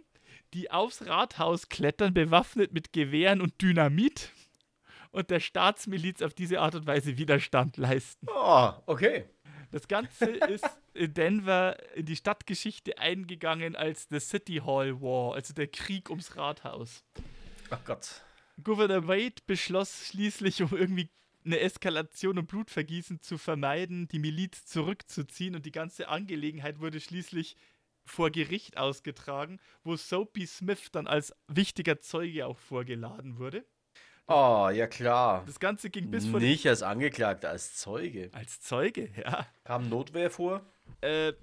die 0.54 0.70
aufs 0.70 1.06
Rathaus 1.06 1.68
klettern, 1.68 2.14
bewaffnet 2.14 2.72
mit 2.72 2.92
Gewehren 2.92 3.40
und 3.40 3.60
Dynamit 3.62 4.30
und 5.10 5.30
der 5.30 5.40
Staatsmiliz 5.40 6.20
auf 6.22 6.34
diese 6.34 6.60
Art 6.60 6.74
und 6.74 6.86
Weise 6.86 7.16
Widerstand 7.16 7.76
leisten. 7.78 8.26
Oh, 8.30 8.72
okay. 8.86 9.24
Das 9.70 9.88
Ganze 9.88 10.26
ist 10.26 10.64
in 10.96 11.14
Denver 11.14 11.76
in 11.94 12.06
die 12.06 12.16
Stadtgeschichte 12.16 12.98
eingegangen 12.98 13.76
als 13.76 14.06
The 14.10 14.20
City 14.20 14.62
Hall 14.64 15.00
War, 15.00 15.34
also 15.34 15.54
der 15.54 15.68
Krieg 15.68 16.10
ums 16.10 16.36
Rathaus. 16.36 17.04
Ach 17.70 17.84
Gott. 17.84 18.22
Gouverneur 18.62 19.06
Wade 19.06 19.42
beschloss 19.46 20.06
schließlich, 20.08 20.62
um 20.62 20.70
irgendwie 20.76 21.10
eine 21.44 21.60
Eskalation 21.60 22.38
und 22.38 22.46
Blutvergießen 22.46 23.20
zu 23.20 23.38
vermeiden, 23.38 24.08
die 24.08 24.18
Miliz 24.18 24.64
zurückzuziehen 24.66 25.54
und 25.54 25.64
die 25.66 25.72
ganze 25.72 26.08
Angelegenheit 26.08 26.80
wurde 26.80 27.00
schließlich 27.00 27.56
vor 28.04 28.30
Gericht 28.30 28.76
ausgetragen, 28.78 29.60
wo 29.84 29.96
Soapy 29.96 30.46
Smith 30.46 30.90
dann 30.92 31.06
als 31.06 31.34
wichtiger 31.48 32.00
Zeuge 32.00 32.46
auch 32.46 32.58
vorgeladen 32.58 33.38
wurde. 33.38 33.64
Oh, 34.28 34.68
ja 34.72 34.86
klar. 34.88 35.44
Das 35.46 35.60
Ganze 35.60 35.88
ging 35.88 36.10
bis 36.10 36.26
vor 36.26 36.40
Nicht 36.40 36.66
als 36.66 36.82
Angeklagter, 36.82 37.50
als 37.50 37.76
Zeuge. 37.76 38.30
als 38.32 38.60
Zeuge, 38.60 39.10
ja. 39.16 39.46
Kam 39.64 39.88
Notwehr 39.88 40.30
vor? 40.30 40.66
Äh, 41.02 41.34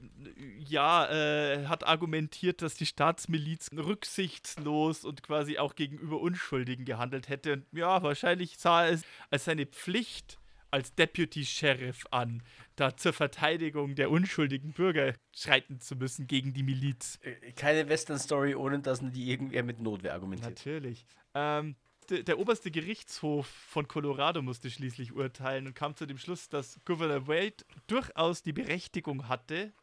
ja, 0.67 1.09
äh, 1.09 1.67
hat 1.67 1.85
argumentiert, 1.85 2.61
dass 2.61 2.75
die 2.75 2.85
Staatsmiliz 2.85 3.69
rücksichtslos 3.75 5.05
und 5.05 5.23
quasi 5.23 5.57
auch 5.57 5.75
gegenüber 5.75 6.19
Unschuldigen 6.19 6.85
gehandelt 6.85 7.29
hätte. 7.29 7.53
Und 7.53 7.65
ja, 7.71 8.01
wahrscheinlich 8.01 8.57
sah 8.57 8.87
es 8.87 9.03
als 9.29 9.45
seine 9.45 9.65
Pflicht 9.65 10.39
als 10.73 10.95
Deputy 10.95 11.45
Sheriff 11.45 12.07
an, 12.09 12.41
da 12.77 12.97
zur 12.97 13.13
Verteidigung 13.13 13.93
der 13.93 14.09
unschuldigen 14.09 14.73
Bürger 14.73 15.13
schreiten 15.31 15.79
zu 15.79 15.95
müssen 15.95 16.25
gegen 16.25 16.53
die 16.53 16.63
Miliz. 16.63 17.19
Äh, 17.21 17.51
Keine 17.51 17.87
Western-Story, 17.87 18.55
ohne 18.55 18.79
dass 18.79 18.99
die 19.01 19.29
irgendwer 19.29 19.61
mit 19.61 19.79
Notwehr 19.79 20.13
argumentiert. 20.13 20.57
Natürlich. 20.57 21.05
Ähm, 21.35 21.75
der, 22.05 22.39
oberste 22.39 22.71
Gerichtshof 22.71 23.47
von 23.47 23.87
Colorado 23.87 24.41
musste 24.41 24.69
schließlich 24.69 25.13
urteilen 25.13 25.67
und 25.67 25.75
kam 25.75 25.95
zu 25.95 26.05
dem 26.05 26.17
Schluss, 26.17 26.49
dass 26.49 26.79
Gouverneur 26.85 27.27
Wade 27.27 27.65
durchaus 27.87 28.43
die 28.43 28.53
Berechtigung 28.53 29.27
hatte, 29.27 29.73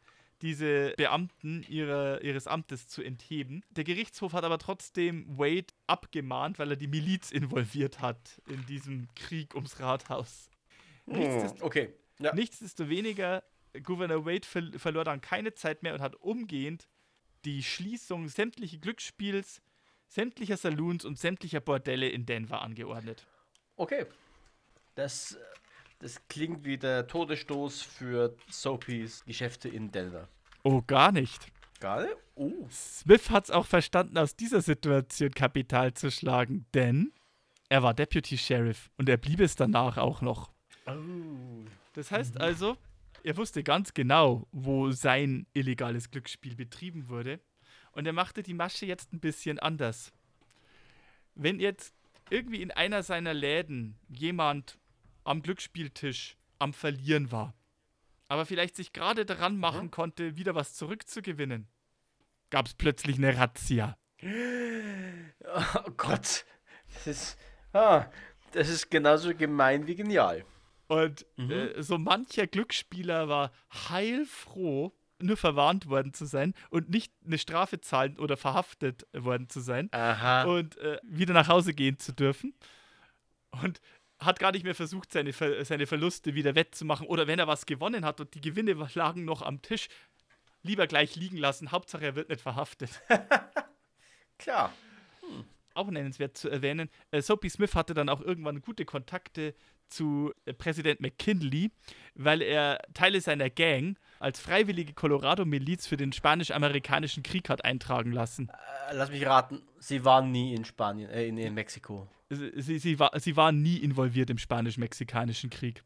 diese 0.41 0.93
Beamten 0.97 1.63
ihrer, 1.69 2.23
ihres 2.23 2.47
Amtes 2.47 2.87
zu 2.87 3.03
entheben. 3.03 3.63
Der 3.69 3.83
Gerichtshof 3.83 4.33
hat 4.33 4.43
aber 4.43 4.57
trotzdem 4.57 5.25
Wade 5.37 5.67
abgemahnt, 5.87 6.59
weil 6.59 6.71
er 6.71 6.77
die 6.77 6.87
Miliz 6.87 7.31
involviert 7.31 8.01
hat 8.01 8.41
in 8.47 8.65
diesem 8.65 9.07
Krieg 9.15 9.53
ums 9.55 9.79
Rathaus. 9.79 10.49
Nichtsdest 11.05 11.59
Hm, 11.59 11.65
okay. 11.65 11.93
Ja. 12.19 12.33
Nichtsdestoweniger, 12.33 13.43
Gouverneur 13.83 14.25
Wade 14.25 14.45
ver 14.45 14.63
verlor 14.77 15.03
dann 15.03 15.21
keine 15.21 15.53
Zeit 15.53 15.83
mehr 15.83 15.93
und 15.93 16.01
hat 16.01 16.15
umgehend 16.15 16.87
die 17.45 17.63
Schließung 17.63 18.27
sämtlichen 18.27 18.81
Glücksspiels, 18.81 19.61
sämtlicher 20.11 20.57
Saloons 20.57 21.05
und 21.05 21.17
sämtlicher 21.17 21.61
Bordelle 21.61 22.09
in 22.09 22.25
Denver 22.25 22.61
angeordnet. 22.61 23.25
Okay. 23.77 24.05
Das, 24.95 25.37
das 25.99 26.27
klingt 26.27 26.65
wie 26.65 26.77
der 26.77 27.07
Todesstoß 27.07 27.81
für 27.81 28.35
Soapies 28.49 29.23
Geschäfte 29.25 29.69
in 29.69 29.89
Denver. 29.91 30.27
Oh, 30.63 30.81
gar 30.85 31.13
nicht. 31.13 31.47
Geil? 31.79 32.15
Oh. 32.35 32.67
Smith 32.69 33.29
hat 33.29 33.45
es 33.45 33.51
auch 33.51 33.65
verstanden, 33.65 34.17
aus 34.17 34.35
dieser 34.35 34.61
Situation 34.61 35.31
Kapital 35.31 35.93
zu 35.93 36.11
schlagen, 36.11 36.65
denn 36.73 37.13
er 37.69 37.81
war 37.81 37.93
Deputy 37.93 38.37
Sheriff 38.37 38.91
und 38.97 39.07
er 39.07 39.17
blieb 39.17 39.39
es 39.39 39.55
danach 39.55 39.97
auch 39.97 40.21
noch. 40.21 40.51
Oh. 40.85 40.91
Das 41.93 42.11
heißt 42.11 42.39
also, 42.39 42.77
Er 43.23 43.37
wusste 43.37 43.63
ganz 43.63 43.93
genau, 43.93 44.47
wo 44.51 44.91
sein 44.91 45.45
illegales 45.53 46.09
Glücksspiel 46.09 46.55
betrieben 46.55 47.07
wurde. 47.07 47.39
Und 47.93 48.05
er 48.05 48.13
machte 48.13 48.43
die 48.43 48.53
Masche 48.53 48.85
jetzt 48.85 49.13
ein 49.13 49.19
bisschen 49.19 49.59
anders. 49.59 50.11
Wenn 51.35 51.59
jetzt 51.59 51.93
irgendwie 52.29 52.61
in 52.61 52.71
einer 52.71 53.03
seiner 53.03 53.33
Läden 53.33 53.99
jemand 54.09 54.79
am 55.23 55.41
Glücksspieltisch 55.41 56.37
am 56.59 56.73
Verlieren 56.73 57.31
war, 57.31 57.53
aber 58.27 58.45
vielleicht 58.45 58.75
sich 58.75 58.93
gerade 58.93 59.25
daran 59.25 59.57
machen 59.57 59.87
mhm. 59.87 59.91
konnte, 59.91 60.37
wieder 60.37 60.55
was 60.55 60.73
zurückzugewinnen, 60.73 61.67
gab 62.49 62.65
es 62.65 62.73
plötzlich 62.73 63.17
eine 63.17 63.37
Razzia. 63.37 63.97
Oh 64.23 65.91
Gott, 65.97 66.45
das 66.93 67.07
ist, 67.07 67.37
ah, 67.73 68.05
das 68.51 68.69
ist 68.69 68.89
genauso 68.89 69.35
gemein 69.35 69.87
wie 69.87 69.95
genial. 69.95 70.45
Und 70.87 71.25
mhm. 71.37 71.51
äh, 71.51 71.81
so 71.81 71.97
mancher 71.97 72.47
Glücksspieler 72.47 73.27
war 73.27 73.51
heilfroh, 73.89 74.93
nur 75.23 75.37
verwarnt 75.37 75.87
worden 75.87 76.13
zu 76.13 76.25
sein 76.25 76.53
und 76.69 76.89
nicht 76.89 77.13
eine 77.25 77.37
Strafe 77.37 77.81
zahlen 77.81 78.17
oder 78.19 78.37
verhaftet 78.37 79.07
worden 79.13 79.49
zu 79.49 79.59
sein 79.59 79.89
Aha. 79.91 80.43
und 80.43 80.77
äh, 80.77 80.99
wieder 81.03 81.33
nach 81.33 81.47
Hause 81.47 81.73
gehen 81.73 81.99
zu 81.99 82.13
dürfen. 82.13 82.53
Und 83.63 83.81
hat 84.19 84.39
gar 84.39 84.51
nicht 84.51 84.63
mehr 84.63 84.75
versucht, 84.75 85.11
seine, 85.11 85.33
Ver 85.33 85.65
seine 85.65 85.87
Verluste 85.87 86.35
wieder 86.35 86.55
wettzumachen. 86.55 87.07
Oder 87.07 87.27
wenn 87.27 87.39
er 87.39 87.47
was 87.47 87.65
gewonnen 87.65 88.05
hat 88.05 88.21
und 88.21 88.33
die 88.35 88.41
Gewinne 88.41 88.73
lagen 88.93 89.25
noch 89.25 89.41
am 89.41 89.61
Tisch, 89.61 89.89
lieber 90.63 90.87
gleich 90.87 91.15
liegen 91.15 91.37
lassen. 91.37 91.71
Hauptsache, 91.71 92.05
er 92.05 92.15
wird 92.15 92.29
nicht 92.29 92.41
verhaftet. 92.41 93.01
Klar. 94.37 94.73
Hm. 95.21 95.43
Auch 95.73 95.89
nennenswert 95.89 96.37
zu 96.37 96.49
erwähnen. 96.49 96.89
Äh, 97.09 97.21
Soapy 97.21 97.49
Smith 97.49 97.75
hatte 97.75 97.93
dann 97.93 98.09
auch 98.09 98.21
irgendwann 98.21 98.61
gute 98.61 98.85
Kontakte 98.85 99.55
zu 99.87 100.33
äh, 100.45 100.53
Präsident 100.53 101.01
McKinley, 101.01 101.71
weil 102.13 102.41
er 102.41 102.79
Teile 102.93 103.21
seiner 103.21 103.49
Gang 103.49 103.97
als 104.21 104.39
freiwillige 104.39 104.93
Colorado-Miliz 104.93 105.87
für 105.87 105.97
den 105.97 106.13
spanisch-amerikanischen 106.13 107.23
Krieg 107.23 107.49
hat 107.49 107.65
eintragen 107.65 108.11
lassen. 108.11 108.49
Äh, 108.89 108.95
lass 108.95 109.09
mich 109.09 109.25
raten, 109.25 109.61
sie 109.79 110.05
waren 110.05 110.31
nie 110.31 110.53
in 110.53 110.63
Spanien, 110.63 111.09
äh, 111.09 111.25
in, 111.25 111.37
in 111.37 111.53
Mexiko. 111.53 112.07
Sie, 112.29 112.79
sie, 112.79 112.99
war, 112.99 113.11
sie 113.19 113.35
waren 113.35 113.61
nie 113.61 113.77
involviert 113.77 114.29
im 114.29 114.37
spanisch-mexikanischen 114.37 115.49
Krieg. 115.49 115.83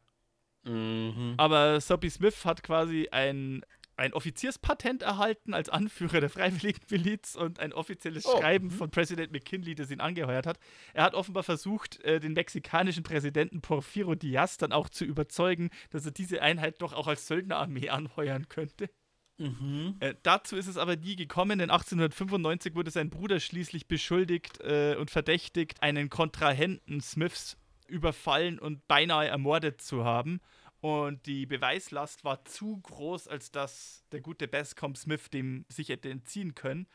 Mhm. 0.64 1.34
Aber 1.36 1.80
Soapy 1.80 2.10
Smith 2.10 2.44
hat 2.44 2.62
quasi 2.62 3.08
ein 3.10 3.62
ein 3.96 4.12
Offizierspatent 4.12 5.02
erhalten 5.02 5.54
als 5.54 5.68
Anführer 5.68 6.20
der 6.20 6.30
Freiwilligen 6.30 6.80
Miliz 6.90 7.34
und 7.34 7.60
ein 7.60 7.72
offizielles 7.72 8.26
oh. 8.26 8.38
Schreiben 8.38 8.66
mhm. 8.66 8.72
von 8.72 8.90
Präsident 8.90 9.32
McKinley, 9.32 9.74
das 9.74 9.90
ihn 9.90 10.00
angeheuert 10.00 10.46
hat. 10.46 10.58
Er 10.92 11.04
hat 11.04 11.14
offenbar 11.14 11.42
versucht, 11.42 12.00
äh, 12.02 12.20
den 12.20 12.34
mexikanischen 12.34 13.02
Präsidenten 13.02 13.60
Porfirio 13.60 14.14
Diaz 14.14 14.58
dann 14.58 14.72
auch 14.72 14.88
zu 14.88 15.04
überzeugen, 15.04 15.70
dass 15.90 16.04
er 16.04 16.12
diese 16.12 16.42
Einheit 16.42 16.82
doch 16.82 16.92
auch 16.92 17.06
als 17.06 17.26
Söldnerarmee 17.26 17.88
anheuern 17.88 18.48
könnte. 18.48 18.88
Mhm. 19.38 19.96
Äh, 20.00 20.14
dazu 20.22 20.56
ist 20.56 20.66
es 20.66 20.78
aber 20.78 20.96
nie 20.96 21.16
gekommen, 21.16 21.58
denn 21.58 21.70
1895 21.70 22.74
wurde 22.74 22.90
sein 22.90 23.10
Bruder 23.10 23.40
schließlich 23.40 23.86
beschuldigt 23.86 24.60
äh, 24.60 24.96
und 24.98 25.10
verdächtigt, 25.10 25.82
einen 25.82 26.08
Kontrahenten 26.08 27.00
Smiths 27.00 27.58
überfallen 27.86 28.58
und 28.58 28.86
beinahe 28.88 29.28
ermordet 29.28 29.80
zu 29.80 30.04
haben. 30.04 30.40
Und 30.86 31.26
die 31.26 31.46
Beweislast 31.46 32.22
war 32.22 32.44
zu 32.44 32.78
groß, 32.80 33.26
als 33.26 33.50
dass 33.50 34.04
der 34.12 34.20
gute 34.20 34.46
Bascom 34.46 34.94
Smith 34.94 35.30
dem 35.30 35.64
sich 35.68 35.88
hätte 35.88 36.08
entziehen 36.08 36.54
können. 36.54 36.86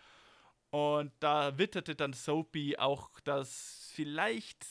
Und 0.69 1.11
da 1.19 1.57
witterte 1.57 1.93
dann 1.93 2.13
Soapy 2.13 2.77
auch, 2.77 3.19
dass 3.19 3.91
vielleicht 3.93 4.65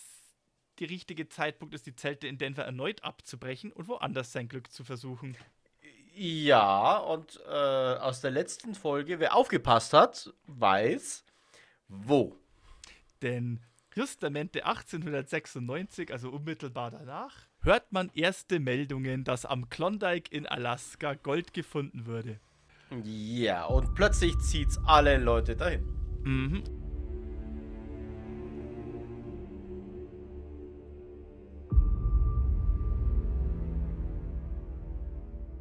die 0.78 0.86
richtige 0.86 1.28
Zeitpunkt 1.28 1.74
ist, 1.74 1.84
die 1.84 1.94
Zelte 1.94 2.28
in 2.28 2.38
Denver 2.38 2.64
erneut 2.64 3.04
abzubrechen 3.04 3.72
und 3.72 3.88
woanders 3.88 4.32
sein 4.32 4.48
Glück 4.48 4.72
zu 4.72 4.84
versuchen. 4.84 5.36
Ja, 6.14 6.96
und 6.96 7.38
äh, 7.46 7.50
aus 7.50 8.22
der 8.22 8.30
letzten 8.30 8.74
Folge, 8.74 9.20
wer 9.20 9.36
aufgepasst 9.36 9.92
hat, 9.92 10.32
weiß, 10.46 11.26
wo. 11.88 12.38
Denn 13.20 13.60
justamente 13.94 14.64
1896, 14.64 16.10
also 16.10 16.30
unmittelbar 16.30 16.90
danach, 16.90 17.49
hört 17.62 17.92
man 17.92 18.10
erste 18.14 18.58
Meldungen, 18.58 19.24
dass 19.24 19.44
am 19.44 19.68
Klondike 19.68 20.34
in 20.34 20.46
Alaska 20.46 21.14
Gold 21.14 21.52
gefunden 21.52 22.06
würde. 22.06 22.40
Ja, 23.04 23.66
und 23.66 23.94
plötzlich 23.94 24.36
zieht's 24.38 24.78
alle 24.84 25.18
Leute 25.18 25.56
dahin. 25.56 25.84
Mhm. 26.22 26.62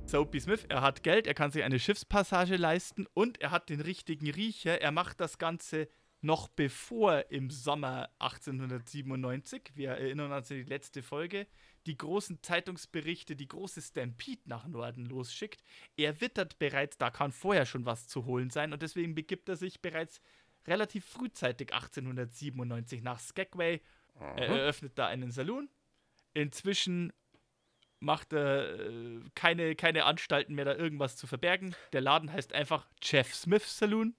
Soapy 0.09 0.39
Smith, 0.39 0.65
er 0.69 0.81
hat 0.81 1.03
Geld, 1.03 1.27
er 1.27 1.35
kann 1.35 1.51
sich 1.51 1.63
eine 1.63 1.77
Schiffspassage 1.77 2.57
leisten 2.57 3.05
und 3.13 3.39
er 3.41 3.51
hat 3.51 3.69
den 3.69 3.79
richtigen 3.79 4.31
Riecher. 4.31 4.81
Er 4.81 4.91
macht 4.91 5.21
das 5.21 5.37
Ganze 5.37 5.87
noch 6.21 6.49
bevor 6.49 7.25
im 7.29 7.49
Sommer 7.49 8.09
1897, 8.19 9.71
wir 9.75 9.91
erinnern 9.91 10.31
uns 10.31 10.51
an 10.51 10.57
die 10.57 10.63
letzte 10.63 11.01
Folge, 11.01 11.47
die 11.85 11.97
großen 11.97 12.43
Zeitungsberichte, 12.43 13.35
die 13.35 13.47
große 13.47 13.81
Stampede 13.81 14.41
nach 14.45 14.67
Norden 14.67 15.05
losschickt. 15.05 15.63
Er 15.95 16.19
wittert 16.19 16.59
bereits, 16.59 16.97
da 16.97 17.09
kann 17.09 17.31
vorher 17.31 17.65
schon 17.65 17.85
was 17.85 18.07
zu 18.07 18.25
holen 18.25 18.49
sein 18.49 18.73
und 18.73 18.81
deswegen 18.81 19.15
begibt 19.15 19.47
er 19.47 19.55
sich 19.55 19.81
bereits 19.81 20.21
relativ 20.67 21.05
frühzeitig 21.05 21.73
1897 21.73 23.01
nach 23.01 23.19
Skagway. 23.19 23.81
Er 24.19 24.49
eröffnet 24.49 24.93
da 24.95 25.07
einen 25.07 25.31
Saloon. 25.31 25.69
Inzwischen 26.33 27.13
macht 27.99 28.33
er 28.33 28.79
äh, 28.79 29.21
keine, 29.35 29.75
keine 29.75 30.05
Anstalten 30.05 30.55
mehr, 30.55 30.65
da 30.65 30.75
irgendwas 30.75 31.15
zu 31.15 31.27
verbergen. 31.27 31.75
Der 31.93 32.01
Laden 32.01 32.31
heißt 32.31 32.53
einfach 32.53 32.87
Jeff 33.01 33.33
Smith 33.33 33.77
Saloon. 33.77 34.15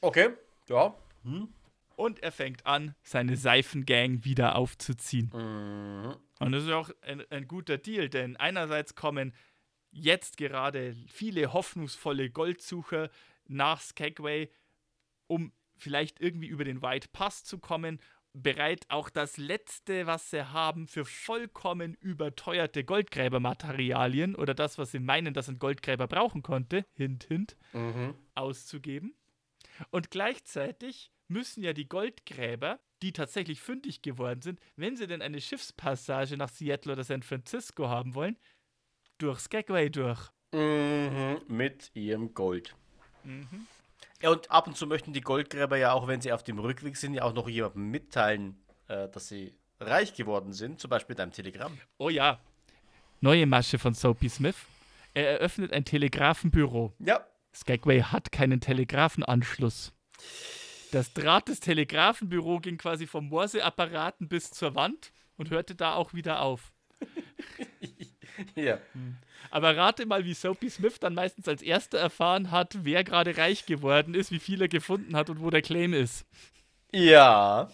Okay, 0.00 0.30
ja. 0.68 0.94
Hm. 1.24 1.48
Und 1.96 2.22
er 2.22 2.32
fängt 2.32 2.66
an, 2.66 2.94
seine 3.02 3.36
Seifengang 3.36 4.24
wieder 4.24 4.56
aufzuziehen. 4.56 5.30
Mhm. 5.32 6.16
Und 6.40 6.52
das 6.52 6.64
ist 6.64 6.70
auch 6.70 6.90
ein, 7.02 7.22
ein 7.30 7.46
guter 7.46 7.78
Deal, 7.78 8.08
denn 8.08 8.36
einerseits 8.36 8.94
kommen 8.94 9.34
jetzt 9.90 10.36
gerade 10.38 10.96
viele 11.06 11.52
hoffnungsvolle 11.52 12.30
Goldsucher 12.30 13.10
nach 13.46 13.80
Skagway, 13.80 14.50
um 15.26 15.52
vielleicht 15.76 16.20
irgendwie 16.20 16.48
über 16.48 16.64
den 16.64 16.82
White 16.82 17.08
Pass 17.12 17.44
zu 17.44 17.58
kommen, 17.58 18.00
bereit 18.32 18.86
auch 18.88 19.10
das 19.10 19.36
letzte, 19.36 20.06
was 20.06 20.30
sie 20.30 20.52
haben, 20.52 20.88
für 20.88 21.04
vollkommen 21.04 21.94
überteuerte 21.94 22.82
Goldgräbermaterialien 22.84 24.34
oder 24.34 24.54
das, 24.54 24.78
was 24.78 24.92
sie 24.92 25.00
meinen, 25.00 25.34
dass 25.34 25.48
ein 25.48 25.58
Goldgräber 25.58 26.06
brauchen 26.08 26.42
konnte, 26.42 26.86
hint, 26.94 27.24
hint, 27.24 27.56
mhm. 27.72 28.14
auszugeben. 28.34 29.14
Und 29.90 30.10
gleichzeitig 30.10 31.10
müssen 31.28 31.62
ja 31.62 31.72
die 31.72 31.88
Goldgräber, 31.88 32.80
die 33.02 33.12
tatsächlich 33.12 33.60
fündig 33.60 34.02
geworden 34.02 34.42
sind, 34.42 34.60
wenn 34.76 34.96
sie 34.96 35.06
denn 35.06 35.22
eine 35.22 35.40
Schiffspassage 35.40 36.36
nach 36.36 36.50
Seattle 36.50 36.92
oder 36.92 37.04
San 37.04 37.22
Francisco 37.22 37.88
haben 37.88 38.14
wollen, 38.14 38.38
durch 39.18 39.40
Skagway 39.40 39.90
durch. 39.90 40.30
Mhm, 40.52 41.40
mit 41.48 41.90
ihrem 41.94 42.34
Gold. 42.34 42.74
Mhm. 43.24 43.66
Ja, 44.20 44.30
und 44.30 44.50
ab 44.50 44.66
und 44.68 44.76
zu 44.76 44.86
möchten 44.86 45.12
die 45.12 45.20
Goldgräber 45.20 45.76
ja 45.76 45.92
auch, 45.92 46.06
wenn 46.06 46.20
sie 46.20 46.32
auf 46.32 46.44
dem 46.44 46.58
Rückweg 46.58 46.96
sind, 46.96 47.14
ja 47.14 47.22
auch 47.22 47.32
noch 47.32 47.48
jemandem 47.48 47.90
mitteilen, 47.90 48.62
äh, 48.88 49.08
dass 49.08 49.28
sie 49.28 49.54
reich 49.80 50.14
geworden 50.14 50.52
sind, 50.52 50.80
zum 50.80 50.90
Beispiel 50.90 51.14
mit 51.14 51.20
einem 51.20 51.32
Telegramm. 51.32 51.78
Oh 51.98 52.08
ja. 52.08 52.38
Neue 53.20 53.46
Masche 53.46 53.78
von 53.78 53.94
Soapy 53.94 54.28
Smith. 54.28 54.56
Er 55.14 55.40
eröffnet 55.40 55.72
ein 55.72 55.84
Telegrafenbüro. 55.84 56.92
Ja. 57.00 57.26
Skagway 57.54 58.02
hat 58.02 58.32
keinen 58.32 58.60
Telegrafenanschluss. 58.60 59.92
Das 60.92 61.12
Draht 61.14 61.48
des 61.48 61.60
Telegrafenbüro 61.60 62.60
ging 62.60 62.78
quasi 62.78 63.06
vom 63.06 63.28
Morseapparaten 63.28 64.28
bis 64.28 64.50
zur 64.50 64.74
Wand 64.74 65.12
und 65.36 65.50
hörte 65.50 65.74
da 65.74 65.94
auch 65.94 66.12
wieder 66.12 66.40
auf. 66.40 66.72
ja. 68.54 68.78
Aber 69.50 69.76
rate 69.76 70.06
mal, 70.06 70.24
wie 70.24 70.34
Soapy 70.34 70.70
Smith 70.70 70.98
dann 71.00 71.14
meistens 71.14 71.48
als 71.48 71.62
erster 71.62 71.98
erfahren 71.98 72.50
hat, 72.50 72.78
wer 72.82 73.04
gerade 73.04 73.36
reich 73.36 73.66
geworden 73.66 74.14
ist, 74.14 74.30
wie 74.30 74.38
viel 74.38 74.60
er 74.60 74.68
gefunden 74.68 75.16
hat 75.16 75.30
und 75.30 75.40
wo 75.40 75.50
der 75.50 75.62
Claim 75.62 75.92
ist. 75.92 76.26
Ja. 76.92 77.70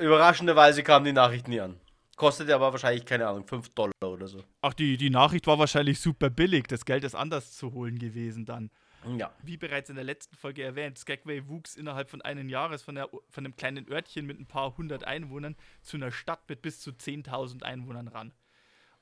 Überraschenderweise 0.00 0.82
kamen 0.82 1.04
die 1.04 1.12
Nachrichten 1.12 1.50
nie 1.50 1.60
an. 1.60 1.80
Kostete 2.16 2.54
aber 2.54 2.72
wahrscheinlich, 2.72 3.04
keine 3.04 3.26
Ahnung, 3.26 3.46
5 3.46 3.70
Dollar 3.70 3.92
oder 4.02 4.26
so. 4.26 4.44
Ach, 4.60 4.74
die, 4.74 4.96
die 4.96 5.10
Nachricht 5.10 5.46
war 5.46 5.58
wahrscheinlich 5.58 6.00
super 6.00 6.30
billig. 6.30 6.66
Das 6.68 6.84
Geld 6.84 7.04
ist 7.04 7.14
anders 7.14 7.52
zu 7.52 7.72
holen 7.72 7.98
gewesen 7.98 8.44
dann. 8.44 8.70
Ja. 9.18 9.32
Wie 9.42 9.56
bereits 9.56 9.90
in 9.90 9.96
der 9.96 10.04
letzten 10.04 10.34
Folge 10.36 10.62
erwähnt, 10.62 10.98
Skagway 10.98 11.46
wuchs 11.46 11.76
innerhalb 11.76 12.08
von 12.08 12.22
einem 12.22 12.48
Jahres 12.48 12.82
von, 12.82 12.94
der, 12.94 13.08
von 13.28 13.44
einem 13.44 13.56
kleinen 13.56 13.90
Örtchen 13.90 14.26
mit 14.26 14.38
ein 14.40 14.46
paar 14.46 14.76
hundert 14.76 15.04
Einwohnern 15.04 15.56
zu 15.82 15.96
einer 15.96 16.10
Stadt 16.10 16.48
mit 16.48 16.62
bis 16.62 16.80
zu 16.80 16.90
10.000 16.90 17.62
Einwohnern 17.62 18.08
ran. 18.08 18.32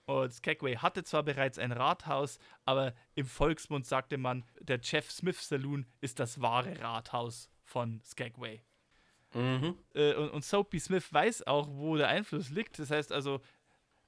Und 0.05 0.33
Skagway 0.33 0.77
hatte 0.77 1.05
zwar 1.05 1.23
bereits 1.23 1.59
ein 1.59 1.71
Rathaus, 1.71 2.39
aber 2.65 2.93
im 3.15 3.27
Volksmund 3.27 3.87
sagte 3.87 4.19
man, 4.19 4.45
der 4.61 4.81
Jeff 4.83 5.11
Smith 5.11 5.49
Saloon 5.49 5.87
ist 6.01 6.19
das 6.19 6.41
wahre 6.41 6.81
Rathaus 6.81 7.49
von 7.63 8.01
Skagway. 8.05 8.63
Mhm. 9.35 9.77
Äh, 9.95 10.15
und, 10.15 10.31
und 10.31 10.45
Soapy 10.45 10.79
Smith 10.79 11.13
weiß 11.13 11.47
auch, 11.47 11.69
wo 11.71 11.97
der 11.97 12.09
Einfluss 12.09 12.51
liegt. 12.51 12.79
Das 12.79 12.91
heißt 12.91 13.13
also, 13.13 13.41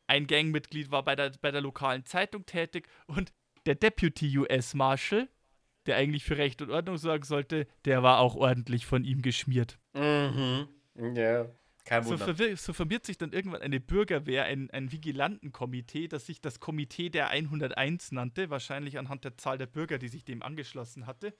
Ein 0.07 0.27
Gangmitglied 0.27 0.91
war 0.91 1.03
bei 1.05 1.17
der, 1.17 1.33
bei 1.41 1.51
der 1.51 1.61
lokalen 1.63 2.05
Zeitung 2.05 2.45
tätig 2.47 2.89
und 3.07 3.33
der 3.67 3.75
Deputy 3.75 4.37
US 4.39 4.75
Marshal, 4.75 5.29
der 5.87 5.97
eigentlich 5.97 6.25
für 6.25 6.37
Recht 6.37 6.61
und 6.61 6.71
Ordnung 6.71 6.99
sorgen 6.99 7.25
sollte, 7.25 7.67
der 7.87 8.03
war 8.03 8.19
auch 8.21 8.35
ordentlich 8.35 8.85
von 8.87 9.05
ihm 9.05 9.23
geschmiert. 9.23 9.79
Mhm. 9.95 10.69
Ja. 11.15 11.47
Kein 11.87 12.03
So, 12.03 12.11
Wunder. 12.13 12.25
verwir 12.25 12.57
so 12.57 12.73
formiert 12.73 13.05
sich 13.05 13.19
dann 13.19 13.33
irgendwann 13.33 13.61
eine 13.63 13.79
Bürgerwehr, 13.81 14.45
ein, 14.45 14.71
ein 14.71 14.91
Vigilantenkomitee, 14.93 16.09
das 16.09 16.27
sich 16.27 16.41
das 16.41 16.59
Komitee 16.61 17.11
der 17.11 17.29
101 17.29 18.13
nannte, 18.13 18.49
wahrscheinlich 18.51 18.99
anhand 18.99 19.25
der 19.25 19.37
Zahl 19.37 19.59
der 19.59 19.67
Bürger, 19.67 19.99
die 19.99 20.09
sich 20.09 20.25
dem 20.25 20.43
angeschlossen 20.43 21.07
hatte. 21.07 21.35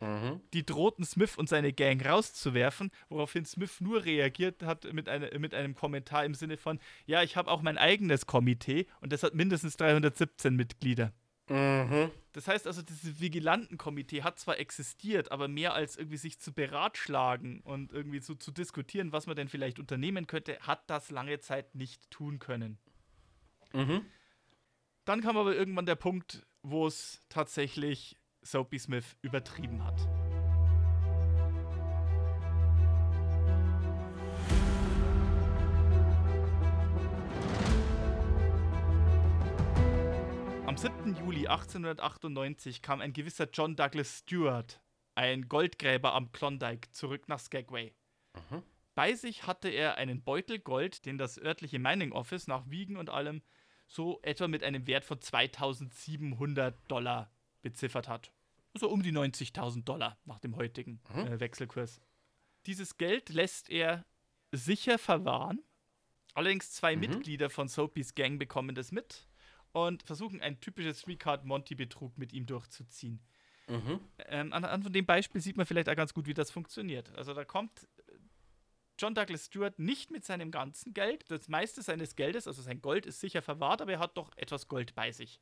Mhm. 0.00 0.40
Die 0.52 0.64
drohten 0.64 1.04
Smith 1.04 1.36
und 1.36 1.48
seine 1.48 1.72
Gang 1.72 2.04
rauszuwerfen, 2.04 2.90
woraufhin 3.08 3.44
Smith 3.44 3.80
nur 3.80 4.04
reagiert 4.04 4.62
hat 4.62 4.92
mit, 4.92 5.08
eine, 5.08 5.30
mit 5.38 5.54
einem 5.54 5.74
Kommentar 5.74 6.24
im 6.24 6.34
Sinne 6.34 6.56
von, 6.56 6.78
ja, 7.06 7.22
ich 7.22 7.36
habe 7.36 7.50
auch 7.50 7.62
mein 7.62 7.78
eigenes 7.78 8.26
Komitee 8.26 8.86
und 9.00 9.12
das 9.12 9.22
hat 9.22 9.34
mindestens 9.34 9.76
317 9.76 10.54
Mitglieder. 10.54 11.12
Mhm. 11.48 12.10
Das 12.32 12.48
heißt 12.48 12.66
also, 12.66 12.82
dieses 12.82 13.20
Vigilantenkomitee 13.20 14.22
hat 14.22 14.38
zwar 14.38 14.58
existiert, 14.58 15.30
aber 15.30 15.48
mehr 15.48 15.74
als 15.74 15.96
irgendwie 15.96 16.16
sich 16.16 16.38
zu 16.38 16.52
beratschlagen 16.52 17.60
und 17.60 17.92
irgendwie 17.92 18.18
so 18.18 18.34
zu 18.34 18.50
diskutieren, 18.50 19.12
was 19.12 19.26
man 19.26 19.36
denn 19.36 19.48
vielleicht 19.48 19.78
unternehmen 19.78 20.26
könnte, 20.26 20.58
hat 20.60 20.90
das 20.90 21.10
lange 21.10 21.38
Zeit 21.38 21.74
nicht 21.74 22.10
tun 22.10 22.38
können. 22.38 22.78
Mhm. 23.72 24.04
Dann 25.04 25.20
kam 25.20 25.36
aber 25.36 25.54
irgendwann 25.54 25.86
der 25.86 25.94
Punkt, 25.94 26.44
wo 26.62 26.86
es 26.86 27.20
tatsächlich 27.28 28.16
Soapy 28.46 28.78
Smith 28.78 29.16
übertrieben 29.22 29.84
hat. 29.84 30.00
Am 40.66 40.76
7. 40.76 41.16
Juli 41.16 41.46
1898 41.46 42.82
kam 42.82 43.00
ein 43.00 43.12
gewisser 43.12 43.48
John 43.52 43.76
Douglas 43.76 44.18
Stewart, 44.18 44.80
ein 45.14 45.48
Goldgräber 45.48 46.12
am 46.12 46.32
Klondike, 46.32 46.90
zurück 46.92 47.28
nach 47.28 47.38
Skagway. 47.38 47.94
Bei 48.94 49.14
sich 49.14 49.46
hatte 49.46 49.68
er 49.68 49.96
einen 49.96 50.22
Beutel 50.22 50.58
Gold, 50.58 51.06
den 51.06 51.18
das 51.18 51.38
örtliche 51.38 51.78
Mining 51.78 52.12
Office 52.12 52.46
nach 52.46 52.68
Wiegen 52.68 52.96
und 52.96 53.10
allem 53.10 53.42
so 53.86 54.20
etwa 54.22 54.48
mit 54.48 54.62
einem 54.62 54.86
Wert 54.86 55.04
von 55.04 55.20
2700 55.20 56.74
Dollar 56.90 57.30
beziffert 57.62 58.08
hat. 58.08 58.32
So 58.78 58.90
um 58.90 59.02
die 59.02 59.12
90.000 59.12 59.84
Dollar 59.84 60.18
nach 60.24 60.38
dem 60.38 60.56
heutigen 60.56 61.00
äh, 61.14 61.40
Wechselkurs. 61.40 62.00
Dieses 62.66 62.96
Geld 62.98 63.30
lässt 63.30 63.70
er 63.70 64.04
sicher 64.52 64.98
verwahren. 64.98 65.60
Allerdings 66.34 66.72
zwei 66.72 66.96
Mitglieder 66.96 67.48
von 67.48 67.68
Soapys 67.68 68.14
Gang 68.14 68.38
bekommen 68.38 68.74
das 68.74 68.92
mit 68.92 69.26
und 69.72 70.02
versuchen 70.02 70.40
ein 70.42 70.60
typisches 70.60 71.00
Three-Card-Monty-Betrug 71.02 72.18
mit 72.18 72.32
ihm 72.32 72.44
durchzuziehen. 72.44 73.20
Mhm. 73.68 74.00
Ähm, 74.28 74.52
an, 74.52 74.64
an 74.64 74.82
von 74.82 74.92
dem 74.92 75.06
Beispiel 75.06 75.40
sieht 75.40 75.56
man 75.56 75.66
vielleicht 75.66 75.88
auch 75.88 75.96
ganz 75.96 76.14
gut, 76.14 76.26
wie 76.26 76.34
das 76.34 76.50
funktioniert. 76.50 77.14
Also 77.16 77.34
da 77.34 77.44
kommt 77.44 77.88
äh, 78.08 78.12
John 78.98 79.14
Douglas 79.14 79.46
Stewart 79.46 79.78
nicht 79.78 80.10
mit 80.10 80.24
seinem 80.24 80.50
ganzen 80.50 80.94
Geld. 80.94 81.30
Das 81.30 81.48
meiste 81.48 81.82
seines 81.82 82.16
Geldes, 82.16 82.46
also 82.46 82.62
sein 82.62 82.80
Gold, 82.80 83.06
ist 83.06 83.20
sicher 83.20 83.42
verwahrt, 83.42 83.82
aber 83.82 83.92
er 83.92 83.98
hat 83.98 84.16
doch 84.16 84.30
etwas 84.36 84.68
Gold 84.68 84.94
bei 84.94 85.12
sich. 85.12 85.40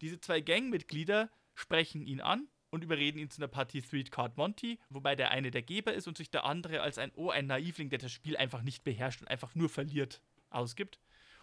Diese 0.00 0.20
zwei 0.20 0.40
Gangmitglieder 0.40 1.30
sprechen 1.54 2.06
ihn 2.06 2.20
an 2.20 2.48
und 2.70 2.82
überreden 2.82 3.18
ihn 3.18 3.30
zu 3.30 3.40
einer 3.40 3.48
Partie 3.48 3.82
Street 3.82 4.10
Card 4.10 4.36
Monty, 4.36 4.78
wobei 4.88 5.14
der 5.14 5.30
eine 5.30 5.50
der 5.50 5.62
Geber 5.62 5.92
ist 5.92 6.08
und 6.08 6.16
sich 6.16 6.30
der 6.30 6.44
andere 6.44 6.80
als 6.80 6.98
ein 6.98 7.12
Oh, 7.14 7.30
ein 7.30 7.46
Naivling, 7.46 7.90
der 7.90 7.98
das 7.98 8.12
Spiel 8.12 8.36
einfach 8.36 8.62
nicht 8.62 8.82
beherrscht 8.82 9.20
und 9.20 9.28
einfach 9.28 9.54
nur 9.54 9.68
verliert, 9.68 10.22
ausgibt, 10.50 10.98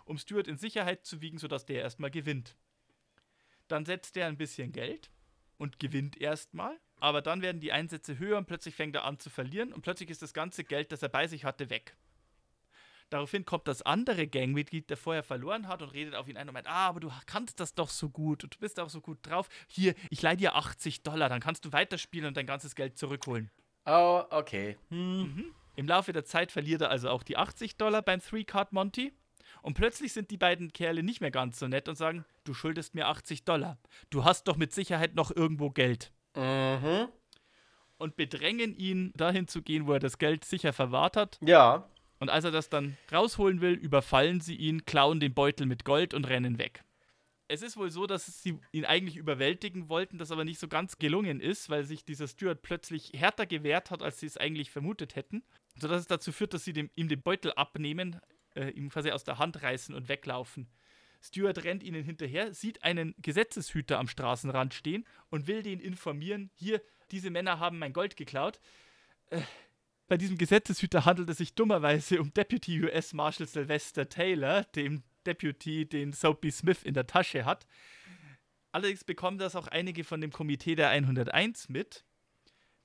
um 0.05 0.17
Stewart 0.17 0.47
in 0.47 0.57
Sicherheit 0.57 1.05
zu 1.05 1.21
wiegen, 1.21 1.37
sodass 1.37 1.65
der 1.65 1.81
erstmal 1.81 2.11
gewinnt. 2.11 2.57
Dann 3.67 3.85
setzt 3.85 4.17
er 4.17 4.27
ein 4.27 4.37
bisschen 4.37 4.71
Geld 4.71 5.11
und 5.57 5.79
gewinnt 5.79 6.19
erstmal, 6.19 6.79
aber 6.99 7.21
dann 7.21 7.43
werden 7.43 7.61
die 7.61 7.71
Einsätze 7.71 8.17
höher 8.17 8.39
und 8.39 8.47
plötzlich 8.47 8.73
fängt 8.73 8.95
er 8.95 9.05
an 9.05 9.19
zu 9.19 9.29
verlieren 9.29 9.71
und 9.71 9.81
plötzlich 9.81 10.09
ist 10.09 10.23
das 10.23 10.33
ganze 10.33 10.63
Geld, 10.63 10.91
das 10.91 11.03
er 11.03 11.09
bei 11.09 11.27
sich 11.27 11.45
hatte, 11.45 11.69
weg. 11.69 11.95
Daraufhin 13.09 13.43
kommt 13.43 13.67
das 13.67 13.81
andere 13.81 14.27
Gangmitglied, 14.27 14.89
der 14.89 14.97
vorher 14.97 15.23
verloren 15.23 15.67
hat 15.67 15.81
und 15.81 15.89
redet 15.89 16.13
auf 16.13 16.27
ihn 16.27 16.37
ein 16.37 16.47
und 16.47 16.53
meint, 16.53 16.67
ah, 16.67 16.87
aber 16.87 16.99
du 16.99 17.11
kannst 17.25 17.59
das 17.59 17.73
doch 17.73 17.89
so 17.89 18.09
gut 18.09 18.43
und 18.43 18.55
du 18.55 18.59
bist 18.59 18.79
auch 18.79 18.89
so 18.89 19.01
gut 19.01 19.17
drauf. 19.23 19.49
Hier, 19.67 19.95
ich 20.11 20.21
leih 20.21 20.35
dir 20.35 20.55
80 20.55 21.01
Dollar, 21.01 21.27
dann 21.27 21.39
kannst 21.39 21.65
du 21.65 21.73
weiterspielen 21.73 22.27
und 22.27 22.37
dein 22.37 22.45
ganzes 22.45 22.75
Geld 22.75 22.97
zurückholen. 22.97 23.49
Oh, 23.85 24.23
okay. 24.29 24.77
Hm. 24.89 25.53
Im 25.75 25.87
Laufe 25.87 26.13
der 26.13 26.25
Zeit 26.25 26.51
verliert 26.51 26.81
er 26.81 26.91
also 26.91 27.09
auch 27.09 27.23
die 27.23 27.37
80 27.37 27.77
Dollar 27.77 28.01
beim 28.01 28.21
Three-Card 28.21 28.73
Monty. 28.73 29.13
Und 29.61 29.73
plötzlich 29.73 30.13
sind 30.13 30.29
die 30.29 30.37
beiden 30.37 30.71
Kerle 30.71 31.01
nicht 31.01 31.21
mehr 31.21 31.31
ganz 31.31 31.57
so 31.57 31.67
nett 31.67 31.89
und 31.89 31.95
sagen, 31.95 32.25
du 32.43 32.53
schuldest 32.53 32.95
mir 32.95 33.07
80 33.07 33.43
Dollar. 33.43 33.77
Du 34.09 34.23
hast 34.23 34.47
doch 34.47 34.57
mit 34.57 34.73
Sicherheit 34.73 35.15
noch 35.15 35.35
irgendwo 35.35 35.71
Geld. 35.71 36.11
Mhm. 36.35 37.07
Und 37.97 38.15
bedrängen 38.15 38.75
ihn, 38.75 39.11
dahin 39.15 39.47
zu 39.47 39.61
gehen, 39.61 39.87
wo 39.87 39.93
er 39.93 39.99
das 39.99 40.19
Geld 40.19 40.45
sicher 40.45 40.71
verwahrt 40.71 41.17
hat. 41.17 41.37
Ja. 41.41 41.89
Und 42.19 42.29
als 42.29 42.43
er 42.43 42.51
das 42.51 42.69
dann 42.69 42.97
rausholen 43.11 43.61
will, 43.61 43.73
überfallen 43.73 44.41
sie 44.41 44.55
ihn, 44.55 44.85
klauen 44.85 45.19
den 45.19 45.33
Beutel 45.33 45.65
mit 45.65 45.85
Gold 45.85 46.13
und 46.13 46.27
rennen 46.27 46.57
weg. 46.57 46.83
Es 47.47 47.63
ist 47.63 47.77
wohl 47.77 47.89
so, 47.89 48.05
dass 48.05 48.43
sie 48.43 48.59
ihn 48.71 48.85
eigentlich 48.85 49.17
überwältigen 49.17 49.89
wollten, 49.89 50.19
das 50.19 50.31
aber 50.31 50.45
nicht 50.45 50.59
so 50.59 50.67
ganz 50.67 50.99
gelungen 50.99 51.39
ist, 51.39 51.69
weil 51.69 51.83
sich 51.83 52.05
dieser 52.05 52.27
Steward 52.27 52.61
plötzlich 52.61 53.11
härter 53.15 53.47
gewehrt 53.47 53.89
hat, 53.89 54.03
als 54.03 54.19
sie 54.19 54.27
es 54.27 54.37
eigentlich 54.37 54.69
vermutet 54.69 55.15
hätten. 55.15 55.43
Sodass 55.75 56.01
es 56.01 56.07
dazu 56.07 56.31
führt, 56.31 56.53
dass 56.53 56.63
sie 56.63 56.73
dem, 56.73 56.91
ihm 56.95 57.07
den 57.07 57.21
Beutel 57.21 57.51
abnehmen, 57.53 58.19
äh, 58.55 58.69
ihm 58.69 58.89
quasi 58.89 59.09
aus 59.09 59.23
der 59.23 59.39
Hand 59.39 59.63
reißen 59.63 59.95
und 59.95 60.09
weglaufen. 60.09 60.67
Stewart 61.21 61.63
rennt 61.63 61.83
ihnen 61.83 62.03
hinterher, 62.03 62.53
sieht 62.53 62.83
einen 62.83 63.15
Gesetzeshüter 63.17 63.97
am 63.97 64.07
Straßenrand 64.07 64.73
stehen 64.73 65.05
und 65.29 65.47
will 65.47 65.63
den 65.63 65.79
informieren, 65.79 66.51
hier, 66.53 66.81
diese 67.11 67.29
Männer 67.29 67.59
haben 67.59 67.79
mein 67.79 67.93
Gold 67.93 68.15
geklaut. 68.15 68.59
Äh, 69.31 69.41
bei 70.09 70.17
diesem 70.17 70.37
Gesetzeshüter 70.37 71.05
handelt 71.05 71.29
es 71.29 71.37
sich 71.37 71.53
dummerweise 71.55 72.19
um 72.19 72.33
Deputy 72.33 72.83
US 72.83 73.13
Marshal 73.13 73.47
Sylvester 73.47 74.09
Taylor, 74.09 74.63
dem 74.75 75.03
Deputy, 75.25 75.87
den 75.87 76.11
Soapy 76.13 76.51
Smith 76.51 76.83
in 76.83 76.93
der 76.95 77.07
Tasche 77.07 77.45
hat. 77.45 77.65
Allerdings 78.71 79.03
bekommen 79.03 79.37
das 79.37 79.55
auch 79.55 79.67
einige 79.67 80.03
von 80.03 80.21
dem 80.21 80.31
Komitee 80.31 80.75
der 80.75 80.89
101 80.89 81.69
mit, 81.69 82.05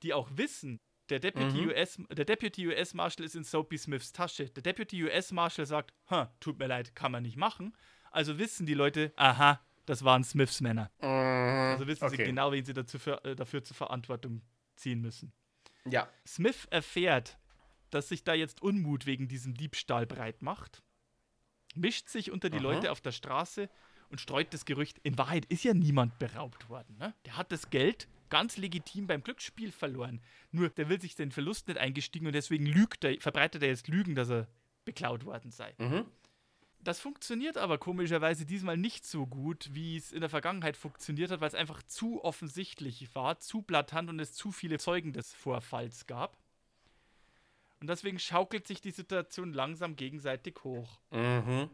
die 0.02 0.14
auch 0.14 0.28
wissen, 0.34 0.80
der 1.10 1.20
Deputy, 1.20 1.62
Mhm. 1.62 1.68
US, 1.68 1.98
der 2.10 2.24
Deputy 2.24 2.66
US 2.68 2.94
Marshal 2.94 3.26
ist 3.26 3.34
in 3.36 3.44
Soapy 3.44 3.76
Smiths 3.76 4.12
Tasche. 4.12 4.48
Der 4.50 4.62
Deputy 4.62 5.04
US 5.04 5.32
Marshal 5.32 5.66
sagt, 5.66 5.92
"Hm, 6.06 6.28
tut 6.40 6.58
mir 6.58 6.66
leid, 6.66 6.94
kann 6.94 7.12
man 7.12 7.22
nicht 7.22 7.36
machen. 7.36 7.76
Also 8.10 8.38
wissen 8.38 8.64
die 8.64 8.74
Leute, 8.74 9.12
aha, 9.16 9.60
das 9.86 10.02
waren 10.04 10.24
Smiths 10.24 10.60
Männer. 10.62 10.90
Mhm. 11.00 11.08
Also 11.08 11.86
wissen 11.86 12.08
sie 12.08 12.14
okay. 12.14 12.24
genau, 12.24 12.52
wen 12.52 12.64
sie 12.64 12.72
dazu 12.72 12.98
für, 12.98 13.22
äh, 13.24 13.36
dafür 13.36 13.62
zur 13.62 13.76
Verantwortung 13.76 14.40
ziehen 14.76 15.00
müssen. 15.02 15.32
Ja. 15.90 16.08
Smith 16.26 16.66
erfährt, 16.70 17.38
dass 17.90 18.08
sich 18.08 18.24
da 18.24 18.34
jetzt 18.34 18.62
Unmut 18.62 19.06
wegen 19.06 19.28
diesem 19.28 19.54
Diebstahl 19.54 20.06
breit 20.06 20.42
macht, 20.42 20.82
mischt 21.74 22.08
sich 22.08 22.30
unter 22.30 22.50
die 22.50 22.58
Aha. 22.58 22.64
Leute 22.64 22.92
auf 22.92 23.00
der 23.00 23.12
Straße 23.12 23.68
und 24.10 24.20
streut 24.20 24.52
das 24.54 24.64
Gerücht, 24.64 24.98
in 25.02 25.18
Wahrheit 25.18 25.44
ist 25.46 25.64
ja 25.64 25.74
niemand 25.74 26.18
beraubt 26.18 26.68
worden. 26.68 26.96
Ne? 26.98 27.14
Der 27.24 27.36
hat 27.36 27.52
das 27.52 27.70
Geld 27.70 28.08
ganz 28.30 28.56
legitim 28.56 29.06
beim 29.06 29.22
Glücksspiel 29.22 29.72
verloren. 29.72 30.20
Nur 30.50 30.70
der 30.70 30.88
will 30.88 31.00
sich 31.00 31.14
den 31.14 31.30
Verlust 31.30 31.68
nicht 31.68 31.78
eingestiegen 31.78 32.26
und 32.26 32.32
deswegen 32.32 32.66
lügt 32.66 33.04
er, 33.04 33.20
verbreitet 33.20 33.62
er 33.62 33.68
jetzt 33.68 33.88
Lügen, 33.88 34.14
dass 34.14 34.30
er 34.30 34.48
beklaut 34.84 35.24
worden 35.24 35.50
sei. 35.50 35.74
Mhm. 35.78 36.06
Das 36.84 37.00
funktioniert 37.00 37.56
aber 37.56 37.78
komischerweise 37.78 38.44
diesmal 38.44 38.76
nicht 38.76 39.06
so 39.06 39.26
gut, 39.26 39.70
wie 39.72 39.96
es 39.96 40.12
in 40.12 40.20
der 40.20 40.28
Vergangenheit 40.28 40.76
funktioniert 40.76 41.30
hat, 41.30 41.40
weil 41.40 41.48
es 41.48 41.54
einfach 41.54 41.82
zu 41.82 42.22
offensichtlich 42.22 43.14
war, 43.14 43.40
zu 43.40 43.62
blatant 43.62 44.10
und 44.10 44.20
es 44.20 44.34
zu 44.34 44.52
viele 44.52 44.78
Zeugen 44.78 45.14
des 45.14 45.32
Vorfalls 45.32 46.06
gab. 46.06 46.36
Und 47.80 47.88
deswegen 47.88 48.18
schaukelt 48.18 48.66
sich 48.66 48.82
die 48.82 48.90
Situation 48.90 49.54
langsam 49.54 49.96
gegenseitig 49.96 50.62
hoch. 50.62 51.00
Mhm. 51.10 51.70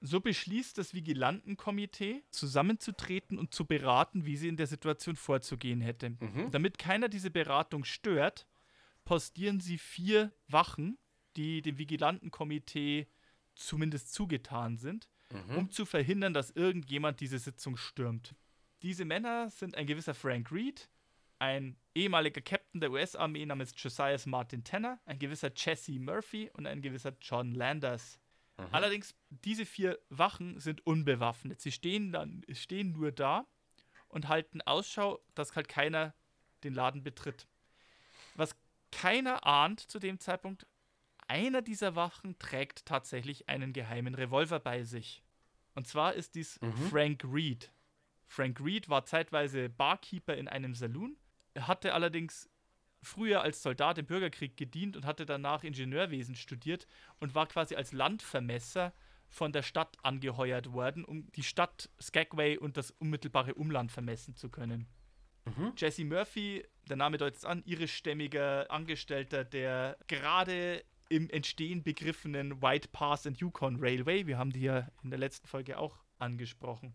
So 0.00 0.20
beschließt 0.20 0.76
das 0.76 0.92
Vigilantenkomitee, 0.92 2.24
zusammenzutreten 2.30 3.38
und 3.38 3.54
zu 3.54 3.64
beraten, 3.64 4.26
wie 4.26 4.36
sie 4.36 4.48
in 4.48 4.56
der 4.56 4.66
Situation 4.66 5.14
vorzugehen 5.14 5.80
hätte. 5.80 6.10
Mhm. 6.10 6.50
Damit 6.50 6.78
keiner 6.78 7.08
diese 7.08 7.30
Beratung 7.30 7.84
stört, 7.84 8.48
postieren 9.04 9.60
sie 9.60 9.78
vier 9.78 10.32
Wachen, 10.48 10.98
die 11.36 11.62
dem 11.62 11.78
Vigilantenkomitee 11.78 13.06
zumindest 13.54 14.12
zugetan 14.12 14.76
sind, 14.78 15.08
Mhm. 15.30 15.56
um 15.56 15.70
zu 15.70 15.86
verhindern, 15.86 16.34
dass 16.34 16.50
irgendjemand 16.50 17.20
diese 17.20 17.38
Sitzung 17.38 17.76
stürmt. 17.76 18.34
Diese 18.82 19.04
Männer 19.04 19.48
sind 19.48 19.76
ein 19.76 19.86
gewisser 19.86 20.14
Frank 20.14 20.52
Reed, 20.52 20.90
ein 21.38 21.76
ehemaliger 21.94 22.40
Captain 22.40 22.80
der 22.80 22.90
US-Armee 22.90 23.46
namens 23.46 23.72
Josiah 23.76 24.18
Martin 24.26 24.62
Tanner, 24.64 25.00
ein 25.06 25.18
gewisser 25.18 25.50
Jesse 25.54 25.98
Murphy 25.98 26.50
und 26.54 26.66
ein 26.66 26.82
gewisser 26.82 27.16
John 27.20 27.52
Landers. 27.52 28.18
Allerdings, 28.70 29.14
diese 29.30 29.64
vier 29.66 29.98
Wachen 30.08 30.60
sind 30.60 30.86
unbewaffnet. 30.86 31.60
Sie 31.60 31.72
stehen, 31.72 32.12
dann, 32.12 32.44
stehen 32.52 32.92
nur 32.92 33.10
da 33.10 33.46
und 34.08 34.28
halten 34.28 34.60
Ausschau, 34.60 35.20
dass 35.34 35.56
halt 35.56 35.68
keiner 35.68 36.14
den 36.62 36.74
Laden 36.74 37.02
betritt. 37.02 37.48
Was 38.36 38.54
keiner 38.92 39.44
ahnt 39.46 39.80
zu 39.80 39.98
dem 39.98 40.20
Zeitpunkt, 40.20 40.66
einer 41.28 41.62
dieser 41.62 41.96
Wachen 41.96 42.38
trägt 42.38 42.86
tatsächlich 42.86 43.48
einen 43.48 43.72
geheimen 43.72 44.14
Revolver 44.14 44.60
bei 44.60 44.82
sich. 44.84 45.22
Und 45.74 45.86
zwar 45.86 46.14
ist 46.14 46.34
dies 46.34 46.60
Frank 46.90 47.24
Reed. 47.24 47.72
Frank 48.26 48.60
Reed 48.60 48.88
war 48.88 49.04
zeitweise 49.04 49.68
Barkeeper 49.68 50.36
in 50.36 50.48
einem 50.48 50.74
Saloon. 50.74 51.16
Er 51.54 51.68
hatte 51.68 51.94
allerdings 51.94 52.48
früher 53.02 53.42
als 53.42 53.62
Soldat 53.62 53.98
im 53.98 54.06
Bürgerkrieg 54.06 54.56
gedient 54.56 54.96
und 54.96 55.04
hatte 55.04 55.26
danach 55.26 55.64
Ingenieurwesen 55.64 56.34
studiert 56.36 56.86
und 57.20 57.34
war 57.34 57.46
quasi 57.46 57.74
als 57.74 57.92
Landvermesser 57.92 58.92
von 59.28 59.52
der 59.52 59.62
Stadt 59.62 59.96
angeheuert 60.02 60.72
worden, 60.72 61.04
um 61.04 61.30
die 61.32 61.42
Stadt 61.42 61.90
Skagway 62.00 62.58
und 62.58 62.76
das 62.76 62.90
unmittelbare 62.90 63.54
Umland 63.54 63.90
vermessen 63.90 64.36
zu 64.36 64.50
können. 64.50 64.86
Jesse 65.76 66.04
Murphy, 66.04 66.64
der 66.88 66.96
Name 66.96 67.18
deutet 67.18 67.38
es 67.38 67.44
an, 67.44 67.62
irischstämmiger 67.64 68.70
Angestellter 68.70 69.44
der 69.44 69.98
gerade 70.06 70.84
im 71.12 71.28
Entstehen 71.28 71.82
begriffenen 71.82 72.62
White 72.62 72.88
Pass 72.90 73.26
and 73.26 73.38
Yukon 73.38 73.76
Railway. 73.76 74.26
Wir 74.26 74.38
haben 74.38 74.50
die 74.50 74.62
ja 74.62 74.88
in 75.02 75.10
der 75.10 75.18
letzten 75.18 75.46
Folge 75.46 75.78
auch 75.78 75.98
angesprochen. 76.18 76.94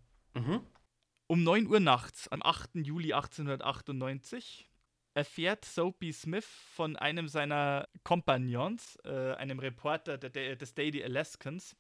Um 1.27 1.43
9 1.43 1.67
Uhr 1.67 1.79
nachts, 1.79 2.27
am 2.29 2.41
8. 2.41 2.75
Juli 2.75 3.13
1898, 3.13 4.67
erfährt 5.13 5.65
Soapy 5.65 6.11
Smith 6.13 6.47
von 6.47 6.95
einem 6.95 7.27
seiner 7.27 7.87
Kompagnons, 8.03 8.97
äh, 9.03 9.33
einem 9.33 9.59
Reporter 9.59 10.17
der, 10.17 10.31
der, 10.31 10.55
des 10.55 10.73
Daily 10.73 11.03
Alaskans, 11.03 11.75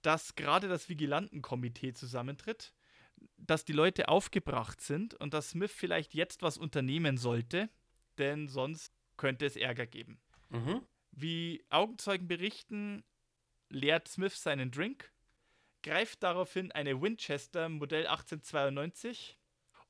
dass 0.00 0.36
gerade 0.36 0.68
das 0.68 0.88
Vigilantenkomitee 0.88 1.92
zusammentritt, 1.92 2.72
dass 3.36 3.66
die 3.66 3.72
Leute 3.72 4.08
aufgebracht 4.08 4.80
sind 4.80 5.14
und 5.14 5.34
dass 5.34 5.50
Smith 5.50 5.72
vielleicht 5.72 6.14
jetzt 6.14 6.40
was 6.40 6.56
unternehmen 6.56 7.18
sollte, 7.18 7.68
denn 8.16 8.48
sonst 8.48 8.94
könnte 9.18 9.44
es 9.44 9.56
Ärger 9.56 9.86
geben. 9.86 10.18
Mhm. 10.48 10.82
Wie 11.20 11.64
Augenzeugen 11.68 12.28
berichten, 12.28 13.02
leert 13.70 14.06
Smith 14.06 14.40
seinen 14.40 14.70
Drink, 14.70 15.12
greift 15.82 16.22
daraufhin 16.22 16.70
eine 16.70 17.02
Winchester 17.02 17.68
Modell 17.68 18.06
1892 18.06 19.36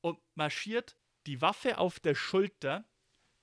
und 0.01 0.17
marschiert 0.33 0.97
die 1.27 1.39
Waffe 1.39 1.77
auf 1.77 1.99
der 1.99 2.15
Schulter 2.15 2.83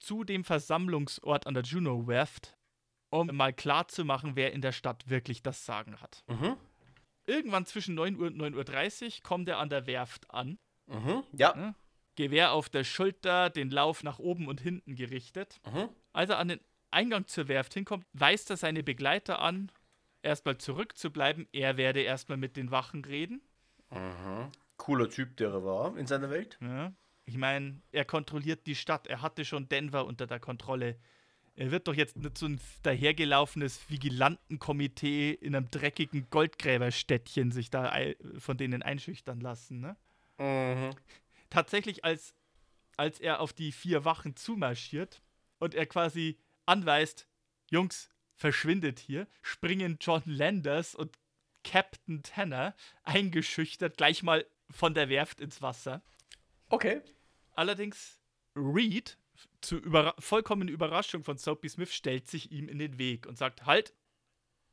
zu 0.01 0.24
dem 0.24 0.43
Versammlungsort 0.43 1.47
an 1.47 1.55
der 1.55 1.62
Juno-Werft, 1.62 2.57
um 3.11 3.28
mal 3.28 3.53
klarzumachen, 3.53 4.34
wer 4.34 4.53
in 4.53 4.62
der 4.62 4.72
Stadt 4.72 5.09
wirklich 5.09 5.45
das 5.45 5.64
Sagen 5.64 6.01
hat. 6.01 6.24
Mhm. 6.26 6.57
Irgendwann 7.24 7.66
zwischen 7.66 7.95
9 7.95 8.16
Uhr 8.16 8.26
und 8.26 8.37
9.30 8.37 9.05
Uhr 9.05 9.22
kommt 9.22 9.49
er 9.49 9.59
an 9.59 9.70
der 9.70 9.87
Werft 9.87 10.28
an. 10.32 10.59
Mhm. 10.87 11.22
Ja. 11.32 11.55
Ne? 11.55 11.76
Gewehr 12.16 12.51
auf 12.53 12.68
der 12.68 12.82
Schulter, 12.82 13.49
den 13.49 13.70
Lauf 13.70 14.03
nach 14.03 14.18
oben 14.18 14.49
und 14.49 14.61
hinten 14.61 14.97
gerichtet. 14.97 15.61
Mhm. 15.72 15.89
Als 16.12 16.30
er 16.30 16.39
an 16.39 16.49
den 16.49 16.61
Eingang 16.97 17.26
zur 17.26 17.49
Werft 17.49 17.74
hinkommt, 17.74 18.07
weist 18.14 18.49
er 18.51 18.57
seine 18.57 18.82
Begleiter 18.82 19.40
an, 19.40 19.70
erstmal 20.22 20.57
zurückzubleiben. 20.57 21.47
Er 21.53 21.76
werde 21.76 22.01
erstmal 22.01 22.38
mit 22.38 22.57
den 22.57 22.70
Wachen 22.70 23.05
reden. 23.05 23.42
Mhm. 23.90 24.51
Cooler 24.78 25.11
Typ, 25.11 25.36
der 25.36 25.51
er 25.51 25.64
war 25.64 25.97
in 25.99 26.07
seiner 26.07 26.30
Welt. 26.30 26.59
Ja. 26.61 26.92
Ich 27.26 27.36
meine, 27.36 27.82
er 27.92 28.05
kontrolliert 28.05 28.66
die 28.66 28.74
Stadt. 28.74 29.09
Er 29.09 29.20
hatte 29.20 29.44
schon 29.44 29.68
Denver 29.68 30.07
unter 30.07 30.26
der 30.26 30.40
Kontrolle. 30.40 30.97
Er 31.55 31.70
wird 31.70 31.86
doch 31.88 31.94
jetzt 31.94 32.16
nicht 32.16 32.38
so 32.38 32.47
ein 32.47 32.61
dahergelaufenes 32.82 33.90
Vigilantenkomitee 33.90 35.32
in 35.32 35.55
einem 35.55 35.70
dreckigen 35.70 36.28
Goldgräberstädtchen 36.30 37.51
sich 37.51 37.70
da 37.70 37.92
von 38.38 38.57
denen 38.57 38.82
einschüchtern 38.82 39.40
lassen, 39.40 39.80
ne? 39.80 39.97
Mhm. 40.38 40.90
tatsächlich, 41.49 42.05
als, 42.05 42.34
als 42.99 43.20
er 43.20 43.40
auf 43.40 43.55
die 43.55 43.72
vier 43.72 44.05
Wachen 44.05 44.36
zumarschiert 44.36 45.22
und 45.59 45.74
er 45.74 45.86
quasi 45.86 46.38
anweist, 46.66 47.28
Jungs, 47.70 48.10
verschwindet 48.34 48.98
hier, 48.98 49.26
springen 49.42 49.98
John 50.00 50.22
Landers 50.26 50.94
und 50.94 51.18
Captain 51.64 52.22
Tanner 52.22 52.76
eingeschüchtert 53.02 53.96
gleich 53.96 54.22
mal 54.22 54.46
von 54.70 54.94
der 54.94 55.08
Werft 55.08 55.40
ins 55.40 55.62
Wasser. 55.62 56.02
Okay. 56.68 57.00
Allerdings 57.52 58.20
Reed, 58.54 59.18
zu 59.60 59.76
überra 59.78 60.14
vollkommenen 60.18 60.72
Überraschung 60.72 61.24
von 61.24 61.38
Soapy 61.38 61.68
Smith, 61.68 61.92
stellt 61.92 62.28
sich 62.28 62.52
ihm 62.52 62.68
in 62.68 62.78
den 62.78 62.98
Weg 62.98 63.26
und 63.26 63.36
sagt, 63.36 63.66
halt, 63.66 63.94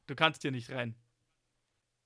du 0.08 0.16
kannst 0.16 0.42
hier 0.42 0.52
nicht 0.52 0.70
rein. 0.70 0.96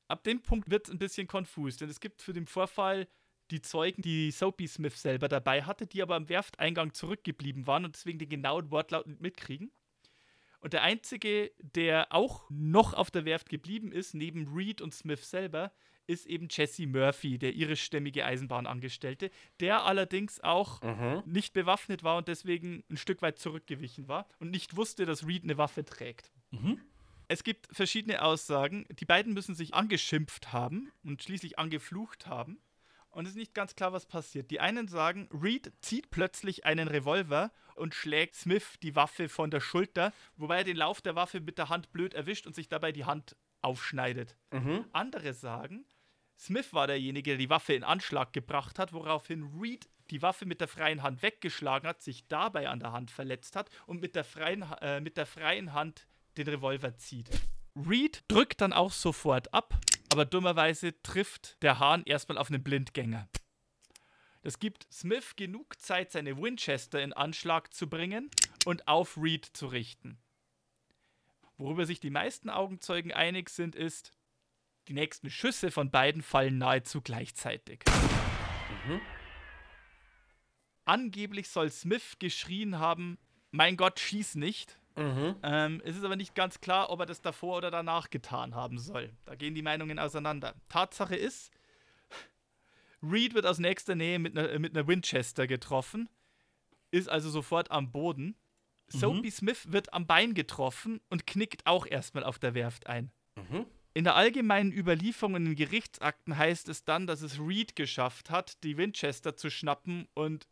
Ab 0.07 0.23
dem 0.23 0.41
Punkt 0.41 0.69
wird 0.69 0.87
es 0.87 0.93
ein 0.93 0.99
bisschen 0.99 1.27
konfus, 1.27 1.77
denn 1.77 1.89
es 1.89 1.99
gibt 1.99 2.21
für 2.21 2.33
den 2.33 2.47
Vorfall 2.47 3.07
die 3.51 3.61
Zeugen, 3.61 4.01
die 4.01 4.31
Soapy 4.31 4.67
Smith 4.67 5.01
selber 5.01 5.27
dabei 5.27 5.63
hatte, 5.63 5.87
die 5.87 6.01
aber 6.01 6.15
am 6.15 6.29
Werfteingang 6.29 6.93
zurückgeblieben 6.93 7.67
waren 7.67 7.85
und 7.85 7.95
deswegen 7.95 8.19
den 8.19 8.29
genauen 8.29 8.71
Wortlaut 8.71 9.07
nicht 9.07 9.21
mitkriegen. 9.21 9.71
Und 10.59 10.73
der 10.73 10.81
einzige, 10.83 11.51
der 11.59 12.13
auch 12.13 12.49
noch 12.49 12.93
auf 12.93 13.11
der 13.11 13.25
Werft 13.25 13.49
geblieben 13.49 13.91
ist, 13.91 14.13
neben 14.13 14.47
Reed 14.53 14.81
und 14.81 14.93
Smith 14.93 15.29
selber, 15.29 15.71
ist 16.07 16.25
eben 16.25 16.47
Jesse 16.49 16.87
Murphy, 16.87 17.37
der 17.37 17.53
irischstämmige 17.53 18.25
Eisenbahnangestellte, 18.25 19.29
der 19.59 19.83
allerdings 19.85 20.39
auch 20.41 20.81
Mhm. 20.81 21.23
nicht 21.25 21.53
bewaffnet 21.53 22.03
war 22.03 22.17
und 22.17 22.27
deswegen 22.29 22.83
ein 22.89 22.97
Stück 22.97 23.21
weit 23.21 23.37
zurückgewichen 23.39 24.07
war 24.07 24.27
und 24.39 24.49
nicht 24.51 24.77
wusste, 24.77 25.05
dass 25.05 25.27
Reed 25.27 25.43
eine 25.43 25.57
Waffe 25.57 25.83
trägt. 25.83 26.31
Es 27.27 27.43
gibt 27.43 27.67
verschiedene 27.75 28.21
Aussagen. 28.21 28.85
Die 28.89 29.05
beiden 29.05 29.33
müssen 29.33 29.53
sich 29.53 29.73
angeschimpft 29.73 30.53
haben 30.53 30.89
und 31.03 31.21
schließlich 31.21 31.59
angeflucht 31.59 32.25
haben. 32.25 32.57
Und 33.17 33.25
es 33.25 33.31
ist 33.31 33.37
nicht 33.37 33.55
ganz 33.55 33.75
klar, 33.75 33.93
was 33.93 34.05
passiert. 34.05 34.51
Die 34.51 34.59
einen 34.59 34.87
sagen, 34.87 35.27
Reed 35.33 35.73
zieht 35.81 36.11
plötzlich 36.11 36.65
einen 36.65 36.87
Revolver 36.87 37.51
und 37.73 37.95
schlägt 37.95 38.35
Smith 38.35 38.75
die 38.83 38.95
Waffe 38.95 39.27
von 39.27 39.49
der 39.49 39.59
Schulter, 39.59 40.13
wobei 40.35 40.57
er 40.57 40.63
den 40.63 40.77
Lauf 40.77 41.01
der 41.01 41.15
Waffe 41.15 41.41
mit 41.41 41.57
der 41.57 41.69
Hand 41.69 41.91
blöd 41.91 42.13
erwischt 42.13 42.45
und 42.45 42.53
sich 42.53 42.69
dabei 42.69 42.91
die 42.91 43.05
Hand 43.05 43.35
aufschneidet. 43.63 44.37
Mhm. 44.51 44.85
Andere 44.91 45.33
sagen, 45.33 45.87
Smith 46.37 46.73
war 46.73 46.85
derjenige, 46.85 47.31
der 47.31 47.37
die 47.39 47.49
Waffe 47.49 47.73
in 47.73 47.83
Anschlag 47.83 48.33
gebracht 48.33 48.77
hat, 48.77 48.93
woraufhin 48.93 49.49
Reed 49.59 49.89
die 50.11 50.21
Waffe 50.21 50.45
mit 50.45 50.61
der 50.61 50.67
freien 50.67 51.01
Hand 51.01 51.23
weggeschlagen 51.23 51.89
hat, 51.89 52.03
sich 52.03 52.27
dabei 52.27 52.69
an 52.69 52.79
der 52.79 52.91
Hand 52.91 53.09
verletzt 53.09 53.55
hat 53.55 53.71
und 53.87 53.99
mit 53.99 54.15
der 54.15 54.25
freien, 54.25 54.61
äh, 54.81 55.01
mit 55.01 55.17
der 55.17 55.25
freien 55.25 55.73
Hand 55.73 56.05
den 56.37 56.47
Revolver 56.47 56.95
zieht. 56.97 57.31
Reed 57.75 58.23
drückt 58.27 58.61
dann 58.61 58.73
auch 58.73 58.91
sofort 58.91 59.55
ab, 59.55 59.79
aber 60.11 60.25
dummerweise 60.25 61.01
trifft 61.01 61.61
der 61.61 61.79
Hahn 61.79 62.03
erstmal 62.03 62.37
auf 62.37 62.49
einen 62.49 62.63
Blindgänger. 62.63 63.27
Das 64.43 64.59
gibt 64.59 64.87
Smith 64.91 65.35
genug 65.35 65.79
Zeit, 65.81 66.11
seine 66.11 66.37
Winchester 66.37 67.01
in 67.01 67.13
Anschlag 67.13 67.73
zu 67.73 67.89
bringen 67.89 68.29
und 68.65 68.87
auf 68.87 69.17
Reed 69.17 69.45
zu 69.45 69.67
richten. 69.67 70.19
Worüber 71.57 71.85
sich 71.85 71.99
die 71.99 72.11
meisten 72.11 72.49
Augenzeugen 72.49 73.11
einig 73.11 73.49
sind, 73.49 73.75
ist, 73.75 74.11
die 74.87 74.93
nächsten 74.93 75.29
Schüsse 75.29 75.71
von 75.71 75.91
beiden 75.91 76.21
fallen 76.21 76.57
nahezu 76.57 77.01
gleichzeitig. 77.01 77.83
Angeblich 80.85 81.49
soll 81.49 81.69
Smith 81.69 82.17
geschrien 82.19 82.79
haben, 82.79 83.17
mein 83.51 83.75
Gott, 83.75 83.99
schieß 83.99 84.35
nicht. 84.35 84.79
Mhm. 84.97 85.35
Ähm, 85.43 85.81
es 85.85 85.95
ist 85.95 86.03
aber 86.03 86.15
nicht 86.15 86.35
ganz 86.35 86.59
klar, 86.59 86.89
ob 86.89 86.99
er 86.99 87.05
das 87.05 87.21
davor 87.21 87.57
oder 87.57 87.71
danach 87.71 88.09
getan 88.09 88.55
haben 88.55 88.79
soll. 88.79 89.13
Da 89.25 89.35
gehen 89.35 89.53
die 89.53 89.61
Meinungen 89.61 89.99
auseinander. 89.99 90.55
Tatsache 90.69 91.15
ist, 91.15 91.51
Reed 93.03 93.35
wird 93.35 93.45
aus 93.45 93.59
nächster 93.59 93.95
Nähe 93.95 94.17
mit 94.19 94.37
einer, 94.37 94.57
mit 94.59 94.75
einer 94.75 94.87
Winchester 94.87 95.45
getroffen, 95.45 96.09
ist 96.91 97.09
also 97.09 97.29
sofort 97.29 97.69
am 97.71 97.91
Boden. 97.91 98.35
Soapy 98.89 99.29
Smith 99.29 99.71
wird 99.71 99.93
am 99.93 100.07
Bein 100.07 100.33
getroffen 100.33 101.01
und 101.09 101.27
knickt 101.27 101.67
auch 101.67 101.85
erstmal 101.85 102.23
auf 102.23 102.39
der 102.39 102.53
Werft 102.53 102.87
ein. 102.87 103.11
Mhm. 103.35 103.65
In 103.93 104.03
der 104.03 104.15
allgemeinen 104.15 104.71
Überlieferung 104.71 105.35
in 105.35 105.45
den 105.45 105.55
Gerichtsakten 105.55 106.37
heißt 106.37 106.69
es 106.69 106.85
dann, 106.85 107.07
dass 107.07 107.21
es 107.21 107.39
Reed 107.39 107.75
geschafft 107.75 108.29
hat, 108.29 108.63
die 108.63 108.77
Winchester 108.77 109.35
zu 109.35 109.49
schnappen 109.49 110.07
und 110.13 110.47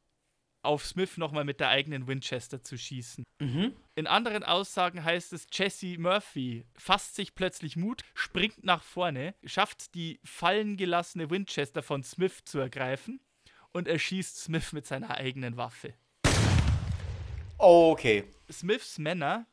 auf 0.65 0.85
Smith 0.85 1.17
nochmal 1.17 1.45
mit 1.45 1.59
der 1.59 1.69
eigenen 1.69 2.07
Winchester 2.07 2.61
zu 2.61 2.77
schießen. 2.77 3.23
Mhm. 3.39 3.73
In 3.95 4.07
anderen 4.07 4.43
Aussagen 4.43 5.03
heißt 5.03 5.33
es, 5.33 5.47
Jesse 5.51 5.97
Murphy 5.97 6.65
fasst 6.75 7.15
sich 7.15 7.35
plötzlich 7.35 7.75
Mut, 7.75 8.03
springt 8.13 8.63
nach 8.63 8.83
vorne, 8.83 9.35
schafft 9.45 9.95
die 9.95 10.19
fallen 10.23 10.77
gelassene 10.77 11.29
Winchester 11.29 11.83
von 11.83 12.03
Smith 12.03 12.43
zu 12.45 12.59
ergreifen 12.59 13.19
und 13.71 13.87
erschießt 13.87 14.37
Smith 14.37 14.73
mit 14.73 14.85
seiner 14.85 15.11
eigenen 15.11 15.57
Waffe. 15.57 15.93
Okay. 17.57 18.23
Smiths 18.51 18.97
Männer, 18.99 19.47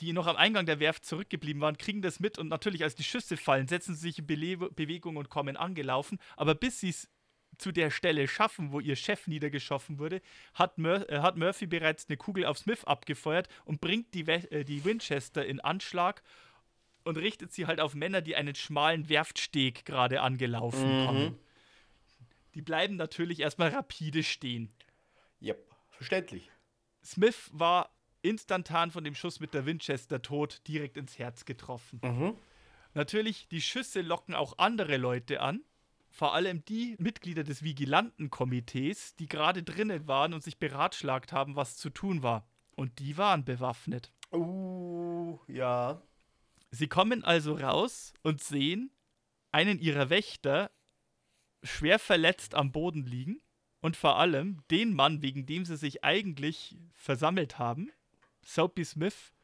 die 0.00 0.12
noch 0.12 0.26
am 0.26 0.36
Eingang 0.36 0.66
der 0.66 0.80
Werft 0.80 1.04
zurückgeblieben 1.04 1.62
waren, 1.62 1.78
kriegen 1.78 2.02
das 2.02 2.20
mit 2.20 2.38
und 2.38 2.48
natürlich, 2.48 2.82
als 2.82 2.94
die 2.94 3.04
Schüsse 3.04 3.36
fallen, 3.36 3.68
setzen 3.68 3.94
sie 3.94 4.02
sich 4.02 4.18
in 4.18 4.26
Bele 4.26 4.56
Bewegung 4.56 5.16
und 5.16 5.30
kommen 5.30 5.56
angelaufen. 5.56 6.18
Aber 6.36 6.54
bis 6.54 6.80
sie 6.80 6.90
es 6.90 7.08
zu 7.58 7.72
der 7.72 7.90
Stelle 7.90 8.28
schaffen, 8.28 8.72
wo 8.72 8.80
ihr 8.80 8.96
Chef 8.96 9.26
niedergeschossen 9.26 9.98
wurde, 9.98 10.20
hat, 10.54 10.78
Mur 10.78 11.08
äh, 11.10 11.18
hat 11.20 11.36
Murphy 11.36 11.66
bereits 11.66 12.08
eine 12.08 12.16
Kugel 12.16 12.44
auf 12.46 12.58
Smith 12.58 12.84
abgefeuert 12.84 13.48
und 13.64 13.80
bringt 13.80 14.14
die, 14.14 14.26
We 14.26 14.50
äh, 14.50 14.64
die 14.64 14.84
Winchester 14.84 15.44
in 15.44 15.60
Anschlag 15.60 16.22
und 17.04 17.16
richtet 17.18 17.52
sie 17.52 17.66
halt 17.66 17.80
auf 17.80 17.94
Männer, 17.94 18.20
die 18.20 18.36
einen 18.36 18.54
schmalen 18.54 19.08
Werftsteg 19.08 19.84
gerade 19.84 20.20
angelaufen 20.20 21.00
Mhm. 21.02 21.06
kommen. 21.06 21.38
Die 22.54 22.62
bleiben 22.62 22.96
natürlich 22.96 23.40
erstmal 23.40 23.68
rapide 23.68 24.22
stehen. 24.22 24.72
Yep. 25.42 25.58
Verständlich. 25.90 26.50
Smith 27.04 27.50
war 27.52 27.90
instantan 28.22 28.90
von 28.90 29.04
dem 29.04 29.14
Schuss 29.14 29.40
mit 29.40 29.54
der 29.54 29.66
Winchester 29.66 30.20
tot 30.20 30.60
direkt 30.66 30.96
ins 30.96 31.18
Herz 31.18 31.44
getroffen. 31.44 32.00
Mhm. 32.02 32.34
Natürlich, 32.94 33.46
die 33.48 33.60
Schüsse 33.60 34.00
locken 34.00 34.34
auch 34.34 34.58
andere 34.58 34.96
Leute 34.96 35.40
an. 35.42 35.60
Vor 36.16 36.32
allem 36.32 36.64
die 36.64 36.96
Mitglieder 36.98 37.44
des 37.44 37.62
Vigilantenkomitees, 37.62 39.16
die 39.16 39.26
gerade 39.26 39.62
drinnen 39.62 40.08
waren 40.08 40.32
und 40.32 40.42
sich 40.42 40.58
beratschlagt 40.58 41.30
haben, 41.30 41.56
was 41.56 41.76
zu 41.76 41.90
tun 41.90 42.22
war. 42.22 42.48
Und 42.74 43.00
die 43.00 43.18
waren 43.18 43.44
bewaffnet. 43.44 44.14
Uh, 44.32 45.38
ja. 45.46 46.00
Sie 46.70 46.88
kommen 46.88 47.22
also 47.22 47.56
raus 47.56 48.14
und 48.22 48.42
sehen 48.42 48.90
einen 49.52 49.78
ihrer 49.78 50.08
Wächter 50.08 50.70
schwer 51.62 51.98
verletzt 51.98 52.54
am 52.54 52.72
Boden 52.72 53.04
liegen 53.04 53.42
und 53.82 53.94
vor 53.94 54.16
allem 54.18 54.62
den 54.70 54.94
Mann, 54.94 55.20
wegen 55.20 55.44
dem 55.44 55.66
sie 55.66 55.76
sich 55.76 56.02
eigentlich 56.02 56.78
versammelt 56.94 57.58
haben, 57.58 57.92
Soapy 58.42 58.86
Smith, 58.86 59.34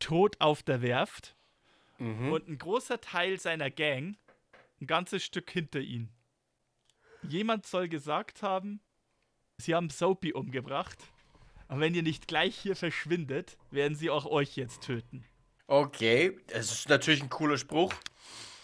tot 0.00 0.40
auf 0.40 0.64
der 0.64 0.82
Werft 0.82 1.36
Mhm. 1.98 2.32
und 2.32 2.48
ein 2.48 2.58
großer 2.58 3.00
Teil 3.00 3.38
seiner 3.38 3.70
Gang 3.70 4.16
ein 4.80 4.86
ganzes 4.86 5.24
Stück 5.24 5.50
hinter 5.50 5.80
ihn. 5.80 6.10
Jemand 7.22 7.66
soll 7.66 7.88
gesagt 7.88 8.42
haben, 8.42 8.80
sie 9.58 9.74
haben 9.74 9.90
Soapy 9.90 10.32
umgebracht. 10.32 10.98
Und 11.68 11.80
wenn 11.80 11.94
ihr 11.94 12.02
nicht 12.02 12.26
gleich 12.26 12.56
hier 12.56 12.74
verschwindet, 12.74 13.56
werden 13.70 13.94
sie 13.94 14.10
auch 14.10 14.26
euch 14.26 14.56
jetzt 14.56 14.82
töten. 14.82 15.24
Okay, 15.66 16.36
das 16.48 16.72
ist 16.72 16.88
natürlich 16.88 17.22
ein 17.22 17.30
cooler 17.30 17.58
Spruch. 17.58 17.94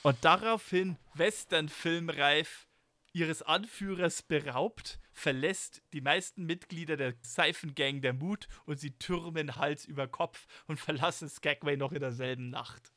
Und 0.02 0.16
daraufhin, 0.24 0.96
Western-Filmreif, 1.14 2.66
ihres 3.12 3.42
Anführers 3.42 4.22
beraubt, 4.22 4.98
verlässt 5.12 5.82
die 5.92 6.00
meisten 6.00 6.44
Mitglieder 6.44 6.96
der 6.96 7.14
Seifengang 7.22 8.00
der 8.02 8.12
Mut 8.12 8.48
und 8.66 8.80
sie 8.80 8.90
türmen 8.98 9.56
Hals 9.56 9.84
über 9.84 10.08
Kopf 10.08 10.46
und 10.66 10.80
verlassen 10.80 11.28
Skagway 11.28 11.76
noch 11.76 11.92
in 11.92 12.00
derselben 12.00 12.50
Nacht. 12.50 12.92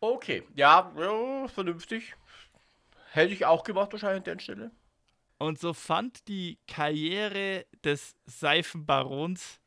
Okay, 0.00 0.42
ja, 0.54 0.92
ja 0.96 1.48
vernünftig. 1.48 2.14
Hätte 3.12 3.34
ich 3.34 3.44
auch 3.44 3.64
gemacht 3.64 3.92
wahrscheinlich 3.92 4.18
an 4.18 4.24
der 4.24 4.38
Stelle. 4.38 4.70
Und 5.38 5.58
so 5.58 5.72
fand 5.72 6.26
die 6.28 6.58
Karriere 6.66 7.66
des 7.84 8.16
Seifenbarons, 8.26 9.60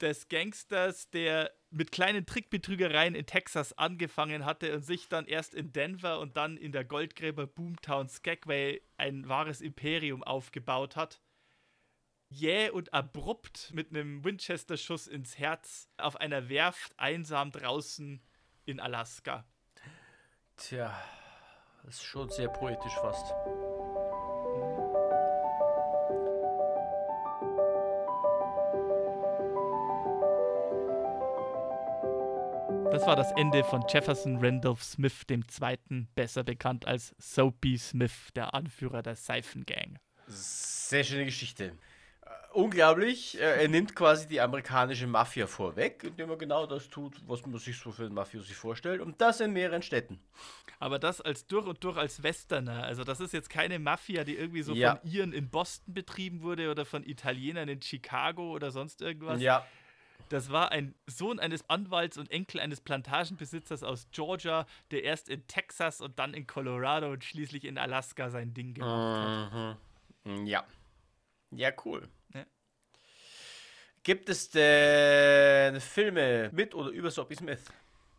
des 0.00 0.28
Gangsters, 0.28 1.08
der 1.10 1.50
mit 1.70 1.92
kleinen 1.92 2.26
Trickbetrügereien 2.26 3.14
in 3.14 3.24
Texas 3.24 3.72
angefangen 3.78 4.44
hatte 4.44 4.74
und 4.74 4.82
sich 4.82 5.08
dann 5.08 5.26
erst 5.26 5.54
in 5.54 5.72
Denver 5.72 6.20
und 6.20 6.36
dann 6.36 6.56
in 6.56 6.72
der 6.72 6.84
Goldgräber 6.84 7.46
Boomtown 7.46 8.08
Skagway 8.08 8.82
ein 8.96 9.28
wahres 9.28 9.60
Imperium 9.60 10.22
aufgebaut 10.22 10.96
hat, 10.96 11.20
jäh 12.28 12.70
und 12.70 12.92
abrupt 12.92 13.70
mit 13.72 13.90
einem 13.90 14.24
Winchester-Schuss 14.24 15.06
ins 15.06 15.38
Herz 15.38 15.88
auf 15.96 16.16
einer 16.16 16.48
Werft 16.48 16.98
einsam 16.98 17.50
draußen 17.50 18.20
in 18.64 18.80
Alaska. 18.80 19.44
Tja, 20.56 20.92
das 21.84 21.94
ist 21.96 22.04
schon 22.04 22.28
sehr 22.30 22.48
poetisch 22.48 22.94
fast. 22.94 23.34
Das 32.92 33.06
war 33.06 33.16
das 33.16 33.32
Ende 33.32 33.64
von 33.64 33.82
Jefferson 33.88 34.36
Randolph 34.44 34.82
Smith 34.82 35.22
II., 35.28 36.06
besser 36.14 36.44
bekannt 36.44 36.86
als 36.86 37.14
Soapy 37.18 37.78
Smith, 37.78 38.28
der 38.36 38.52
Anführer 38.52 39.02
der 39.02 39.16
Seifengang. 39.16 39.98
Sehr 40.26 41.02
schöne 41.02 41.24
Geschichte. 41.24 41.72
Unglaublich, 42.54 43.40
er 43.40 43.66
nimmt 43.68 43.94
quasi 43.94 44.28
die 44.28 44.40
amerikanische 44.40 45.06
Mafia 45.06 45.46
vorweg, 45.46 46.04
indem 46.04 46.30
er 46.30 46.36
genau 46.36 46.66
das 46.66 46.88
tut, 46.88 47.16
was 47.26 47.44
man 47.46 47.58
sich 47.58 47.78
so 47.78 47.90
für 47.90 48.02
den 48.04 48.14
Mafiosi 48.14 48.52
vorstellt. 48.52 49.00
Und 49.00 49.20
das 49.20 49.40
in 49.40 49.52
mehreren 49.52 49.82
Städten. 49.82 50.20
Aber 50.78 50.98
das 50.98 51.20
als 51.20 51.46
durch 51.46 51.66
und 51.66 51.82
durch 51.84 51.96
als 51.96 52.22
Westerner. 52.22 52.82
Also 52.82 53.04
das 53.04 53.20
ist 53.20 53.32
jetzt 53.32 53.48
keine 53.48 53.78
Mafia, 53.78 54.24
die 54.24 54.36
irgendwie 54.36 54.62
so 54.62 54.74
Ja. 54.74 54.96
von 54.96 55.10
Iren 55.10 55.32
in 55.32 55.48
Boston 55.48 55.94
betrieben 55.94 56.42
wurde 56.42 56.70
oder 56.70 56.84
von 56.84 57.04
Italienern 57.04 57.68
in 57.68 57.80
Chicago 57.80 58.50
oder 58.52 58.70
sonst 58.70 59.00
irgendwas. 59.00 59.40
Ja, 59.40 59.64
Das 60.28 60.50
war 60.50 60.72
ein 60.72 60.94
Sohn 61.06 61.38
eines 61.40 61.68
Anwalts 61.68 62.16
und 62.16 62.30
Enkel 62.30 62.58
eines 62.60 62.80
Plantagenbesitzers 62.80 63.82
aus 63.82 64.06
Georgia, 64.12 64.66
der 64.90 65.04
erst 65.04 65.28
in 65.28 65.46
Texas 65.46 66.00
und 66.00 66.18
dann 66.18 66.32
in 66.32 66.46
Colorado 66.46 67.10
und 67.12 67.22
schließlich 67.22 67.64
in 67.64 67.76
Alaska 67.76 68.30
sein 68.30 68.54
Ding 68.54 68.72
gemacht 68.72 69.20
hat. 69.52 69.78
Mhm. 70.24 70.46
Ja. 70.46 70.64
Ja, 71.50 71.70
cool. 71.84 72.08
Gibt 74.02 74.28
es 74.28 74.50
denn 74.50 75.80
Filme 75.80 76.50
mit 76.52 76.74
oder 76.74 76.90
über 76.90 77.10
Soapy 77.10 77.36
Smith? 77.36 77.64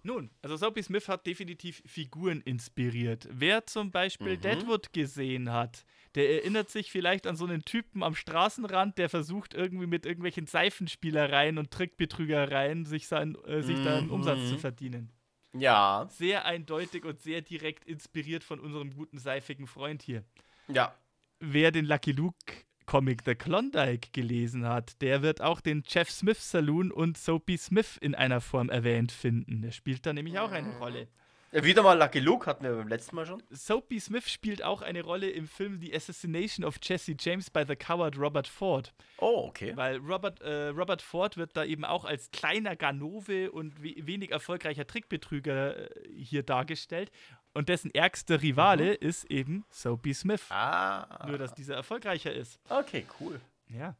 Nun, 0.05 0.29
also 0.41 0.57
Soapy 0.57 0.83
Smith 0.83 1.07
hat 1.07 1.25
definitiv 1.25 1.81
Figuren 1.85 2.41
inspiriert. 2.41 3.27
Wer 3.31 3.65
zum 3.65 3.91
Beispiel 3.91 4.35
Mhm. 4.37 4.41
Deadwood 4.41 4.91
gesehen 4.93 5.51
hat, 5.51 5.85
der 6.15 6.29
erinnert 6.29 6.69
sich 6.69 6.91
vielleicht 6.91 7.25
an 7.25 7.35
so 7.37 7.45
einen 7.45 7.63
Typen 7.65 8.03
am 8.03 8.13
Straßenrand, 8.15 8.97
der 8.97 9.09
versucht 9.09 9.53
irgendwie 9.53 9.87
mit 9.87 10.05
irgendwelchen 10.05 10.45
Seifenspielereien 10.45 11.57
und 11.57 11.71
Trickbetrügereien 11.71 12.85
sich, 12.85 13.07
sein, 13.07 13.35
äh, 13.45 13.61
sich 13.61 13.77
da 13.81 13.97
einen 13.97 14.09
Umsatz 14.09 14.39
Mhm. 14.41 14.47
zu 14.47 14.57
verdienen. 14.57 15.09
Ja. 15.53 16.07
Sehr 16.11 16.45
eindeutig 16.45 17.05
und 17.05 17.21
sehr 17.21 17.41
direkt 17.41 17.85
inspiriert 17.85 18.43
von 18.43 18.59
unserem 18.59 18.93
guten 18.93 19.19
seifigen 19.19 19.67
Freund 19.67 20.01
hier. 20.01 20.23
Ja. 20.67 20.97
Wer 21.39 21.71
den 21.71 21.85
Lucky 21.85 22.11
Luke 22.11 22.53
Comic 22.85 23.23
The 23.25 23.35
Klondike 23.35 24.09
gelesen 24.11 24.67
hat, 24.67 25.01
der 25.01 25.21
wird 25.21 25.41
auch 25.41 25.61
den 25.61 25.83
Jeff 25.87 26.09
Smith 26.09 26.51
Saloon 26.51 26.91
und 26.91 27.17
Soapy 27.17 27.57
Smith 27.57 27.97
in 27.99 28.15
einer 28.15 28.41
Form 28.41 28.69
erwähnt 28.69 29.11
finden. 29.11 29.61
Der 29.61 29.71
spielt 29.71 30.05
da 30.05 30.13
nämlich 30.13 30.37
auch 30.39 30.51
eine 30.51 30.77
Rolle. 30.77 31.07
Äh, 31.53 31.63
Wieder 31.63 31.83
mal 31.83 31.97
Lucky 31.97 32.19
Luke 32.19 32.47
hatten 32.47 32.63
wir 32.63 32.71
beim 32.73 32.87
letzten 32.87 33.15
Mal 33.15 33.27
schon. 33.27 33.43
Soapy 33.51 33.99
Smith 33.99 34.27
spielt 34.27 34.63
auch 34.63 34.81
eine 34.81 35.03
Rolle 35.03 35.29
im 35.29 35.47
Film 35.47 35.79
The 35.79 35.95
Assassination 35.95 36.65
of 36.65 36.77
Jesse 36.81 37.15
James 37.19 37.51
by 37.51 37.63
the 37.67 37.75
Coward 37.75 38.17
Robert 38.17 38.47
Ford. 38.47 38.91
Oh, 39.19 39.45
okay. 39.49 39.77
Weil 39.77 39.97
Robert, 39.97 40.41
äh, 40.41 40.69
Robert 40.69 41.03
Ford 41.03 41.37
wird 41.37 41.55
da 41.55 41.63
eben 41.63 41.85
auch 41.85 42.05
als 42.05 42.31
kleiner 42.31 42.75
Ganove 42.75 43.51
und 43.51 43.83
we 43.83 43.93
wenig 43.97 44.31
erfolgreicher 44.31 44.87
Trickbetrüger 44.87 45.77
äh, 45.77 46.09
hier 46.15 46.41
dargestellt. 46.41 47.11
Und 47.53 47.69
dessen 47.69 47.93
ärgster 47.93 48.41
Rivale 48.41 48.93
ist 48.93 49.25
eben 49.25 49.63
Soapy 49.69 50.13
Smith. 50.13 50.45
Ah. 50.49 51.25
Nur, 51.27 51.37
dass 51.37 51.53
dieser 51.53 51.75
erfolgreicher 51.75 52.33
ist. 52.33 52.59
Okay, 52.69 53.05
cool. 53.19 53.39
Ja. 53.69 53.95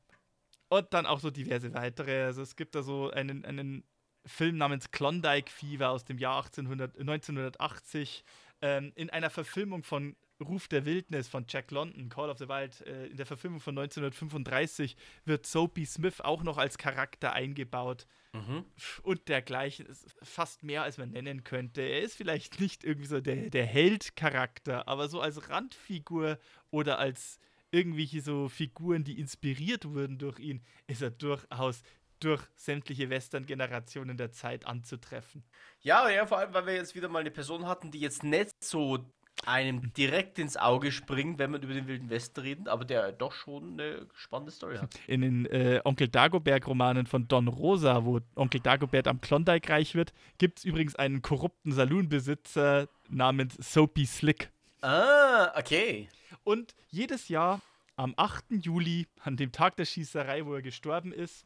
Und 0.70 0.92
dann 0.94 1.06
auch 1.06 1.20
so 1.20 1.30
diverse 1.30 1.74
weitere. 1.74 2.24
Also 2.24 2.42
es 2.42 2.56
gibt 2.56 2.74
da 2.74 2.82
so 2.82 3.12
einen, 3.12 3.46
einen 3.46 3.84
Film 4.26 4.58
namens 4.58 4.90
Klondike 4.90 5.52
Fever 5.52 5.90
aus 5.90 6.04
dem 6.04 6.18
Jahr 6.18 6.38
1800, 6.38 6.98
1980 6.98 8.24
ähm, 8.64 8.94
in 8.96 9.10
einer 9.10 9.30
Verfilmung 9.30 9.84
von 9.84 10.16
Ruf 10.44 10.68
der 10.68 10.86
Wildnis 10.86 11.28
von 11.28 11.46
Jack 11.48 11.70
London, 11.72 12.10
Call 12.10 12.30
of 12.30 12.38
the 12.38 12.48
Wild. 12.48 12.82
Äh, 12.88 13.08
in 13.08 13.18
der 13.18 13.26
Verfilmung 13.26 13.60
von 13.60 13.78
1935 13.78 14.96
wird 15.26 15.46
Soapy 15.46 15.86
Smith 15.86 16.22
auch 16.22 16.44
noch 16.44 16.58
als 16.58 16.78
Charakter 16.78 17.34
eingebaut 17.34 18.08
Mhm. 18.36 18.66
und 19.04 19.28
dergleichen. 19.28 19.86
Ist 19.86 20.16
fast 20.24 20.64
mehr, 20.64 20.82
als 20.82 20.98
man 20.98 21.12
nennen 21.12 21.44
könnte. 21.44 21.82
Er 21.82 22.02
ist 22.02 22.16
vielleicht 22.16 22.60
nicht 22.60 22.84
irgendwie 22.84 23.06
so 23.08 23.22
der, 23.22 23.52
der 23.52 23.66
Held-Charakter, 23.66 24.88
aber 24.88 25.08
so 25.08 25.22
als 25.22 25.50
Randfigur 25.50 26.40
oder 26.72 26.98
als 26.98 27.38
irgendwelche 27.72 28.22
so 28.22 28.50
Figuren, 28.50 29.04
die 29.04 29.20
inspiriert 29.20 29.86
wurden 29.86 30.18
durch 30.18 30.40
ihn, 30.40 30.64
ist 30.88 31.02
er 31.02 31.12
durchaus 31.12 31.84
durch 32.24 32.42
sämtliche 32.56 33.10
Western-Generationen 33.10 34.18
der 34.18 34.32
Zeit 34.32 34.66
anzutreffen. 34.66 35.44
Ja, 35.82 36.10
ja, 36.10 36.26
vor 36.26 36.40
allem, 36.40 36.54
weil 36.54 36.66
wir 36.66 36.76
jetzt 36.76 36.96
wieder 36.96 37.10
mal 37.10 37.20
eine 37.20 37.32
Person 37.32 37.68
hatten, 37.68 37.92
die 37.92 38.00
jetzt 38.00 38.24
nicht 38.24 38.52
so 38.64 39.00
einem 39.46 39.92
direkt 39.94 40.40
ins 40.40 40.58
Auge 40.58 40.92
springt, 40.92 41.40
wenn 41.40 41.52
man 41.52 41.62
über 41.62 41.74
den 41.74 41.88
Wilden 41.88 42.10
Westen 42.10 42.40
redet, 42.42 42.70
aber 42.70 42.86
der 42.86 43.12
doch 43.12 43.34
schon 43.34 43.74
eine 43.74 44.08
spannende 44.14 44.52
Story 44.52 44.78
hat. 44.78 44.96
In 45.08 45.22
den 45.22 45.46
äh, 45.48 45.82
Onkel 45.84 46.08
Dagobert-Romanen 46.08 47.08
von 47.08 47.28
Don 47.28 47.48
Rosa, 47.48 48.06
wo 48.06 48.20
Onkel 48.36 48.62
Dagobert 48.62 49.08
am 49.08 49.20
Klondike 49.20 49.70
reich 49.70 49.96
wird, 49.96 50.14
gibt 50.38 50.60
es 50.60 50.66
übrigens 50.66 50.96
einen 50.96 51.22
korrupten 51.22 51.72
Saloonbesitzer 51.72 52.88
namens 53.10 53.56
Soapy 53.56 54.06
Slick. 54.06 54.50
Ah, 54.82 55.52
okay. 55.58 56.08
Und 56.44 56.76
jedes 56.90 57.28
Jahr 57.30 57.62
am 57.96 58.14
8. 58.18 58.46
Juli, 58.50 59.08
an 59.22 59.38
dem 59.38 59.52
Tag 59.52 59.76
der 59.78 59.86
Schießerei, 59.86 60.46
wo 60.46 60.56
er 60.56 60.62
gestorben 60.62 61.12
ist, 61.12 61.46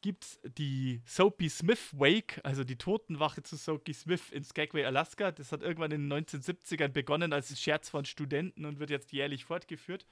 gibt 0.00 0.24
es 0.24 0.40
die 0.56 1.02
Soapy 1.06 1.48
Smith 1.48 1.90
Wake, 1.92 2.40
also 2.42 2.64
die 2.64 2.76
Totenwache 2.76 3.42
zu 3.42 3.56
Soapy 3.56 3.92
Smith 3.92 4.30
in 4.30 4.44
Skagway, 4.44 4.84
Alaska. 4.84 5.30
Das 5.32 5.52
hat 5.52 5.62
irgendwann 5.62 5.92
in 5.92 6.08
den 6.08 6.24
1970ern 6.24 6.88
begonnen 6.88 7.32
als 7.32 7.58
Scherz 7.60 7.88
von 7.88 8.04
Studenten 8.04 8.64
und 8.64 8.78
wird 8.78 8.90
jetzt 8.90 9.12
jährlich 9.12 9.44
fortgeführt. 9.44 10.06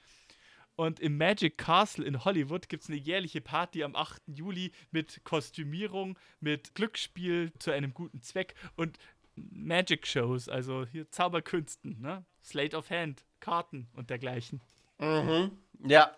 Und 0.77 1.01
im 1.01 1.17
Magic 1.17 1.59
Castle 1.59 2.05
in 2.05 2.25
Hollywood 2.25 2.69
gibt 2.69 2.85
es 2.85 2.89
eine 2.89 2.99
jährliche 2.99 3.41
Party 3.41 3.83
am 3.83 3.97
8. 3.97 4.23
Juli 4.29 4.71
mit 4.93 5.25
Kostümierung, 5.25 6.17
mit 6.39 6.75
Glücksspiel 6.77 7.53
zu 7.59 7.73
einem 7.73 7.93
guten 7.95 8.23
Zweck 8.23 8.55
und 8.77 8.97
Magic 9.35 10.07
Shows, 10.07 10.49
also 10.49 10.87
hier 10.87 11.11
Zauberkünsten, 11.11 12.01
ne? 12.01 12.25
Slate 12.45 12.77
of 12.77 12.91
Hand, 12.91 13.25
Karten 13.41 13.89
und 13.95 14.11
dergleichen. 14.11 14.61
Mhm. 14.99 15.51
Ja. 15.85 16.17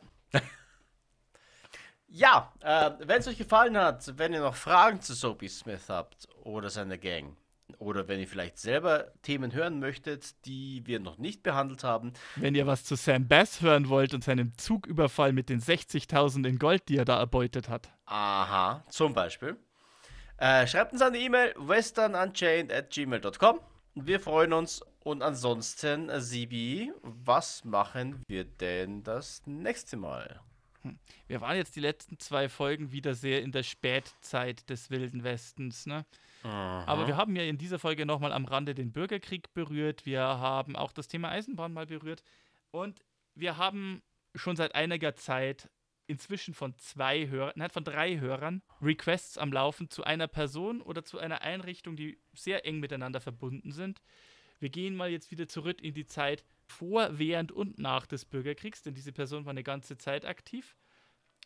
Ja, 2.13 2.53
äh, 2.61 2.91
wenn 2.99 3.21
es 3.21 3.29
euch 3.29 3.39
gefallen 3.39 3.77
hat, 3.77 4.19
wenn 4.19 4.33
ihr 4.33 4.41
noch 4.41 4.57
Fragen 4.57 5.01
zu 5.01 5.15
Soapy 5.15 5.49
Smith 5.49 5.89
habt 5.89 6.29
oder 6.43 6.69
seiner 6.69 6.99
Gang, 6.99 7.37
oder 7.79 8.09
wenn 8.09 8.21
ihr 8.21 8.27
vielleicht 8.27 8.59
selber 8.59 9.13
Themen 9.23 9.53
hören 9.53 9.81
möchtet, 9.81 10.45
die 10.45 10.83
wir 10.87 11.01
noch 11.01 11.19
nicht 11.19 11.43
behandelt 11.43 11.85
haben. 11.85 12.13
Wenn 12.37 12.55
ihr 12.55 12.67
was 12.67 12.85
zu 12.85 12.97
Sam 12.97 13.29
Bass 13.29 13.61
hören 13.61 13.89
wollt 13.89 14.13
und 14.13 14.25
seinem 14.25 14.57
Zugüberfall 14.59 15.33
mit 15.33 15.49
den 15.49 15.61
60.000 15.61 16.47
in 16.47 16.59
Gold, 16.59 16.89
die 16.89 16.97
er 16.97 17.05
da 17.05 17.19
erbeutet 17.19 17.69
hat. 17.69 17.91
Aha, 18.07 18.85
zum 18.89 19.15
Beispiel. 19.15 19.57
Äh, 20.37 20.67
schreibt 20.67 20.93
uns 20.93 21.03
eine 21.03 21.19
E-Mail 21.19 21.55
westernunchained 21.59 22.73
at 22.73 22.91
gmail.com. 22.91 23.61
Wir 23.95 24.21
freuen 24.21 24.53
uns. 24.53 24.83
Und 25.03 25.23
ansonsten, 25.23 26.11
Sibi, 26.21 26.93
was 27.03 27.65
machen 27.65 28.23
wir 28.29 28.45
denn 28.45 29.03
das 29.03 29.43
nächste 29.47 29.97
Mal? 29.97 30.41
Hm. 30.83 30.99
Wir 31.27 31.41
waren 31.41 31.57
jetzt 31.57 31.77
die 31.77 31.81
letzten 31.81 32.19
zwei 32.19 32.49
Folgen 32.49 32.93
wieder 32.93 33.15
sehr 33.15 33.43
in 33.43 33.53
der 33.53 33.63
Spätzeit 33.63 34.69
des 34.71 34.91
Wilden 34.91 35.25
Westens, 35.25 35.87
ne? 35.87 36.07
Aber 36.43 37.07
wir 37.07 37.17
haben 37.17 37.37
ja 37.37 37.43
in 37.43 37.59
dieser 37.59 37.79
Folge 37.79 38.07
nochmal 38.07 38.33
am 38.33 38.47
Rande 38.47 38.75
den 38.75 38.93
Bürgerkrieg 38.93 39.53
berührt. 39.53 40.07
Wir 40.07 40.23
haben 40.23 40.75
auch 40.75 40.93
das 40.93 41.07
Thema 41.07 41.29
Eisenbahn 41.31 41.73
mal 41.73 41.87
berührt. 41.87 42.23
Und 42.71 43.05
wir 43.35 43.59
haben 43.59 44.03
schon 44.35 44.57
seit 44.57 44.75
einiger 44.75 45.15
Zeit 45.15 45.69
inzwischen 46.07 46.55
von 46.55 46.77
zwei 46.79 47.29
Hörern, 47.29 47.53
nein, 47.57 47.71
von 47.71 47.85
drei 47.85 48.19
Hörern 48.19 48.63
Requests 48.81 49.39
am 49.39 49.53
Laufen 49.53 49.91
zu 49.91 50.03
einer 50.03 50.29
Person 50.29 50.81
oder 50.81 51.05
zu 51.05 51.19
einer 51.19 51.43
Einrichtung, 51.43 51.95
die 51.95 52.19
sehr 52.33 52.67
eng 52.67 52.81
miteinander 52.81 53.21
verbunden 53.21 53.71
sind. 53.71 54.01
Wir 54.59 54.71
gehen 54.71 54.97
mal 54.97 55.11
jetzt 55.11 55.31
wieder 55.31 55.47
zurück 55.47 55.81
in 55.81 55.95
die 55.95 56.07
Zeit 56.07 56.45
vor, 56.71 57.19
während 57.19 57.53
und 57.53 57.79
nach 57.79 58.07
des 58.07 58.25
Bürgerkriegs, 58.25 58.83
denn 58.83 58.95
diese 58.95 59.13
Person 59.13 59.45
war 59.45 59.51
eine 59.51 59.63
ganze 59.63 59.97
Zeit 59.99 60.25
aktiv. 60.25 60.77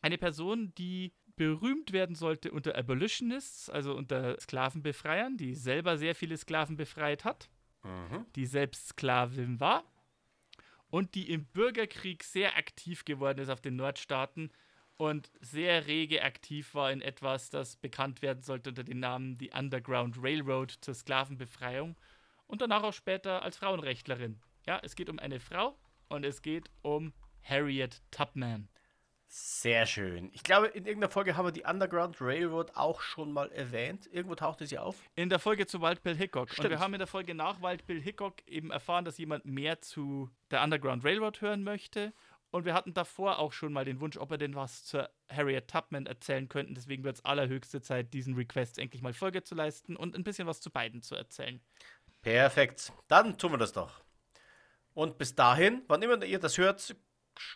Eine 0.03 0.19
Person, 0.19 0.75
die 0.75 1.13
berühmt 1.37 1.93
werden 1.93 2.15
sollte 2.15 2.53
unter 2.53 2.77
Abolitionists, 2.77 3.69
also 3.69 3.95
unter 3.95 4.39
Sklavenbefreiern, 4.39 5.37
die 5.37 5.55
selber 5.55 5.97
sehr 5.99 6.15
viele 6.15 6.37
Sklaven 6.37 6.77
befreit 6.77 7.25
hat, 7.25 7.49
mhm. 7.83 8.27
die 8.37 8.47
selbst 8.47 8.89
Sklavin 8.89 9.61
war 9.61 9.85
und 10.89 11.15
die 11.15 11.31
im 11.31 11.47
Bürgerkrieg 11.47 12.23
sehr 12.23 12.57
aktiv 12.57 13.05
geworden 13.05 13.41
ist 13.41 13.49
auf 13.49 13.61
den 13.61 13.77
Nordstaaten 13.77 14.53
und 14.97 15.31
sehr 15.41 15.87
rege 15.87 16.23
aktiv 16.23 16.75
war 16.75 16.93
in 16.93 17.01
etwas, 17.01 17.51
das 17.51 17.77
bekannt 17.77 18.23
werden 18.23 18.43
sollte 18.43 18.71
unter 18.71 18.85
dem 18.85 19.01
Namen 19.01 19.35
die 19.37 19.51
Underground 19.51 20.17
Railroad 20.21 20.71
zur 20.71 20.95
Sklavenbefreiung 20.95 21.97
und 22.47 22.61
danach 22.61 22.85
auch 22.85 22.93
später 22.93 23.43
als 23.43 23.57
Frauenrechtlerin. 23.57 24.41
Ja, 24.67 24.81
es 24.83 24.97
geht 24.97 25.11
um 25.11 25.19
eine 25.19 25.41
Frau 25.41 25.77
und 26.09 26.25
es 26.25 26.43
geht 26.43 26.71
um 26.83 27.13
Harriet 27.43 28.03
Tubman. 28.11 28.69
Sehr 29.37 29.85
schön. 29.85 30.31
Ich 30.33 30.45
glaube, 30.45 30.69
in 30.69 30.87
irgendeiner 30.87 31.11
Folge 31.11 31.37
haben 31.37 31.47
wir 31.47 31.53
die 31.53 31.65
Underground 31.65 32.21
Railroad 32.21 32.71
auch 32.77 33.01
schon 33.01 33.33
mal 33.33 33.51
erwähnt. 33.51 34.07
Irgendwo 34.13 34.37
tauchte 34.37 34.65
sie 34.65 34.79
auf. 34.79 34.97
In 35.17 35.29
der 35.29 35.41
Folge 35.41 35.67
zu 35.67 35.83
Wild 35.83 36.05
Bill 36.05 36.15
Hickok. 36.17 36.51
Stimmt. 36.51 36.67
Und 36.67 36.71
wir 36.71 36.79
haben 36.79 36.95
in 36.95 37.01
der 37.01 37.09
Folge 37.09 37.35
nach 37.35 37.61
Wild 37.61 37.85
Bill 37.85 38.01
Hickok 38.01 38.47
eben 38.47 38.71
erfahren, 38.71 39.05
dass 39.05 39.19
jemand 39.19 39.45
mehr 39.45 39.81
zu 39.81 40.31
der 40.53 40.63
Underground 40.63 41.05
Railroad 41.05 41.41
hören 41.41 41.65
möchte. 41.65 42.13
Und 42.53 42.65
wir 42.65 42.75
hatten 42.75 42.95
davor 42.95 43.41
auch 43.41 43.53
schon 43.53 43.73
mal 43.73 43.85
den 43.85 43.99
Wunsch, 43.99 44.17
ob 44.17 44.31
wir 44.31 44.39
denn 44.39 44.55
was 44.55 44.85
zur 44.85 45.11
Harriet 45.29 45.67
Tubman 45.67 46.07
erzählen 46.07 46.49
könnten. 46.49 46.77
Deswegen 46.77 47.03
wird 47.03 47.17
es 47.17 47.25
allerhöchste 47.25 47.83
Zeit, 47.83 48.15
diesen 48.15 48.37
Request 48.37 48.79
endlich 48.79 49.03
mal 49.03 49.15
Folge 49.15 49.43
zu 49.43 49.57
leisten 49.57 49.97
und 49.97 50.15
ein 50.15 50.23
bisschen 50.23 50.47
was 50.47 50.61
zu 50.61 50.71
beiden 50.71 51.03
zu 51.03 51.17
erzählen. 51.17 51.61
Perfekt. 52.23 52.93
Dann 53.09 53.37
tun 53.37 53.51
wir 53.51 53.59
das 53.59 53.73
doch. 53.73 54.04
Und 54.95 55.19
bis 55.19 55.35
dahin, 55.35 55.83
wann 55.89 56.03
immer 56.03 56.23
ihr 56.23 56.39
das 56.39 56.57
hört, 56.57 56.95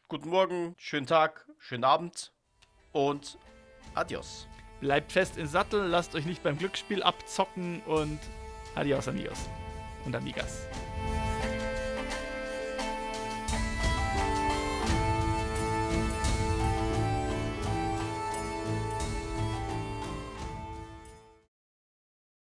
guten 0.09 0.29
Morgen, 0.29 0.75
schönen 0.77 1.07
Tag, 1.07 1.47
schönen 1.59 1.85
Abend 1.85 2.33
und 2.91 3.39
adios. 3.95 4.49
Bleibt 4.81 5.13
fest 5.13 5.37
im 5.37 5.47
Sattel, 5.47 5.87
lasst 5.87 6.17
euch 6.17 6.27
nicht 6.27 6.43
beim 6.43 6.59
Glücksspiel 6.59 7.03
abzocken 7.03 7.81
und 7.83 8.19
adios 8.75 9.07
amigos 9.07 9.49
und 10.05 10.17
amigas. 10.17 10.67